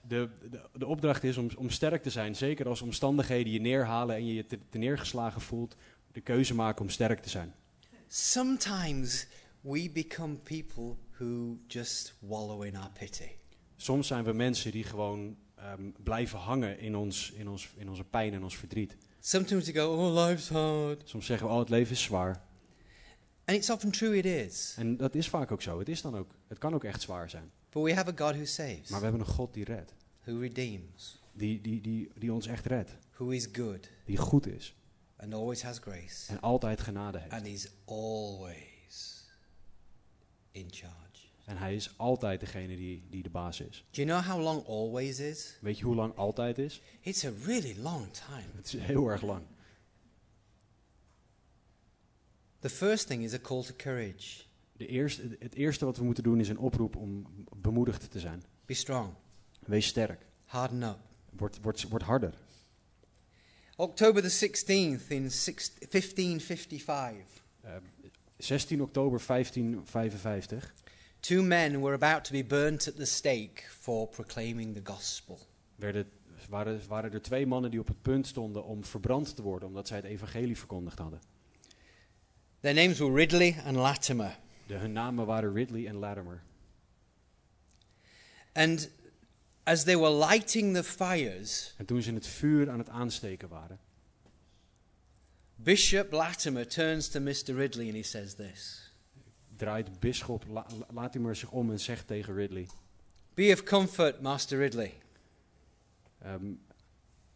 de, 0.00 0.28
de, 0.50 0.60
de 0.72 0.86
opdracht 0.86 1.24
is 1.24 1.36
om, 1.36 1.50
om 1.56 1.70
sterk 1.70 2.02
te 2.02 2.10
zijn. 2.10 2.36
Zeker 2.36 2.68
als 2.68 2.82
omstandigheden 2.82 3.52
je 3.52 3.60
neerhalen 3.60 4.16
en 4.16 4.26
je 4.26 4.34
je 4.34 4.46
te, 4.46 4.58
te 4.68 4.78
neergeslagen 4.78 5.40
voelt. 5.40 5.76
De 6.12 6.20
keuze 6.20 6.54
maken 6.54 6.82
om 6.82 6.90
sterk 6.90 7.20
te 7.20 7.28
zijn. 7.28 7.54
Sometimes 8.08 9.26
we 9.60 9.90
become 9.92 10.34
people 10.34 10.96
who 11.18 11.58
just 11.66 12.14
wallow 12.18 12.64
in 12.64 12.76
our 12.76 12.90
pity. 12.98 13.28
Soms 13.76 14.06
zijn 14.06 14.24
we 14.24 14.32
mensen 14.32 14.72
die 14.72 14.84
gewoon 14.84 15.36
ehm, 15.54 15.90
blijven 16.02 16.38
hangen 16.38 16.78
in, 16.78 16.96
ons, 16.96 17.30
in, 17.30 17.48
ons, 17.48 17.68
in 17.76 17.88
onze 17.88 18.04
pijn 18.04 18.32
en 18.32 18.42
ons 18.42 18.56
verdriet. 18.56 18.96
Sometimes 19.20 19.66
we 19.66 19.72
go, 19.72 19.94
oh, 19.94 20.26
life's 20.26 20.48
hard. 20.48 21.08
Soms 21.08 21.26
zeggen 21.26 21.46
we, 21.46 21.52
oh, 21.52 21.58
het 21.58 21.68
leven 21.68 21.92
is 21.92 22.02
zwaar. 22.02 22.42
And 23.44 23.58
it's 23.58 23.70
often 23.70 23.90
true 23.90 24.16
it 24.16 24.24
is. 24.24 24.74
En 24.78 24.96
dat 24.96 25.14
is 25.14 25.28
vaak 25.28 25.52
ook 25.52 25.62
zo. 25.62 25.78
Het, 25.78 25.88
is 25.88 26.02
dan 26.02 26.16
ook, 26.16 26.34
het 26.48 26.58
kan 26.58 26.74
ook 26.74 26.84
echt 26.84 27.02
zwaar 27.02 27.30
zijn. 27.30 27.50
But 27.70 27.82
we 27.82 27.94
have 27.94 28.10
a 28.10 28.26
God 28.26 28.34
who 28.34 28.44
saves, 28.44 28.90
Maar 28.90 28.98
we 29.00 29.06
hebben 29.06 29.20
een 29.26 29.32
God 29.34 29.54
die 29.54 29.64
redt. 29.64 29.94
who 30.24 30.38
redeems, 30.38 31.18
Die, 31.32 31.60
die, 31.60 31.80
die, 31.80 32.10
die 32.14 32.32
ons 32.32 32.46
echt 32.46 32.66
redt. 32.66 32.90
who 33.16 33.30
is 33.30 33.46
good 33.52 33.90
Die 34.04 34.16
goed 34.16 34.46
is. 34.46 34.74
and 35.16 35.34
always 35.34 35.62
has 35.62 35.78
grace 35.78 36.32
En 36.32 36.40
altijd 36.40 36.80
genade 36.80 37.18
heeft. 37.18 37.32
and 37.32 37.46
is 37.46 37.68
always 37.84 39.24
in 40.50 40.66
charge. 40.70 40.98
En 41.44 41.56
hij 41.56 41.74
is 41.74 41.94
altijd 41.96 42.40
degene 42.40 42.76
die, 42.76 43.02
die 43.10 43.22
de 43.22 43.30
baas 43.30 43.60
is. 43.60 43.84
Do 43.90 44.02
you 44.02 44.08
know 44.20 44.32
how 44.34 44.42
long 44.44 44.66
always 44.66 45.18
is? 45.18 45.56
Weet 45.60 45.78
je 45.78 45.84
hoe 45.84 45.94
lang 45.94 46.16
altijd 46.16 46.58
is? 46.58 46.82
It's 47.00 47.24
a 47.24 47.30
really 47.44 47.76
long 47.82 48.12
time. 48.12 48.44
Het 48.56 48.66
is 48.74 48.80
heel 48.80 49.06
erg 49.08 49.22
lang. 49.22 49.42
The 52.60 52.68
first 52.70 53.06
thing 53.06 53.22
is 53.22 53.32
a 53.34 53.38
call 53.38 53.62
to 53.62 53.74
courage. 53.76 54.44
De 54.80 54.86
eerste, 54.86 55.36
het 55.38 55.54
eerste 55.54 55.84
wat 55.84 55.96
we 55.96 56.04
moeten 56.04 56.22
doen 56.22 56.40
is 56.40 56.48
een 56.48 56.58
oproep 56.58 56.96
om 56.96 57.26
bemoedigd 57.56 58.10
te 58.10 58.20
zijn. 58.20 58.42
Be 58.66 58.74
strong, 58.74 59.12
Wees 59.66 59.86
sterk. 59.86 60.26
harden 60.44 60.82
up. 60.82 60.98
Word, 61.30 61.58
word, 61.62 61.88
word 61.88 62.02
harder. 62.02 62.34
October 63.76 64.22
the 64.22 64.30
16th 64.46 65.08
in 65.08 65.30
six- 65.30 65.72
1555, 65.90 67.14
Eh, 67.60 67.70
16 68.36 68.82
oktober 68.82 69.20
1555 69.20 70.74
two 71.20 71.42
men 71.42 71.80
were 71.80 71.94
about 71.94 72.24
to 72.24 72.32
be 72.32 72.44
burnt 72.44 72.88
at 72.88 72.96
the 72.96 73.04
stake 73.04 73.62
for 73.68 74.08
proclaiming 74.08 74.74
the 74.74 74.92
gospel. 74.92 75.38
werden, 75.76 76.10
waren, 76.48 76.80
waren 76.88 77.12
er 77.12 77.22
twee 77.22 77.46
mannen 77.46 77.70
die 77.70 77.80
op 77.80 77.86
het 77.88 78.02
punt 78.02 78.26
stonden 78.26 78.64
om 78.64 78.84
verbrand 78.84 79.36
te 79.36 79.42
worden 79.42 79.68
omdat 79.68 79.88
zij 79.88 79.96
het 79.96 80.06
evangelie 80.06 80.56
verkondigd 80.58 80.98
hadden. 80.98 81.20
Their 82.60 82.74
names 82.74 82.98
were 82.98 83.14
Ridley 83.14 83.56
and 83.64 83.76
Latimer. 83.76 84.38
De, 84.70 84.76
hun 84.76 84.92
namen 84.92 85.26
waren 85.26 85.52
Ridley 85.52 85.86
en 85.86 85.96
Latimer. 85.96 86.42
And 88.52 88.90
as 89.62 89.84
they 89.84 89.96
were 89.98 90.26
lighting 90.26 90.74
the 90.74 90.84
fires, 90.84 91.74
En 91.78 91.84
toen 91.86 92.02
ze 92.02 92.12
het 92.12 92.26
vuur 92.26 92.70
aan 92.70 92.78
het 92.78 92.88
aansteken 92.88 93.48
waren, 93.48 93.78
Bishop 95.54 96.12
Latimer 96.12 96.68
turns 96.68 97.08
to 97.08 97.20
Mr. 97.20 97.54
Ridley 97.54 97.86
and 97.86 97.94
he 97.96 98.02
says 98.02 98.34
this 98.34 98.90
draait 99.56 99.88
La- 100.46 100.66
La- 100.78 100.86
Latimer 100.92 101.36
zich 101.36 101.50
om 101.50 101.70
en 101.70 101.80
zegt 101.80 102.06
tegen 102.06 102.34
Ridley: 102.34 102.66
Be 103.34 103.50
of 103.52 103.62
comfort, 103.62 104.20
Master 104.20 104.58
Ridley. 104.58 104.92
ehm, 106.18 106.44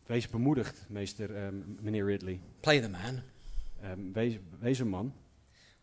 Wees 0.07 0.28
bemoedigd, 0.28 0.85
meester, 0.89 1.37
ehm, 1.37 1.55
meneer 1.80 2.05
Ridley. 2.05 2.41
Play 2.61 2.80
the 2.80 2.89
man. 2.89 3.22
Ehm, 3.82 4.12
wees, 4.12 4.39
wees 4.59 4.78
een 4.78 4.89
man. 4.89 5.14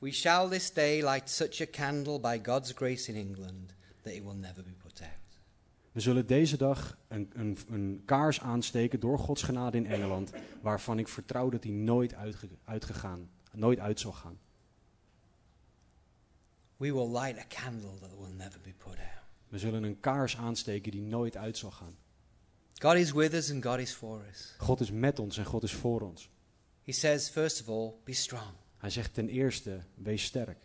We 0.01 0.11
shall 0.11 0.49
this 0.49 0.73
day 0.73 1.01
light 1.01 1.29
such 1.29 1.61
a 1.61 1.65
candle 1.65 2.19
by 2.19 2.41
God's 2.41 2.73
grace 2.73 3.07
in 3.11 3.15
England 3.15 3.73
that 4.01 4.13
it 4.13 4.23
will 4.23 4.35
never 4.35 4.63
be 4.63 4.73
put 4.83 5.01
out. 5.01 5.09
We 5.91 5.99
zullen 5.99 6.27
deze 6.27 6.57
dag 6.57 6.97
een, 7.07 7.29
een, 7.33 7.57
een 7.69 8.01
kaars 8.05 8.39
aansteken 8.39 8.99
door 8.99 9.19
Gods 9.19 9.43
genade 9.43 9.77
in 9.77 9.85
Engeland, 9.85 10.31
waarvan 10.61 10.99
ik 10.99 11.07
vertrouw 11.07 11.49
dat 11.49 11.61
die 11.61 11.71
nooit 11.71 12.13
uitge- 12.13 12.47
uitgegaan, 12.63 13.29
nooit 13.51 13.79
uit 13.79 13.99
zal 13.99 14.11
gaan. 14.11 14.39
We 16.77 16.93
will 16.93 17.09
light 17.11 17.37
a 17.39 17.61
candle 17.61 17.99
that 17.99 18.17
will 18.17 18.33
never 18.37 18.59
be 18.61 18.73
put 18.77 18.97
out. 18.97 19.23
We 19.49 19.59
zullen 19.59 19.83
een 19.83 19.99
kaars 19.99 20.37
aansteken 20.37 20.91
die 20.91 21.01
nooit 21.01 21.37
uit 21.37 21.57
zal 21.57 21.71
gaan. 21.71 21.95
God 22.81 22.95
is 22.95 23.11
with 23.11 23.33
us 23.33 23.51
and 23.51 23.65
God 23.65 23.79
is 23.79 23.93
for 23.93 24.21
us. 24.31 24.55
God 24.57 24.79
is 24.79 24.91
met 24.91 25.19
ons 25.19 25.37
en 25.37 25.45
God 25.45 25.63
is 25.63 25.73
voor 25.73 26.01
ons. 26.01 26.29
He 26.83 26.91
says, 26.91 27.29
first 27.29 27.61
of 27.61 27.69
all, 27.69 27.93
be 28.03 28.13
strong. 28.13 28.53
Hij 28.81 28.89
zegt 28.89 29.13
ten 29.13 29.29
eerste, 29.29 29.79
wees 29.95 30.23
sterk. 30.23 30.57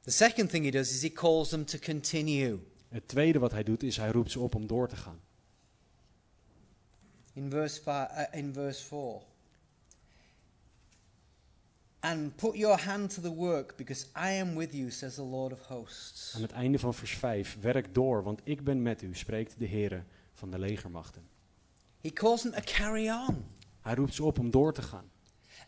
The 0.00 0.10
second 0.10 0.50
thing 0.50 0.64
he 0.64 0.70
does 0.70 0.90
is 0.90 1.02
he 1.02 1.12
calls 1.12 1.48
them 1.48 1.64
to 1.64 1.78
continue. 1.78 2.58
Het 2.88 3.08
tweede 3.08 3.38
wat 3.38 3.52
hij 3.52 3.62
doet 3.62 3.82
is 3.82 3.96
hij 3.96 4.10
roept 4.10 4.30
ze 4.30 4.40
op 4.40 4.54
om 4.54 4.66
door 4.66 4.88
te 4.88 4.96
gaan. 4.96 5.20
In 7.32 7.50
verse, 7.50 7.76
five, 7.76 8.28
uh, 8.32 8.38
in 8.38 8.52
verse 8.52 8.84
4. 8.84 9.22
And 11.98 12.36
put 12.36 12.54
your 12.54 12.82
hand 12.82 13.14
to 13.14 13.22
the 13.22 13.34
work, 13.34 13.76
because 13.76 14.06
I 14.06 14.40
am 14.40 14.54
with 14.56 14.72
you, 14.72 14.90
says 14.90 15.14
the 15.14 15.22
Lord 15.22 15.52
of 15.52 15.60
hosts. 15.60 16.34
Aan 16.34 16.42
het 16.42 16.52
einde 16.52 16.78
van 16.78 16.94
vers 16.94 17.12
5, 17.12 17.56
werk 17.60 17.94
door, 17.94 18.22
want 18.22 18.40
ik 18.44 18.64
ben 18.64 18.82
met 18.82 19.02
u, 19.02 19.14
spreekt 19.14 19.58
de 19.58 19.68
Heere 19.68 20.02
van 20.32 20.50
de 20.50 20.58
legermachten. 20.58 21.28
He 22.00 22.10
calls 22.10 22.40
them 22.40 22.52
to 22.52 22.60
carry 22.64 23.08
on 23.08 23.44
Hij 23.80 23.94
roept 23.94 24.14
ze 24.14 24.24
op 24.24 24.38
om 24.38 24.50
door 24.50 24.72
te 24.72 24.82
gaan 24.82 25.10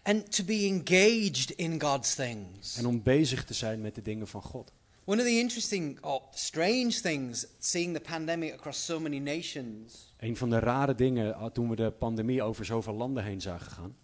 and 0.03 0.33
to 0.37 0.45
be 0.45 0.55
engaged 0.67 1.51
in 1.51 1.81
God's 1.81 2.15
things. 2.15 2.77
en 2.77 2.87
om 2.87 3.03
bezig 3.03 3.45
te 3.45 3.55
zijn 3.55 3.81
met 3.81 3.95
de 3.95 4.03
dingen 4.03 4.29
van 4.29 4.43
God. 4.43 4.73
One 5.05 5.21
of 5.21 5.27
the 5.27 5.39
interesting 5.39 5.99
or 6.05 6.23
strange 6.35 7.01
things 7.01 7.47
seeing 7.59 7.95
the 7.95 8.01
pandemic 8.01 8.53
across 8.53 8.85
so 8.85 9.01
many 9.01 9.19
nations 9.19 10.13
Een 10.19 10.37
van 10.37 10.51
de 10.51 10.59
rare 10.59 10.95
dingen 10.95 11.35
ah, 11.35 11.51
toen 11.53 11.69
we 11.69 11.77
de 11.77 11.91
pandemie 11.91 12.43
over 12.43 12.65
zoveel 12.65 12.95
landen 12.95 13.25
heen 13.25 13.41
zagen 13.41 13.71
gaan, 13.71 13.97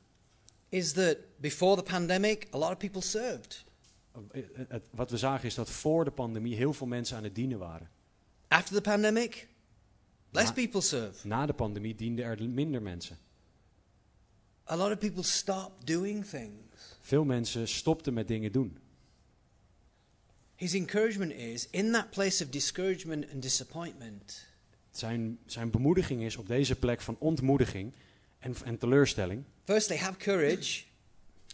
is 0.68 0.92
that 0.92 1.16
before 1.36 1.76
the 1.76 1.90
pandemic, 1.90 2.46
a 2.54 2.58
lot 2.58 2.70
of 2.70 2.76
people 2.76 3.00
served. 3.00 3.64
eh, 4.30 4.42
het- 4.68 4.88
wat 4.90 5.10
we 5.10 5.16
zagen 5.16 5.46
is 5.46 5.54
dat 5.54 5.70
voor 5.70 6.04
de 6.04 6.10
pandemie 6.10 6.56
heel 6.56 6.72
veel 6.72 6.86
mensen 6.86 7.16
aan 7.16 7.24
het 7.24 7.34
dienen 7.34 7.58
waren. 7.58 7.88
After 8.48 8.74
the 8.74 8.80
pandemic, 8.80 9.48
less 10.30 10.46
Na- 10.48 10.52
people 10.52 10.80
serve. 10.80 11.26
Na 11.26 11.46
de 11.46 11.52
pandemie 11.52 11.94
dienden 11.94 12.24
er 12.24 12.48
minder 12.48 12.82
mensen. 12.82 13.18
A 14.66 14.76
lot 14.76 14.92
of 14.92 14.98
people 14.98 15.22
stopped 15.22 15.86
doing 15.86 16.26
things. 16.26 16.96
Veel 17.00 17.24
mensen 17.24 17.68
stopten 17.68 18.14
met 18.14 18.28
dingen 18.28 18.52
doen. 18.52 18.78
His 20.54 20.74
encouragement 20.74 21.32
is 21.32 21.68
in 21.70 21.92
that 21.92 22.10
place 22.10 22.44
of 22.44 22.50
discouragement 22.50 23.32
and 23.32 23.42
disappointment, 23.42 24.46
Zijn, 24.90 25.38
zijn 25.46 25.70
bemoediging 25.70 26.22
is 26.22 26.36
op 26.36 26.46
deze 26.46 26.76
plek 26.76 27.00
van 27.00 27.16
ontmoediging 27.18 27.94
en, 28.38 28.54
en 28.64 28.78
teleurstelling. 28.78 29.44
firstly, 29.64 29.96
have 29.96 30.16
courage 30.16 30.82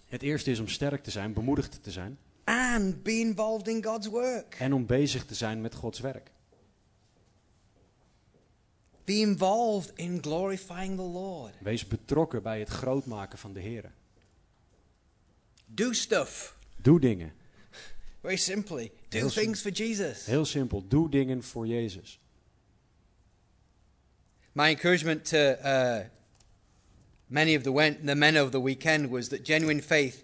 Het 0.05 0.23
eerste 0.23 0.51
is 0.51 0.59
om 0.59 0.69
sterk 0.69 1.03
te 1.03 1.11
zijn, 1.11 1.33
bemoedigd 1.33 1.83
te 1.83 1.91
zijn 1.91 2.19
and 2.45 3.03
be 3.03 3.13
involved 3.19 3.69
in 3.69 3.85
God's 3.85 4.07
work. 4.07 4.55
en 4.59 4.73
om 4.73 4.87
bezig 4.87 5.25
te 5.25 5.35
zijn 5.35 5.61
met 5.61 5.75
Gods 5.75 6.01
werk. 6.01 6.31
Be 9.11 9.21
involved 9.21 9.93
in 9.95 10.23
glorifying 10.23 10.97
the 10.97 11.03
Lord. 11.03 11.53
Wees 11.59 11.87
betrokken 11.87 12.43
bij 12.43 12.59
het 12.59 12.69
grootmaken 12.69 13.39
van 13.39 13.53
de 13.53 13.61
Heer. 13.61 13.93
Do 15.67 15.93
stuff. 15.93 16.57
Doe 16.77 17.01
dingen. 17.01 17.33
Very 18.21 18.37
simply, 18.37 18.93
do 19.09 19.19
Heel 19.19 19.29
things 19.29 19.61
for 19.61 19.71
Jesus. 19.71 20.27
Heel 20.27 20.45
simpel, 20.45 20.85
doe 20.89 21.09
dingen 21.09 21.43
voor 21.43 21.67
Jezus. 21.67 22.21
My 24.53 24.69
encouragement 24.69 25.25
to 25.25 25.39
uh, 25.39 25.99
many 27.27 27.57
of 27.57 27.63
the, 27.63 27.99
the 28.05 28.15
men 28.15 28.37
over 28.37 28.51
the 28.51 28.63
weekend 28.63 29.09
was 29.09 29.29
that 29.29 29.41
genuine 29.43 29.83
faith 29.83 30.23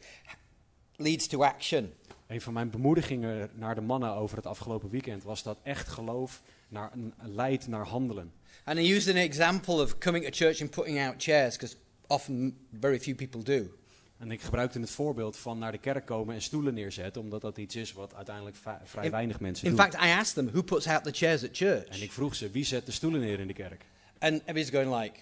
leads 0.97 1.26
to 1.26 1.45
action. 1.45 1.93
Een 2.26 2.41
van 2.41 2.53
mijn 2.53 2.70
bemoedigingen 2.70 3.51
naar 3.55 3.74
de 3.74 3.80
mannen 3.80 4.14
over 4.14 4.37
het 4.37 4.47
afgelopen 4.47 4.91
weekend 4.91 5.22
was 5.22 5.43
dat 5.43 5.59
echt 5.62 5.89
geloof 5.89 6.43
naar, 6.68 6.93
leidt 7.22 7.66
naar 7.66 7.87
handelen. 7.87 8.32
And 8.67 8.79
I 8.79 8.95
used 8.95 9.09
an 9.17 9.23
example 9.23 9.75
of 9.75 9.99
coming 9.99 10.25
to 10.25 10.31
church 10.31 10.61
and 10.61 10.71
putting 10.71 10.99
out 11.01 11.14
chairs, 11.23 11.55
because 11.57 11.77
often 12.07 12.57
very 12.81 12.99
few 13.01 13.14
people 13.14 13.43
do. 13.43 13.71
En 14.19 14.31
ik 14.31 14.41
gebruikte 14.43 14.81
het 14.81 14.91
voorbeeld 14.91 15.37
van 15.37 15.59
naar 15.59 15.73
de 15.73 15.79
kerk 15.79 16.07
komen 16.07 16.35
en 16.35 16.43
stoelen 16.43 16.75
neerzetten, 16.75 17.23
omdat 17.23 17.41
dat 17.41 17.57
iets 17.59 17.77
is 17.77 17.93
wat 17.93 18.14
uiteindelijk 18.14 18.57
vrij 18.85 19.05
In- 19.05 19.11
weinig 19.11 19.41
mensen 19.41 19.67
In 19.69 19.75
doen. 19.77 19.81
fact, 19.85 19.95
I 20.05 20.09
asked 20.11 20.35
them, 20.35 20.47
who 20.51 20.62
puts 20.62 20.87
out 20.87 21.05
the 21.05 21.11
chairs 21.12 21.43
at 21.43 21.49
en 21.49 21.55
church? 21.55 22.03
ik 22.03 22.12
vroeg 22.12 22.35
ze, 22.35 22.51
wie 22.51 22.64
zet 22.64 22.87
de 22.87 22.93
stoelen 22.93 23.21
neer 23.21 23.41
in 23.41 23.47
de 23.47 23.53
kerk? 23.53 23.85
And 24.19 24.33
everybody's 24.41 24.71
going 24.71 25.03
like, 25.03 25.21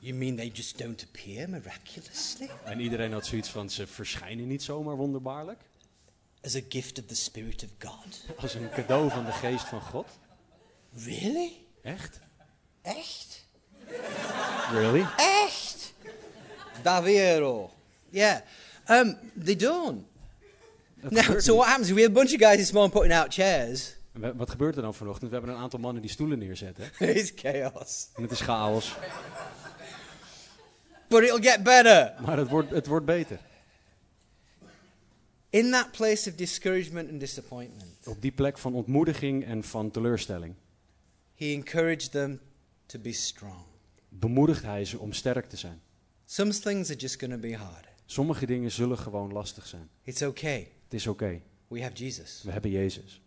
you 0.00 0.14
mean 0.14 0.36
they 0.36 0.50
just 0.54 0.78
don't 0.78 1.04
appear 1.06 1.48
miraculously? 1.50 2.48
En 2.64 2.80
iedereen 2.80 3.12
had 3.12 3.26
zoiets 3.26 3.48
van, 3.48 3.70
ze 3.70 3.86
verschijnen 3.86 4.46
niet 4.46 4.62
zomaar 4.62 4.96
wonderbaarlijk. 4.96 5.60
As 6.42 6.56
a 6.56 6.60
gift 6.68 6.98
of 6.98 7.04
the 7.04 7.14
Spirit 7.16 7.64
of 7.64 7.70
God? 7.88 8.24
Als 8.36 8.54
een 8.54 8.70
cadeau 8.70 9.10
van 9.10 9.24
de 9.24 9.32
geest 9.32 9.64
van 9.64 9.80
God. 9.80 10.06
Really? 11.04 11.52
Echt? 11.82 12.20
Echt? 12.96 13.46
Really? 14.72 15.06
Echt? 15.16 15.94
Davvero. 16.82 17.70
Yeah. 18.10 18.40
Um, 18.90 19.16
they 19.44 19.56
don't. 19.56 20.06
Now, 21.10 21.38
so 21.38 21.54
what 21.54 21.66
happens? 21.68 21.90
We 21.92 22.00
had 22.02 22.10
a 22.10 22.14
bunch 22.14 22.32
of 22.32 22.40
guys 22.40 22.56
this 22.56 22.72
morning 22.72 22.92
putting 22.92 23.12
out 23.12 23.32
chairs. 23.34 23.96
We- 24.12 24.34
Wat 24.36 24.50
gebeurt 24.50 24.76
er 24.76 24.82
dan 24.82 24.94
vanochtend? 24.94 25.30
We 25.30 25.36
hebben 25.36 25.54
een 25.54 25.60
aantal 25.60 25.78
mannen 25.78 26.02
die 26.02 26.10
stoelen 26.10 26.38
neerzetten. 26.38 26.84
it's 26.98 27.32
chaos. 27.36 28.08
En 28.14 28.22
het 28.22 28.30
is 28.30 28.40
chaos. 28.40 28.94
But 31.08 31.22
it'll 31.22 31.42
get 31.42 31.62
better. 31.62 32.14
Maar 32.26 32.36
het 32.38 32.48
wordt, 32.48 32.70
het 32.70 32.86
wordt 32.86 33.06
beter. 33.06 33.38
In 35.50 35.70
that 35.70 35.90
place 35.92 36.28
of 36.30 36.36
discouragement 36.36 37.10
and 37.10 37.20
disappointment, 37.20 38.06
Op 38.06 38.22
die 38.22 38.32
plek 38.32 38.58
van 38.58 38.74
ontmoediging 38.74 39.44
en 39.44 39.64
van 39.64 39.90
teleurstelling 39.90 40.54
he 41.34 41.52
encouraged 41.52 42.10
them 42.10 42.40
to 42.88 42.98
be 42.98 43.12
strong. 43.12 43.64
bemoedigt 44.08 44.62
hij 44.62 44.84
ze 44.84 44.98
om 44.98 45.12
sterk 45.12 45.48
te 45.48 45.56
zijn. 45.56 45.80
Some 46.24 46.50
things 46.52 46.90
are 46.90 46.98
just 46.98 47.20
going 47.20 47.34
to 47.34 47.40
be 47.40 47.56
hard. 47.56 47.86
Sommige 48.04 48.46
dingen 48.46 48.70
zullen 48.70 48.98
gewoon 48.98 49.32
lastig 49.32 49.66
zijn. 49.66 49.88
It's 50.02 50.22
okay. 50.22 50.72
Het 50.84 50.94
is 50.94 51.06
oké. 51.06 51.40
We 51.68 51.82
have 51.82 51.94
Jesus, 51.94 52.42
We 52.44 52.50
hebben 52.50 52.70
Jezus. 52.70 53.22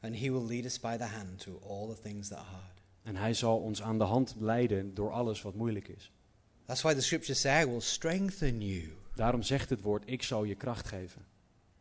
and 0.00 0.16
he 0.16 0.30
will 0.30 0.46
lead 0.46 0.64
us 0.64 0.80
by 0.80 0.96
the 0.96 1.04
hand 1.04 1.38
through 1.38 1.62
all 1.70 1.94
the 1.94 2.00
things 2.02 2.28
that 2.28 2.38
are 2.38 2.46
hard. 2.48 2.82
En 3.02 3.16
hij 3.16 3.34
zal 3.34 3.58
ons 3.58 3.82
aan 3.82 3.98
de 3.98 4.04
hand 4.04 4.34
leiden 4.38 4.94
door 4.94 5.10
alles 5.10 5.42
wat 5.42 5.54
moeilijk 5.54 5.88
is. 5.88 6.12
That's 6.64 6.82
why 6.82 6.94
the 6.94 7.00
scriptures 7.00 7.40
say, 7.40 7.62
I 7.62 7.66
will 7.66 7.80
strengthen 7.80 8.60
you. 8.60 8.92
Daarom 9.14 9.42
zegt 9.42 9.70
het 9.70 9.80
woord, 9.80 10.02
ik 10.06 10.22
zal 10.22 10.44
je 10.44 10.54
kracht 10.54 10.86
geven. 10.88 11.26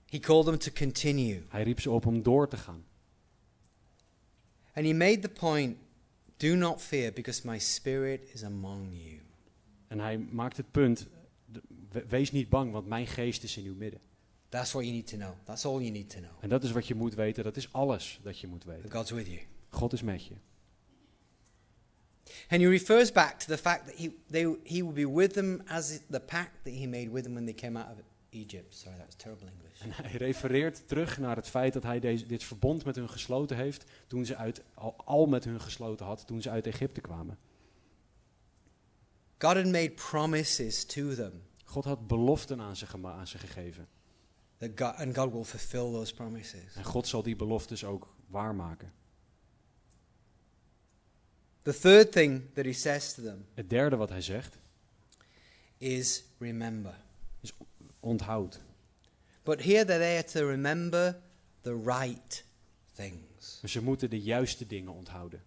He 0.06 0.20
called 0.20 0.46
them 0.46 0.58
to 0.58 0.72
continue. 0.72 1.44
Hij 1.50 1.64
riep 1.64 1.80
ze 1.82 1.92
op 1.92 2.06
om 2.06 2.22
door 2.24 2.48
te 2.48 2.58
gaan. 2.58 2.84
And 4.74 4.86
he 4.86 4.94
made 4.94 5.20
the 5.20 5.30
point 5.30 5.78
do 6.42 6.56
not 6.56 6.82
fear, 6.82 7.12
because 7.12 7.46
my 7.46 7.60
spirit 7.60 8.30
is 8.34 8.44
among 8.44 8.88
you. 8.92 9.20
En 9.88 10.00
hij 10.00 10.18
maakt 10.18 10.58
het 10.58 10.72
punt, 10.72 11.08
wees 12.08 12.32
niet 12.32 12.50
bang, 12.50 12.72
want 12.72 12.88
mijn 12.88 13.08
geest 13.08 13.44
is 13.44 13.58
in 13.58 13.66
uw 13.66 13.76
midden. 13.76 14.00
That's 14.50 14.72
what 14.72 14.84
you 14.84 14.94
need 14.96 15.08
to 15.08 15.18
know. 15.18 15.34
That's 15.44 15.66
all 15.66 15.80
you 15.80 15.92
need 15.92 16.10
to 16.10 16.20
know. 16.20 16.32
En 16.40 16.50
dat 16.50 16.64
is 16.64 16.72
wat 16.72 16.88
je 16.88 16.96
moet 16.96 17.16
weten, 17.16 17.44
dat 17.44 17.58
is 17.58 17.74
alles 17.74 18.20
dat 18.24 18.40
je 18.40 18.48
moet 18.48 18.64
weten. 18.64 18.92
God's 18.92 19.12
with 19.12 19.28
you. 19.28 19.40
God 19.70 19.94
is 19.94 20.02
met 20.02 20.26
je. 20.26 20.34
And 22.50 22.62
he 22.62 22.68
refers 22.68 23.12
back 23.12 23.40
to 23.40 23.46
the 23.46 23.58
fact 23.58 23.86
that 23.86 23.96
he, 23.96 24.10
they, 24.30 24.56
he 24.64 24.84
will 24.84 24.94
be 24.94 25.08
with 25.08 25.34
them 25.34 25.62
as 25.66 26.00
the 26.10 26.20
pact 26.20 26.64
that 26.64 26.74
he 26.74 26.88
made 26.88 27.10
with 27.10 27.24
them 27.24 27.34
when 27.34 27.46
they 27.46 27.54
came 27.54 27.80
out 27.80 27.88
of 27.88 28.04
Egypt. 28.30 28.76
Sorry, 28.76 28.96
that 28.98 29.06
was 29.06 29.16
terrible 29.16 29.48
English. 29.48 29.71
En 29.82 29.92
hij 29.92 30.12
refereert 30.12 30.88
terug 30.88 31.18
naar 31.18 31.36
het 31.36 31.48
feit 31.48 31.74
dat 31.74 31.84
hij 31.84 32.00
deze, 32.00 32.26
dit 32.26 32.44
verbond 32.44 32.86
met 32.86 32.96
hun 32.96 33.10
gesloten 33.10 33.58
heeft, 33.58 33.86
toen 34.08 34.26
ze 34.26 34.36
uit, 34.36 34.64
al, 34.74 34.96
al 35.06 35.26
met 35.26 35.44
hun 35.44 35.62
gesloten 35.62 36.06
had, 36.06 36.28
toen 36.28 36.42
ze 36.42 36.50
uit 36.50 36.68
Egypte 36.68 37.02
kwamen. 37.02 37.38
God 39.38 39.54
had 39.54 39.66
made 39.66 39.92
promises 39.92 40.86
to 40.86 41.14
them, 41.14 41.42
God 41.64 41.84
had 41.84 42.08
beloften 42.08 42.62
aan 42.62 42.76
ze, 42.76 42.86
aan 43.04 43.28
ze 43.28 43.38
gegeven. 43.38 43.88
that 44.62 44.78
God, 44.78 44.96
and 44.98 45.16
God 45.16 45.34
will 45.34 45.44
fulfill 45.44 45.92
those 45.92 46.14
promises. 46.14 46.76
En 46.76 46.84
God 46.84 47.08
zal 47.08 47.24
die 47.24 47.36
beloftes 47.36 47.84
ook 47.84 48.14
waarmaken. 48.28 48.94
The 51.62 51.80
third 51.80 52.12
thing 52.12 52.54
that 52.54 52.66
he 52.66 52.74
says 52.74 53.14
to 53.14 53.24
them 53.24 53.46
Het 53.54 53.70
derde 53.70 53.96
wat 53.96 54.10
hij 54.10 54.22
zegt, 54.22 54.58
is 55.78 56.24
remember. 56.38 56.96
is 57.40 57.54
onthoud. 58.00 58.62
But 59.44 59.62
here 59.62 59.86
they 59.86 60.18
are 60.18 60.24
to 60.24 60.48
remember 60.48 61.22
the 61.62 61.82
right 61.86 62.44
things. 62.94 63.58
Maar 63.62 63.70
ze 63.70 63.82
moeten 63.82 64.10
de 64.10 64.22
juiste 64.22 64.68
dingen 64.68 64.94
onthouden. 64.94 65.44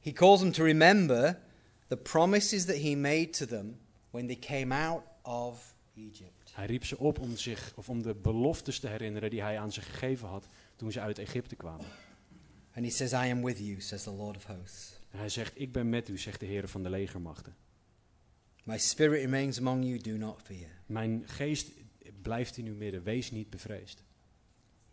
He 0.00 0.12
calls 0.12 0.40
them 0.40 0.52
to 0.52 0.64
remember 0.64 1.40
the 1.86 1.96
promises 1.96 2.64
that 2.64 2.76
he 2.76 2.96
made 2.96 3.30
to 3.30 3.46
them 3.46 3.78
when 4.10 4.26
they 4.26 4.36
came 4.36 4.74
out 4.74 5.02
of 5.22 5.74
Egypt. 5.96 6.52
Hij 6.52 6.66
riep 6.66 6.84
ze 6.84 6.98
op 6.98 7.18
om, 7.18 7.36
zich, 7.36 7.72
of 7.76 7.88
om 7.88 8.02
de 8.02 8.14
beloftes 8.14 8.80
te 8.80 8.88
herinneren 8.88 9.30
die 9.30 9.42
hij 9.42 9.58
aan 9.58 9.72
ze 9.72 9.80
gegeven 9.80 10.28
had 10.28 10.46
toen 10.76 10.92
ze 10.92 11.00
uit 11.00 11.18
Egypte 11.18 11.56
kwamen. 11.56 11.86
And 12.74 12.84
he 12.84 12.90
says, 12.90 13.12
I 13.12 13.30
am 13.30 13.42
with 13.42 13.58
you, 13.58 13.80
says 13.80 14.02
the 14.02 14.10
Lord 14.10 14.36
of 14.36 14.44
hosts. 14.44 14.98
En 15.10 15.18
hij 15.18 15.28
zegt, 15.28 15.60
ik 15.60 15.72
ben 15.72 15.88
met 15.88 16.08
u, 16.08 16.18
zegt 16.18 16.40
de 16.40 16.46
Heer 16.46 16.68
van 16.68 16.82
de 16.82 16.90
legermachten. 16.90 17.54
My 18.64 18.78
spirit 18.78 19.20
remains 19.20 19.58
among 19.58 19.84
you, 19.84 19.98
do 19.98 20.16
not 20.16 20.40
fear. 20.44 20.68
Mijn 20.86 21.22
geest 21.26 21.70
blijft 22.22 22.56
in 22.56 22.66
uw 22.66 22.74
midden. 22.74 23.02
Wees 23.02 23.30
niet 23.30 23.50
bevreesd. 23.50 24.02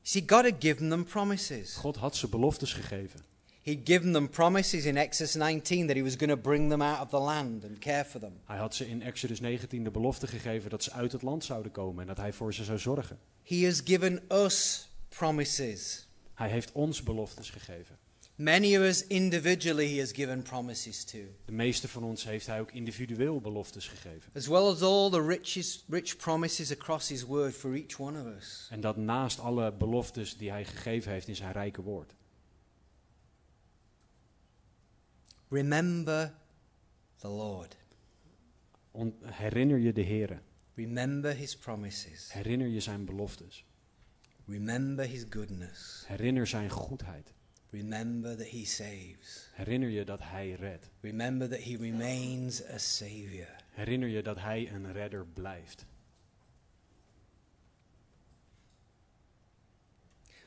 See, 0.02 0.24
God 0.26 0.44
had 0.44 0.56
given 0.60 0.90
them 0.90 1.04
promises. 1.04 1.76
God 1.76 1.96
had 1.96 2.16
ze 2.16 2.30
beloftes 2.30 2.74
gegeven. 2.74 3.20
He'd 3.62 3.82
given 3.84 4.12
them 4.14 4.30
promises 4.30 4.86
in 4.86 4.98
Exodus 4.98 5.36
19 5.36 5.88
that 5.88 5.96
he 5.96 6.04
was 6.04 6.16
going 6.16 6.32
to 6.32 6.38
bring 6.38 6.70
them 6.70 6.82
out 6.82 7.02
of 7.02 7.10
the 7.10 7.20
land 7.20 7.64
and 7.64 7.80
care 7.80 8.06
for 8.06 8.20
them. 8.20 8.34
Hij 8.46 8.58
had 8.58 8.76
ze 8.76 8.88
in 8.88 9.02
Exodus 9.02 9.40
19 9.40 9.84
de 9.84 9.92
belofte 9.92 10.28
gegeven 10.28 10.70
dat 10.70 10.84
ze 10.84 10.92
uit 10.92 11.12
het 11.12 11.22
land 11.22 11.44
zouden 11.44 11.72
komen 11.72 12.02
en 12.02 12.08
dat 12.08 12.18
hij 12.18 12.34
voor 12.34 12.54
ze 12.54 12.64
zou 12.64 12.80
zorgen. 12.80 13.20
He 13.44 13.66
has 13.66 13.82
given 13.86 14.22
us 14.32 14.90
promises. 15.10 16.08
Hij 16.34 16.50
heeft 16.50 16.72
ons 16.72 17.04
beloftes 17.04 17.50
gegeven. 17.50 17.98
Many 18.38 18.76
of 18.78 18.84
us 18.84 19.08
individually, 19.08 19.88
he 19.94 20.00
has 20.00 20.12
given 20.12 20.42
promises 20.42 21.04
to, 21.04 21.18
De 21.46 21.52
meeste 21.52 21.88
van 21.88 22.04
ons 22.04 22.24
heeft 22.24 22.46
hij 22.48 22.60
ook 22.60 22.72
individueel 22.72 23.42
beloftes 23.42 23.88
gegeven. 23.88 24.32
as 24.36 24.48
well 24.48 24.68
as 24.68 24.82
all 24.82 25.10
the 25.10 25.26
richest, 25.28 25.84
rich 25.90 26.18
promises 26.18 26.72
across 26.72 27.10
his 27.10 27.24
word 27.24 27.54
for 27.54 27.74
each 27.74 28.00
one 28.00 28.20
of 28.20 28.26
us. 28.38 28.68
En 28.72 28.82
dat 28.82 28.98
naast 28.98 29.40
alle 29.40 29.74
beloftes 29.74 30.38
die 30.38 30.50
hij 30.50 30.66
gegeven 30.66 31.12
heeft 31.12 31.28
in 31.28 31.36
zijn 31.36 31.52
rijke 31.52 31.82
woord. 31.82 32.16
Remember 35.50 36.34
the 37.18 37.28
Lord. 37.28 37.78
On- 38.92 39.16
herinner 39.24 39.78
je 39.78 39.94
de 39.94 40.04
Here. 40.04 40.40
Remember 40.76 41.36
his 41.36 41.58
promises. 41.58 42.34
Herinner 42.34 42.68
je 42.68 42.80
zijn 42.80 43.06
beloftes. 43.06 43.66
Remember 44.46 45.06
his 45.06 45.26
goodness. 45.30 46.04
Herinner 46.08 46.48
zijn 46.48 46.70
goedheid. 46.70 47.34
Remember 47.72 48.36
that 48.36 48.48
he 48.48 48.66
saves. 48.66 49.50
Herinner 49.54 49.90
je 49.90 50.06
dat 50.06 50.20
hij 50.22 50.52
redt. 50.52 50.90
Remember 51.02 51.50
that 51.50 51.60
he 51.60 51.78
remains 51.78 52.64
a 52.64 52.78
savior. 52.78 53.56
Herinner 53.72 54.10
je 54.10 54.24
dat 54.24 54.40
hij 54.40 54.72
een 54.72 54.94
redder 54.94 55.26
blijft. 55.26 55.86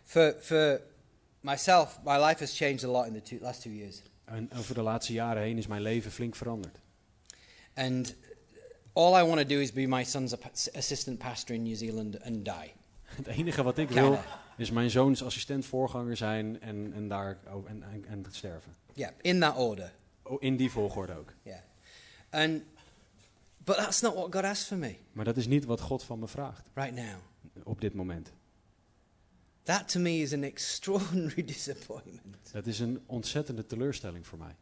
For, 0.04 0.36
for 0.40 0.80
myself, 1.40 2.00
my 2.04 2.18
life 2.18 2.40
has 2.40 2.56
changed 2.56 2.84
a 2.84 2.88
lot 2.88 3.06
in 3.06 3.12
the 3.12 3.22
two, 3.22 3.38
last 3.40 3.62
two 3.62 3.72
years. 3.72 4.02
En 4.24 4.50
over 4.52 4.74
de 4.74 4.82
laatste 4.82 5.12
jaren 5.12 5.42
heen 5.42 5.58
is 5.58 5.66
mijn 5.66 5.82
leven 5.82 6.10
flink 6.10 6.36
veranderd. 6.36 6.78
And 7.74 8.14
all 8.92 9.14
I 9.14 9.22
want 9.22 9.38
to 9.40 9.46
do 9.46 9.60
is 9.60 9.72
be 9.72 9.86
my 9.86 10.04
son's 10.04 10.34
assistant 10.74 11.18
pastor 11.18 11.54
in 11.54 11.62
New 11.62 11.76
Zealand 11.76 12.22
and 12.22 12.44
die. 12.44 12.74
Het 13.16 13.26
enige 13.26 13.62
wat 13.62 13.78
ik 13.78 13.90
wil 13.90 14.18
is 14.56 14.70
mijn 14.70 14.90
zoons 14.90 15.24
assistent 15.24 15.66
voorganger 15.66 16.16
zijn 16.16 16.60
en, 16.60 16.92
en 16.92 17.08
daar 17.08 17.38
oh, 17.52 17.70
en, 17.70 17.82
en, 17.82 18.04
en 18.04 18.24
sterven. 18.30 18.76
Yeah, 18.94 19.10
in 19.20 19.40
that 19.40 19.56
order. 19.56 19.92
Oh, 20.22 20.42
in 20.42 20.56
die 20.56 20.70
volgorde 20.70 21.14
ook. 21.14 21.32
Yeah. 21.42 21.58
And 22.30 22.62
but 23.56 23.76
that's 23.76 24.00
not 24.00 24.14
what 24.14 24.34
God 24.34 24.44
asked 24.44 24.66
for 24.66 24.76
me 24.76 24.96
Maar 25.12 25.24
dat 25.24 25.36
is 25.36 25.46
niet 25.46 25.64
wat 25.64 25.80
God 25.80 26.02
van 26.02 26.18
me 26.18 26.28
vraagt 26.28 26.70
right 26.74 26.94
now. 26.94 27.16
op 27.64 27.80
dit 27.80 27.94
moment. 27.94 28.32
That 29.62 29.88
to 29.88 30.00
me 30.00 30.10
is 30.10 30.32
an 30.32 30.42
extraordinary 30.42 31.44
disappointment. 31.54 32.52
Dat 32.52 32.66
is 32.66 32.78
een 32.78 33.02
ontzettende 33.06 33.66
teleurstelling 33.66 34.26
voor 34.26 34.38
mij. 34.38 34.56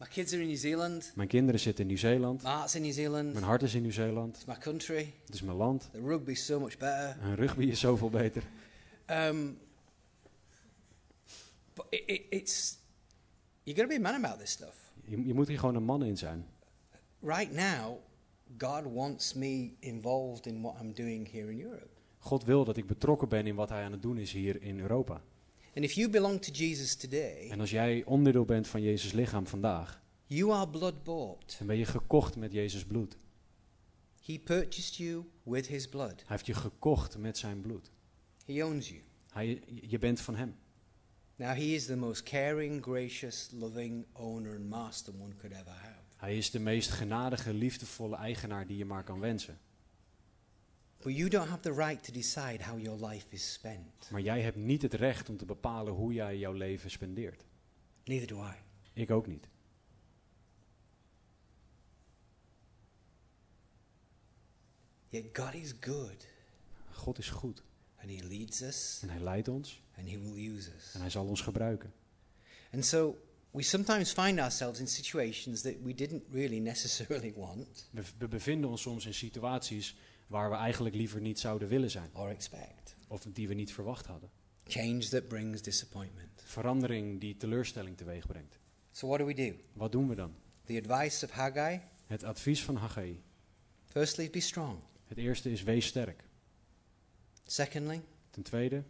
My 0.00 0.06
kids 0.06 0.32
are 0.32 0.42
in 0.42 0.48
New 0.48 0.56
Zealand. 0.56 1.12
Mijn 1.14 1.28
kinderen 1.28 1.60
zitten 1.60 1.82
in 1.82 1.86
Nieuw-Zeeland. 1.86 2.42
My 2.42 2.48
heart's 2.48 2.74
in 2.74 2.82
New 2.82 2.92
Zealand. 2.92 3.32
Mijn 3.32 3.44
hart 3.44 3.62
is 3.62 3.74
in 3.74 3.82
Nieuw-Zeeland. 3.82 4.36
It's 4.36 4.44
my 4.44 4.58
country. 4.58 5.14
Het 5.24 5.34
is 5.34 5.42
mijn 5.42 5.56
land. 5.56 5.88
The 5.92 6.00
rugby's 6.00 6.44
so 6.44 6.60
much 6.60 6.78
better. 6.78 7.16
En 7.22 7.34
rugby 7.34 7.64
is 7.64 7.80
zoveel 7.80 8.10
beter. 8.10 8.42
Um, 9.06 9.58
but 11.74 11.86
it, 11.88 12.02
it, 12.06 12.22
it's 12.28 12.78
you 13.62 13.86
be 13.86 13.94
a 13.94 14.00
man 14.00 14.24
about 14.24 14.38
this 14.38 14.50
stuff. 14.50 14.92
Je, 15.04 15.26
je 15.26 15.34
moet 15.34 15.48
hier 15.48 15.58
gewoon 15.58 15.74
een 15.74 15.84
man 15.84 16.04
in 16.04 16.16
zijn. 16.16 16.46
Right 17.20 17.52
now, 17.52 17.96
God 18.58 18.92
wants 18.92 19.34
me 19.34 19.70
involved 19.78 20.46
in 20.46 20.62
what 20.62 20.74
I'm 20.82 20.92
doing 20.92 21.30
here 21.32 21.50
in 21.50 21.60
Europe. 21.60 21.88
God 22.18 22.44
wil 22.44 22.64
dat 22.64 22.76
ik 22.76 22.86
betrokken 22.86 23.28
ben 23.28 23.46
in 23.46 23.54
wat 23.54 23.68
hij 23.68 23.84
aan 23.84 23.92
het 23.92 24.02
doen 24.02 24.18
is 24.18 24.32
hier 24.32 24.62
in 24.62 24.80
Europa. 24.80 25.22
And 25.74 25.84
if 25.84 25.92
you 25.92 26.08
belong 26.10 26.40
to 26.40 26.52
Jesus 26.52 26.94
today, 26.94 27.48
En 27.50 27.60
als 27.60 27.70
jij 27.70 28.04
onderdeel 28.04 28.44
bent 28.44 28.68
van 28.68 28.82
Jezus 28.82 29.12
lichaam 29.12 29.46
vandaag, 29.46 30.02
you 30.26 30.52
are 30.52 30.68
blood 30.68 31.02
bought. 31.02 31.54
dan 31.58 31.66
ben 31.66 31.76
je 31.76 31.84
gekocht 31.84 32.36
met 32.36 32.52
Jezus 32.52 32.84
bloed. 32.84 33.16
He 34.24 34.38
purchased 34.38 34.96
you 34.96 35.24
with 35.42 35.66
his 35.66 35.88
blood. 35.88 36.14
Hij 36.16 36.24
heeft 36.26 36.46
je 36.46 36.54
gekocht 36.54 37.18
met 37.18 37.38
zijn 37.38 37.60
bloed. 37.60 37.90
He 38.46 38.64
owns 38.64 38.88
you. 38.88 39.00
Hij, 39.32 39.62
je 39.88 39.98
bent 39.98 40.20
van 40.20 40.36
hem. 40.36 40.56
Now, 41.36 41.48
he 41.56 41.62
is 41.62 41.84
the 41.86 41.96
most 41.96 42.22
caring, 42.22 42.82
gracious, 42.82 43.48
loving 43.52 44.06
owner 44.12 44.56
and 44.56 44.68
master 44.68 45.12
one 45.20 45.34
could 45.36 45.52
ever 45.56 45.72
have. 45.72 45.98
Hij 46.16 46.36
is 46.36 46.50
de 46.50 46.58
meest 46.58 46.90
genadige, 46.90 47.54
liefdevolle 47.54 48.16
eigenaar 48.16 48.66
die 48.66 48.76
je 48.76 48.84
maar 48.84 49.04
kan 49.04 49.20
wensen. 49.20 49.58
But 51.02 51.12
you 51.16 51.28
don't 51.28 51.48
have 51.48 51.60
the 51.62 51.72
right 51.72 52.04
to 52.04 52.12
decide 52.12 52.62
how 52.62 52.78
your 52.78 53.06
life 53.06 53.26
is 53.30 53.52
spent. 53.52 54.10
Maar 54.10 54.20
jij 54.20 54.40
hebt 54.42 54.56
niet 54.56 54.82
het 54.82 54.94
recht 54.94 55.28
om 55.28 55.36
te 55.36 55.44
bepalen 55.44 55.92
hoe 55.92 56.12
jij 56.12 56.38
jouw 56.38 56.52
leven 56.52 56.90
spendeert. 56.90 57.44
Neither 58.04 58.26
do 58.26 58.44
I. 58.44 58.54
Ik 58.92 59.10
ook 59.10 59.26
niet. 59.26 59.48
Yet 65.10 65.30
God 65.32 65.54
is 65.54 65.74
good, 65.80 66.26
God 66.92 67.18
is 67.18 67.28
goed. 67.30 67.62
and 68.02 68.10
he 68.10 68.22
leads 68.28 68.62
us, 68.62 68.98
En 69.02 69.08
hij 69.10 69.20
leidt 69.20 69.48
ons. 69.48 69.82
and 69.98 70.08
he 70.08 70.18
will 70.18 70.36
use 70.54 70.70
us. 70.76 70.94
En 70.94 71.00
hij 71.00 71.10
zal 71.10 71.26
ons 71.26 71.40
gebruiken. 71.40 71.92
And 72.72 72.84
so 72.84 73.16
we 73.50 73.62
sometimes 73.62 74.12
find 74.12 74.38
ourselves 74.38 74.80
in 74.80 74.86
situations 74.86 75.62
that 75.62 75.74
we 75.82 75.94
didn't 75.94 76.22
really 76.30 76.58
necessarily 76.60 77.32
want 77.36 77.88
We, 77.90 78.02
we 78.18 78.28
bevinden 78.28 78.70
ons 78.70 78.82
soms 78.82 79.06
in 79.06 79.14
situaties 79.14 79.96
waar 80.26 80.50
we 80.50 80.56
eigenlijk 80.56 80.94
liever 80.94 81.20
niet 81.20 81.38
zouden 81.38 81.68
willen 81.68 81.90
zijn. 81.90 82.10
or 82.12 82.28
expect. 82.30 82.94
Of 83.08 83.22
die 83.32 83.48
we 83.48 83.54
niet 83.54 83.72
verwacht 83.72 84.06
hadden. 84.06 84.30
Change 84.66 85.08
that 85.08 85.28
brings 85.28 85.62
disappointment. 85.62 86.42
Verandering 86.44 87.20
die 87.20 87.36
teleurstelling 87.36 87.96
teweeg 87.96 88.26
brengt. 88.26 88.58
So, 88.92 89.06
what 89.06 89.18
do 89.18 89.24
we 89.26 89.34
do? 89.34 89.54
Wat 89.72 89.92
doen 89.92 90.08
we 90.08 90.14
dan? 90.14 90.34
The 90.64 90.82
advice 90.86 91.24
of 91.24 91.30
Haggai 91.30 91.80
Het 92.06 92.24
advies 92.24 92.62
van 92.64 92.76
Haggai. 92.76 93.20
firstly, 93.86 94.30
be 94.30 94.40
strong. 94.40 94.78
Het 95.06 95.18
eerste 95.18 95.50
is 95.50 95.62
wees 95.62 95.86
sterk. 95.86 96.24
Secondly, 97.46 98.00
Ten 98.30 98.42
tweede, 98.42 98.82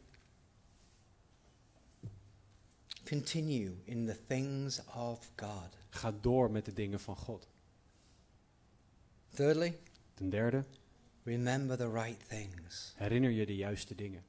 continue 3.05 3.73
in 3.85 4.07
the 4.07 4.17
things 4.27 4.81
of 4.95 5.31
God. 5.37 5.77
ga 5.91 6.13
door 6.21 6.51
met 6.51 6.65
de 6.65 6.73
dingen 6.73 7.01
van 7.01 7.17
God. 7.17 7.49
Thirdly, 9.35 9.79
Ten 10.15 10.31
derde, 10.31 10.65
remember 11.23 11.77
the 11.77 11.91
right 11.91 12.29
things, 12.29 12.95
herinner 12.97 13.31
je 13.31 13.47
de 13.47 13.57
juiste 13.57 13.95
dingen. 13.95 14.23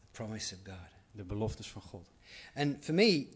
the 0.00 0.06
promise 0.22 0.54
of 0.54 0.60
God. 0.64 0.88
De 1.12 1.24
beloftes 1.24 1.70
van 1.70 1.82
God. 1.82 2.06
And 2.54 2.84
for 2.84 2.94
me, 2.94 3.26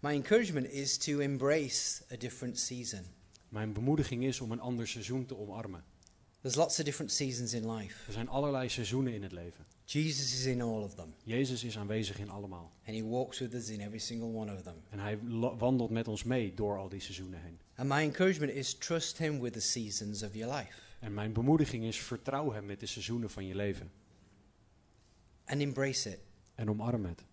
my 0.00 0.12
encouragement 0.14 0.66
is 0.70 0.96
to 0.98 1.20
embrace 1.20 2.02
a 2.12 2.16
different 2.16 2.58
season. 2.58 3.04
Mijn 3.48 3.72
bemoediging 3.72 4.24
is 4.24 4.40
om 4.40 4.52
een 4.52 4.60
ander 4.60 4.88
seizoen 4.88 5.26
te 5.26 5.36
omarmen. 5.36 5.84
There's 6.40 6.56
lots 6.56 6.78
of 6.78 6.84
different 6.84 7.12
seasons 7.12 7.52
in 7.52 7.70
life. 7.72 8.06
Er 8.06 8.12
zijn 8.12 8.28
allerlei 8.28 8.68
seizoenen 8.68 9.12
in 9.12 9.22
het 9.22 9.32
leven. 9.32 9.66
Jesus 9.88 10.32
is 10.34 10.44
in 10.46 10.62
all 10.62 10.82
of 10.82 10.94
them, 10.94 11.14
Jezus 11.22 11.64
is 11.64 11.78
aanwezig 11.78 12.18
in 12.18 12.30
allemaal. 12.30 12.72
and 12.86 12.96
He 12.96 13.02
walks 13.02 13.38
with 13.38 13.54
us 13.54 13.68
in 13.68 13.80
every 13.80 13.98
single 13.98 14.28
one 14.28 14.54
of 14.54 14.62
them. 14.62 14.74
En 14.90 14.98
hij 14.98 15.18
wandelt 15.58 15.90
met 15.90 16.08
ons 16.08 16.22
mee 16.24 16.54
door 16.54 16.78
al 16.78 16.88
die 16.88 17.00
seizoenen 17.00 17.40
heen. 17.42 17.58
And 17.74 17.88
my 17.88 18.00
encouragement 18.00 18.52
is 18.52 18.74
trust 18.74 19.18
Him 19.18 19.40
with 19.40 19.52
the 19.52 19.60
seasons 19.60 20.22
of 20.22 20.34
your 20.34 20.54
life 20.54 20.78
En 21.00 21.14
mijn 21.14 21.32
bemoediging 21.32 21.84
is 21.84 21.98
vertrouw 21.98 22.52
hem 22.52 22.66
met 22.66 22.80
de 22.80 22.86
seizoenen 22.86 23.30
van 23.30 23.46
je 23.46 23.54
leven. 23.54 23.90
and 25.44 25.60
embrace 25.60 26.10
it. 26.10 26.18
En 26.54 26.70
omarm 26.70 27.04
het. 27.04 27.24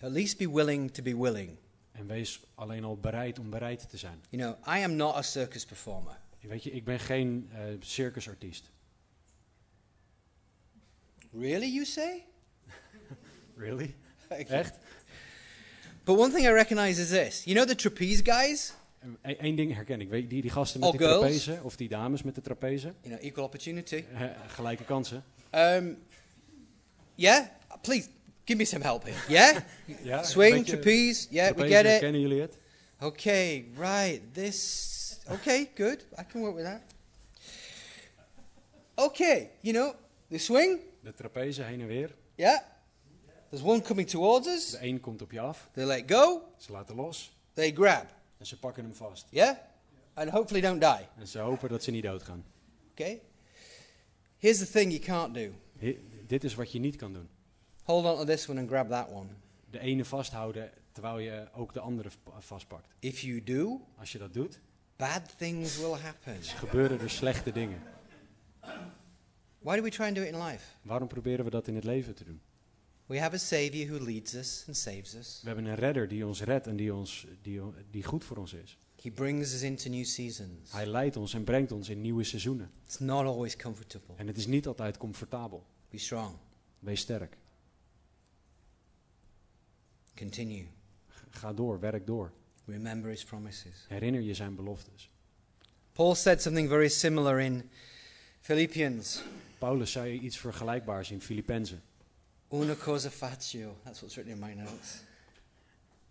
At 0.00 0.10
least 0.10 0.38
be 0.38 0.50
willing 0.52 0.90
to 0.90 1.02
be 1.02 1.16
willing. 1.16 1.56
En 1.92 2.06
wees 2.06 2.40
alleen 2.54 2.84
al 2.84 2.96
bereid 2.96 3.38
om 3.38 3.50
bereid 3.50 3.90
te 3.90 3.96
zijn. 3.96 4.20
You 4.30 4.42
know, 4.42 4.76
I 4.76 4.82
am 4.84 4.94
not 4.96 5.14
a 5.14 5.22
circus 5.22 5.64
performer. 5.66 6.18
Weet 6.40 6.62
je, 6.62 6.70
ik 6.70 6.84
ben 6.84 7.00
geen 7.00 7.48
eh, 7.52 7.60
circusartiest. 7.80 8.70
Really, 11.38 11.66
you 11.74 11.84
say? 11.84 12.24
Really? 13.56 13.94
Echt? 14.28 14.78
But 16.04 16.16
one 16.18 16.30
thing 16.32 16.46
I 16.46 16.50
recognize 16.52 17.02
is 17.02 17.08
this. 17.10 17.44
You 17.44 17.54
know 17.54 17.66
the 17.66 17.74
trapeze 17.74 18.22
guys? 18.22 18.72
Eén 19.22 19.56
ding 19.56 19.74
herken 19.74 20.00
ik. 20.00 20.10
Die, 20.10 20.42
die 20.42 20.50
gasten 20.50 20.80
met 20.80 20.88
All 20.88 20.96
girls? 20.98 21.20
trapeze, 21.44 21.60
of 21.62 21.76
die 21.76 21.88
dames 21.88 22.22
met 22.22 22.34
de 22.34 22.40
trapeze, 22.40 22.94
You 23.02 23.14
know, 23.14 23.24
equal 23.24 23.44
opportunity. 23.44 24.04
eh, 24.14 24.24
gelijke 24.46 24.84
kansen. 24.84 25.24
Um, 25.54 25.98
yeah? 27.14 27.46
Please, 27.82 28.08
give 28.44 28.58
me 28.58 28.64
some 28.64 28.84
help 28.84 29.04
here. 29.04 29.16
Yeah? 29.28 29.58
Ja, 30.02 30.22
Swing, 30.22 30.66
trapeze. 30.66 31.26
Yeah, 31.30 31.56
we 31.56 31.66
get 31.66 31.84
it. 31.84 31.90
Herkennen 31.90 32.20
jullie 32.20 32.40
het? 32.40 32.58
Okay, 33.00 33.64
right. 33.76 34.20
This. 34.32 35.18
Okay, 35.30 35.70
good. 35.74 36.06
I 36.18 36.22
can 36.32 36.40
work 36.40 36.54
with 36.54 36.64
that. 36.64 36.82
Okay, 38.96 39.50
you 39.60 39.72
know, 39.74 39.94
the 40.30 40.38
swing. 40.38 40.78
De 41.08 41.14
trapeze 41.14 41.62
heen 41.62 41.80
en 41.80 41.86
weer. 41.86 42.14
Yeah. 42.34 42.60
There's 43.50 43.64
one 43.64 43.80
coming 43.82 44.08
towards 44.08 44.46
us. 44.46 44.70
De 44.70 44.78
een 44.86 45.00
komt 45.00 45.22
op 45.22 45.32
je 45.32 45.40
af, 45.40 45.68
They 45.72 45.84
let 45.84 46.12
go. 46.12 46.42
ze 46.56 46.72
laten 46.72 46.94
los 46.94 47.36
They 47.52 47.72
grab. 47.72 48.06
en 48.38 48.46
ze 48.46 48.58
pakken 48.58 48.84
hem 48.84 48.94
vast. 48.94 49.26
Yeah? 49.30 49.56
And 50.14 50.30
hopefully 50.30 50.60
don't 50.60 50.80
die. 50.80 51.06
En 51.18 51.26
ze 51.28 51.38
hopen 51.38 51.68
dat 51.68 51.82
ze 51.82 51.90
niet 51.90 52.02
doodgaan. 52.02 52.44
Okay? 52.90 53.20
Here's 54.38 54.58
the 54.58 54.70
thing 54.70 54.90
you 54.92 54.98
can't 55.04 55.34
do. 55.34 55.50
He- 55.78 55.98
dit 56.26 56.44
is 56.44 56.54
wat 56.54 56.72
je 56.72 56.78
niet 56.78 56.96
kan 56.96 57.12
doen. 57.12 57.28
Hold 57.82 58.04
on 58.04 58.16
to 58.16 58.24
this 58.24 58.48
one 58.48 58.60
and 58.60 58.68
grab 58.68 58.88
that 58.90 59.08
one. 59.10 59.28
De 59.70 59.78
ene 59.78 60.04
vasthouden 60.04 60.70
terwijl 60.92 61.18
je 61.18 61.48
ook 61.52 61.72
de 61.72 61.80
andere 61.80 62.08
vastpakt. 62.38 62.88
If 62.98 63.20
you 63.20 63.42
do, 63.44 63.80
Als 63.98 64.12
je 64.12 64.18
dat 64.18 64.32
doet, 64.34 64.60
bad 64.96 65.38
things 65.38 65.76
will 65.78 65.92
happen. 66.02 66.42
gebeuren 66.42 67.00
er 67.00 67.10
slechte 67.10 67.52
dingen. 67.52 67.82
Why 69.68 69.76
do 69.76 69.82
we 69.82 69.90
try 69.90 70.06
and 70.06 70.16
do 70.16 70.22
it 70.22 70.28
in 70.28 70.38
life? 70.38 70.64
Waarom 70.82 71.08
proberen 71.08 71.44
we 71.44 71.50
dat 71.50 71.68
in 71.68 71.74
het 71.74 71.84
leven 71.84 72.14
te 72.14 72.24
doen? 72.24 72.40
We 73.06 73.20
have 73.20 73.34
a 73.34 73.38
Savior 73.38 73.88
who 73.88 74.04
leads 74.04 74.34
us 74.34 74.64
and 74.66 74.76
saves 74.76 75.14
us. 75.14 75.40
We 75.42 75.46
hebben 75.46 75.66
een 75.66 75.74
redder 75.74 76.08
die 76.08 76.26
ons 76.26 76.42
redt 76.42 76.66
en 76.66 76.76
die, 76.76 76.94
ons, 76.94 77.26
die, 77.42 77.60
die 77.90 78.02
goed 78.02 78.24
voor 78.24 78.36
ons 78.36 78.52
is. 78.52 78.78
He 79.02 79.10
brings 79.10 79.54
us 79.54 79.62
into 79.62 79.90
new 79.90 80.04
seasons. 80.04 80.72
Hij 80.72 80.86
leidt 80.86 81.16
ons 81.16 81.34
en 81.34 81.44
brengt 81.44 81.72
ons 81.72 81.88
in 81.88 82.00
nieuwe 82.00 82.24
seizoenen. 82.24 82.70
It's 82.84 82.98
not 82.98 83.24
always 83.24 83.56
comfortable. 83.56 84.14
En 84.16 84.26
het 84.26 84.36
is 84.36 84.46
niet 84.46 84.66
altijd 84.66 84.96
comfortabel. 84.96 85.66
Be 85.90 85.98
strong. 85.98 86.36
Wees 86.78 87.00
sterk. 87.00 87.36
Continue. 90.14 90.66
Ga 91.30 91.52
door, 91.52 91.80
werk 91.80 92.06
door. 92.06 92.32
Remember 92.64 93.10
his 93.10 93.24
promises. 93.24 93.84
Herinner 93.88 94.20
je 94.20 94.34
zijn 94.34 94.54
beloftes. 94.54 95.10
Paul 95.92 96.14
said 96.14 96.42
something 96.42 96.68
very 96.68 96.88
similar 96.88 97.40
in 97.40 97.70
Philippians. 98.40 99.22
Paulus 99.58 99.92
zei 99.92 100.18
iets 100.20 100.38
vergelijkbaars 100.38 101.10
in 101.10 101.20
Filippenzen. 101.20 101.82
Una 102.52 102.74
cosa 102.74 103.10
faccio. 103.10 103.76
That's 103.84 104.00
what's 104.00 104.16
written 104.16 104.34
in 104.34 104.38
my 104.38 104.54
notes. 104.54 105.04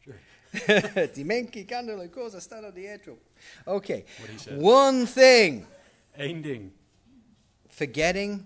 Sure. 0.04 1.10
Dimenticando 1.14 2.10
cose 2.10 2.40
stanno 2.40 2.72
dietro. 2.72 3.18
Okay. 3.66 4.06
What 4.18 4.30
he 4.30 4.38
said. 4.38 4.62
One 4.62 5.06
thing. 5.06 5.66
Eén 6.12 6.42
ding. 6.42 6.72
Forgetting 7.68 8.46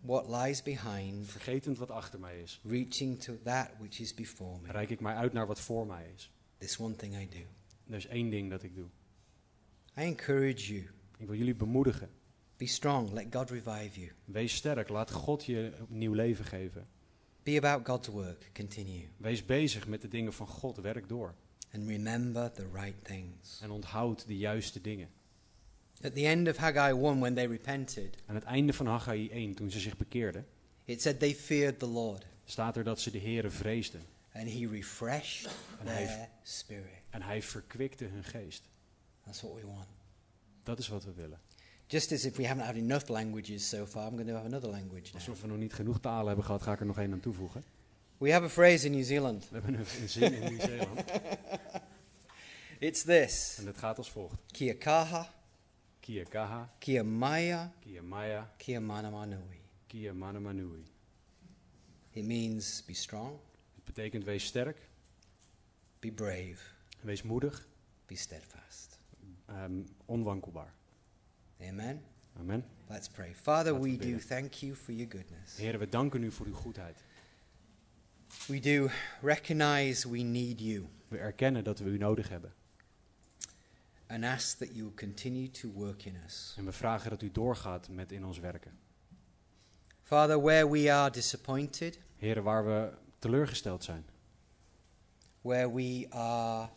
what 0.00 0.28
lies 0.28 0.62
behind, 0.62 1.26
Vergetend 1.26 1.78
wat 1.78 1.90
achter 1.90 2.20
mij 2.20 2.40
is, 2.40 2.60
reaching 2.62 3.18
to 3.22 3.38
that 3.42 3.70
which 3.78 4.00
is 4.00 4.14
before 4.14 4.58
me. 4.62 4.72
reik 4.72 4.90
ik 4.90 5.00
mij 5.00 5.14
uit 5.14 5.32
naar 5.32 5.46
wat 5.46 5.60
voor 5.60 5.86
mij 5.86 6.10
is. 6.14 6.30
This 6.58 6.78
one 6.78 6.96
thing 6.96 7.14
I 7.14 7.28
do. 7.28 7.44
Er 7.90 7.96
is 7.96 8.06
één 8.06 8.30
ding 8.30 8.50
dat 8.50 8.62
ik 8.62 8.74
doe. 8.74 8.86
I 9.98 10.02
encourage 10.02 10.72
you. 10.72 10.86
Ik 11.18 11.26
wil 11.26 11.36
jullie 11.36 11.54
bemoedigen. 11.54 12.10
Be 12.56 12.66
strong. 12.66 13.12
Let 13.12 13.32
God 13.32 13.50
revive 13.50 14.00
you. 14.00 14.12
Wees 14.24 14.54
sterk. 14.54 14.88
Laat 14.88 15.10
God 15.10 15.44
je 15.44 15.72
nieuw 15.88 16.12
leven 16.12 16.44
geven. 16.44 16.86
Be 17.42 17.56
about 17.56 17.86
God's 17.86 18.08
work. 18.08 18.50
Continue. 18.52 19.08
Wees 19.16 19.44
bezig 19.46 19.86
met 19.86 20.00
de 20.02 20.08
dingen 20.08 20.32
van 20.32 20.46
God. 20.46 20.76
Werk 20.76 21.08
door. 21.08 21.34
And 21.72 21.88
remember 21.88 22.52
the 22.52 22.66
right 22.72 23.04
things. 23.04 23.60
En 23.62 23.70
onthoud 23.70 24.26
de 24.26 24.36
juiste 24.36 24.80
dingen. 24.80 25.08
At 26.02 26.14
the 26.14 26.26
end 26.26 26.48
of 26.48 26.56
Haggai 26.56 26.92
1, 26.92 27.18
when 27.20 27.34
they 27.34 27.46
repented, 27.46 28.16
Aan 28.26 28.34
het 28.34 28.44
einde 28.44 28.72
van 28.72 28.86
Haggai 28.86 29.28
1, 29.30 29.54
toen 29.54 29.70
ze 29.70 29.80
zich 29.80 29.96
bekeerden, 29.96 30.46
it 30.84 31.02
said 31.02 31.18
they 31.18 31.34
feared 31.34 31.78
the 31.78 31.86
Lord. 31.86 32.26
staat 32.44 32.76
er 32.76 32.84
dat 32.84 33.00
ze 33.00 33.10
de 33.10 33.20
Here 33.20 33.50
vreesden. 33.50 34.02
And 34.32 34.50
he 34.50 34.68
refreshed 34.68 35.50
hij- 35.84 36.06
their 36.06 36.28
spirit. 36.42 37.02
En 37.10 37.22
hij 37.22 37.42
verkwikte 37.42 38.04
hun 38.04 38.24
geest. 38.24 38.62
That's 39.24 39.40
what 39.40 39.54
we 39.54 39.66
want. 39.66 39.86
Dat 40.62 40.78
is 40.78 40.88
wat 40.88 41.04
we 41.04 41.12
willen. 41.12 41.40
Just 41.88 42.12
as 42.12 42.24
if 42.24 42.36
we 42.36 42.44
haven't 42.46 42.66
had 42.66 42.76
enough 42.76 43.08
languages 43.08 43.68
so 43.68 43.86
far, 43.86 44.06
I'm 44.08 44.14
going 44.16 44.28
to 44.28 44.34
have 44.34 44.46
another 44.46 44.70
language 44.70 45.04
now. 45.12 45.14
Alsof 45.14 45.40
we 45.40 45.46
nog 45.46 45.58
niet 45.58 45.72
genoeg 45.74 46.00
talen 46.00 46.26
hebben 46.26 46.44
gehad, 46.44 46.62
ga 46.62 46.72
ik 46.72 46.80
er 46.80 46.86
nog 46.86 46.98
één 46.98 47.12
aan 47.12 47.20
toevoegen. 47.20 47.64
We 48.18 48.32
have 48.32 48.44
a 48.44 48.48
phrase 48.48 48.86
in 48.86 48.92
New 48.92 49.04
Zealand. 49.04 49.48
We 49.48 49.54
hebben 49.60 49.74
een 49.78 50.08
zin 50.08 50.32
in 50.32 50.50
Nieuw-Zeeland. 50.52 51.04
It's 52.78 53.02
this 53.02 53.56
En 53.58 53.66
het 53.66 53.76
gaat 53.78 53.98
als 53.98 54.10
volgt. 54.10 54.34
Kia 54.46 54.74
kaha, 54.74 55.34
Kia 56.00 56.24
kaha, 56.24 56.74
kia 56.78 57.04
maya, 57.04 57.72
kia 57.80 58.02
maya, 58.02 58.50
kia 58.56 58.80
manamanui. 58.80 59.60
kia 59.86 60.12
manamanui. 60.14 60.84
It 62.10 62.24
means 62.24 62.82
be 62.84 62.94
strong, 62.94 63.38
Het 63.74 63.84
betekent 63.84 64.24
wees 64.24 64.44
sterk, 64.44 64.88
be 65.98 66.12
brave, 66.12 66.56
wees 67.00 67.22
moedig, 67.22 67.68
be 68.06 68.16
steadfast. 68.16 68.98
ehm, 69.46 69.82
onwankelbaar. 70.04 70.74
Amen. 71.60 72.02
Amen. 72.38 72.64
Let's 72.88 73.08
pray. 73.08 73.34
Father, 73.34 73.72
Laten 73.72 73.90
we 73.90 73.96
do 73.96 74.18
thank 74.18 74.52
you 74.54 74.74
for 74.74 74.92
your 74.92 75.10
goodness. 75.10 75.56
Heren, 75.56 75.78
we 75.78 75.88
danken 75.88 76.22
u 76.22 76.30
voor 76.30 76.46
uw 76.46 76.54
goedheid. 76.54 77.04
We 78.46 78.60
do 78.60 78.88
recognize 79.22 80.08
we 80.10 80.18
need 80.18 80.60
you 80.60 80.86
We 81.08 81.18
erkennen 81.18 81.64
dat 81.64 81.78
we 81.78 81.90
u 81.90 81.98
nodig 81.98 82.28
hebben. 82.28 82.52
and 84.08 84.24
ask 84.24 84.58
that 84.58 84.74
you 84.74 84.94
continue 84.94 85.50
to 85.50 85.68
work 85.72 86.04
in 86.04 86.16
us. 86.26 86.54
En 86.56 86.64
we 86.64 86.72
vragen 86.72 87.10
dat 87.10 87.22
u 87.22 87.30
doorgaat 87.30 87.88
met 87.88 88.12
in 88.12 88.24
ons 88.24 88.38
werken. 88.38 88.78
Father, 90.02 90.42
where 90.42 90.70
we 90.70 90.92
are 90.92 91.10
disappointed, 91.10 91.98
Heren, 92.16 92.42
waar 92.42 92.64
we 92.66 92.92
teleurgesteld 93.18 93.84
zijn, 93.84 94.04
where 95.40 95.72
we 95.72 96.06
are 96.10 96.68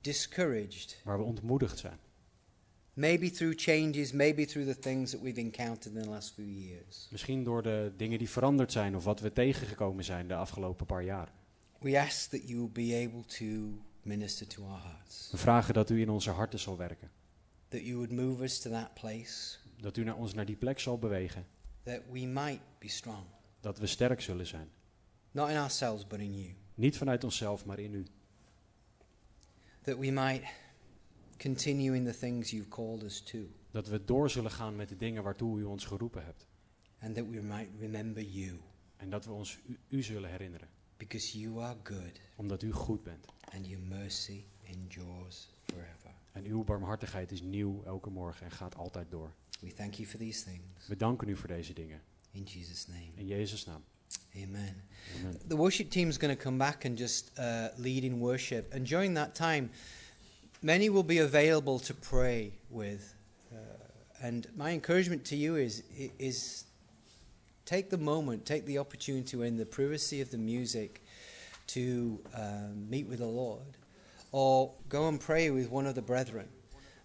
discouraged, 0.00 1.00
waar 1.04 1.18
we 1.18 1.24
ontmoedigd 1.24 1.78
zijn. 1.78 1.98
Maybe 2.94 3.30
through 3.30 3.54
changes, 3.58 4.12
maybe 4.12 4.44
through 4.46 4.72
the 4.72 4.78
things 4.78 5.10
that 5.10 5.20
we've 5.20 5.40
encountered 5.40 5.94
in 5.96 6.02
the 6.02 6.08
last 6.08 6.32
few 6.34 6.46
years, 6.46 7.08
Misschien 7.10 7.44
door 7.44 7.62
de 7.62 7.92
dingen 7.96 8.18
die 8.18 8.30
veranderd 8.30 8.72
zijn 8.72 8.96
of 8.96 9.04
wat 9.04 9.20
we 9.20 9.32
tegengekomen 9.32 10.04
zijn 10.04 10.28
de 10.28 10.34
afgelopen 10.34 10.86
paar 10.86 11.02
jaar. 11.04 11.32
we 11.78 12.00
ask 12.00 12.30
that 12.30 12.48
you 12.48 12.58
will 12.58 12.70
be 12.88 13.06
able 13.08 13.24
to 13.24 13.78
minister 14.02 14.46
to 14.46 14.62
our 14.64 14.82
hearts, 14.82 15.28
We 15.30 15.36
vragen 15.36 15.74
dat 15.74 15.90
u 15.90 16.00
in 16.00 16.10
onze 16.10 16.30
harten 16.30 16.58
zal 16.58 16.76
werken. 16.76 17.10
that 17.68 17.80
you 17.80 17.94
would 17.96 18.12
move 18.12 18.42
us 18.42 18.58
to 18.60 18.70
that 18.70 18.94
place, 18.94 19.56
Dat 19.80 19.96
u 19.96 20.04
naar 20.04 20.16
ons 20.16 20.34
naar 20.34 20.46
die 20.46 20.56
plek 20.56 20.78
zal 20.80 20.98
bewegen. 20.98 21.46
that 21.82 22.00
we 22.12 22.18
might 22.26 22.60
be 22.78 22.88
strong, 22.88 23.24
Dat 23.60 23.78
we 23.78 23.86
sterk 23.86 24.20
zullen 24.20 24.46
zijn. 24.46 24.68
not 25.30 25.48
in 25.50 25.56
ourselves, 25.56 26.06
but 26.06 26.18
in 26.18 26.34
you, 26.40 26.54
Niet 26.74 26.96
vanuit 26.96 27.24
onszelf, 27.24 27.64
maar 27.64 27.78
in 27.78 27.94
u. 27.94 28.04
that 29.82 29.98
we 29.98 30.10
might 30.10 30.42
continue 31.48 31.94
in 31.96 32.04
the 32.04 32.18
things 32.18 32.50
you've 32.50 32.68
called 32.68 33.02
us 33.02 33.20
to, 33.20 33.38
Dat 33.70 33.86
we 33.88 34.04
door 34.04 34.30
zullen 34.30 34.50
gaan 34.50 34.76
met 34.76 34.88
de 34.88 34.96
dingen 34.96 35.22
waartoe 35.22 35.58
u 35.58 35.64
ons 35.64 35.84
geroepen 35.84 36.24
hebt. 36.24 36.46
and 37.00 37.14
that 37.14 37.24
we 37.30 37.40
might 37.42 37.68
remember 37.80 38.22
you, 38.22 38.58
En 38.96 39.10
dat 39.10 39.24
we 39.24 39.32
ons 39.32 39.58
u, 39.66 39.78
u 39.88 40.02
zullen 40.02 40.30
herinneren. 40.30 40.68
because 40.96 41.38
you 41.40 41.62
are 41.62 41.76
good 41.82 42.20
Omdat 42.36 42.62
u 42.62 42.72
goed 42.72 43.02
bent. 43.02 43.26
and 43.54 43.66
your 43.66 43.82
mercy 43.84 44.44
endures 44.62 45.48
forever. 45.62 46.10
En 46.32 46.44
uw 46.44 46.64
barmhartigheid 46.64 47.32
is 47.32 47.42
nieuw 47.42 47.82
elke 47.84 48.10
morgen 48.10 48.44
en 48.46 48.50
gaat 48.52 48.74
altijd 48.76 49.10
door. 49.10 49.32
We 49.60 49.72
thank 49.72 49.94
you 49.94 50.08
for 50.08 50.18
these 50.18 50.44
things. 50.44 50.86
We 50.86 50.96
danken 50.96 51.28
u 51.28 51.36
voor 51.36 51.48
deze 51.48 51.72
dingen. 51.72 52.00
In 52.30 52.42
Jesus' 52.42 52.86
name. 52.86 53.10
In 53.14 53.26
Jezus' 53.26 53.64
naam. 53.64 53.82
Amen. 54.36 54.82
Amen. 55.18 55.40
The 55.48 55.56
worship 55.56 55.90
team 55.90 56.08
is 56.08 56.16
going 56.16 56.36
to 56.38 56.42
come 56.44 56.56
back 56.56 56.84
and 56.84 56.98
just 56.98 57.30
uh, 57.38 57.66
lead 57.76 58.02
in 58.02 58.18
worship. 58.18 58.72
And 58.72 58.88
during 58.88 59.14
that 59.14 59.34
time, 59.34 59.68
many 60.64 60.88
will 60.88 61.04
be 61.04 61.18
available 61.18 61.78
to 61.78 61.94
pray 61.94 62.52
with. 62.70 63.14
Uh, 63.52 63.56
and 64.22 64.46
my 64.56 64.70
encouragement 64.70 65.24
to 65.26 65.36
you 65.36 65.56
is, 65.56 65.82
is 66.18 66.64
take 67.66 67.90
the 67.90 67.98
moment, 67.98 68.46
take 68.46 68.64
the 68.64 68.78
opportunity 68.78 69.46
in 69.46 69.56
the 69.56 69.66
privacy 69.66 70.22
of 70.22 70.30
the 70.30 70.38
music 70.38 71.02
to 71.66 72.18
um, 72.34 72.88
meet 72.88 73.06
with 73.06 73.18
the 73.18 73.26
Lord. 73.26 73.76
Or 74.32 74.72
go 74.88 75.06
and 75.08 75.20
pray 75.20 75.50
with 75.50 75.70
one 75.70 75.86
of 75.86 75.94
the 75.94 76.02
brethren 76.02 76.48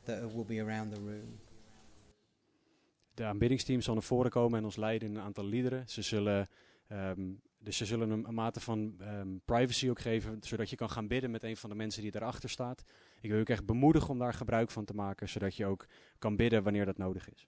that 0.06 0.34
will 0.34 0.46
be 0.46 0.60
around 0.60 0.92
the 0.92 1.00
room. 1.00 1.40
De 3.14 3.26
aanbiddingsteam 3.26 3.82
zal 3.82 3.94
naar 3.94 4.04
voren 4.04 4.32
komen 4.32 4.60
en 4.60 4.66
ons 4.66 4.76
leiden 4.76 5.10
in 5.10 5.16
een 5.16 5.22
aantal 5.22 5.46
liederen. 5.46 5.84
Ze 5.88 6.02
zullen, 6.02 6.50
ehm, 6.88 7.22
dus 7.60 7.78
ze 7.78 7.86
zullen 7.86 8.10
een, 8.10 8.34
mate 8.34 8.60
van 8.60 8.96
ehm, 9.00 9.28
privacy 9.46 9.90
ook 9.90 10.00
geven, 10.00 10.38
zodat 10.42 10.70
je 10.70 10.76
kan 10.76 10.90
gaan 10.90 11.08
bidden 11.08 11.32
met 11.32 11.44
een 11.44 11.58
van 11.58 11.70
de 11.70 11.76
mensen 11.76 12.02
die 12.02 12.12
daarachter 12.12 12.50
staat. 12.50 12.84
Ik 13.22 13.30
wil 13.30 13.36
je 13.36 13.42
ook 13.42 13.50
echt 13.50 13.66
bemoedigen 13.66 14.10
om 14.10 14.20
daar 14.20 14.34
gebruik 14.34 14.72
van 14.72 14.86
te 14.86 14.94
maken, 14.94 15.30
zodat 15.30 15.56
je 15.56 15.66
ook 15.66 15.86
kan 16.20 16.36
bidden 16.36 16.64
wanneer 16.64 16.86
dat 16.86 16.98
nodig 16.98 17.30
is. 17.30 17.48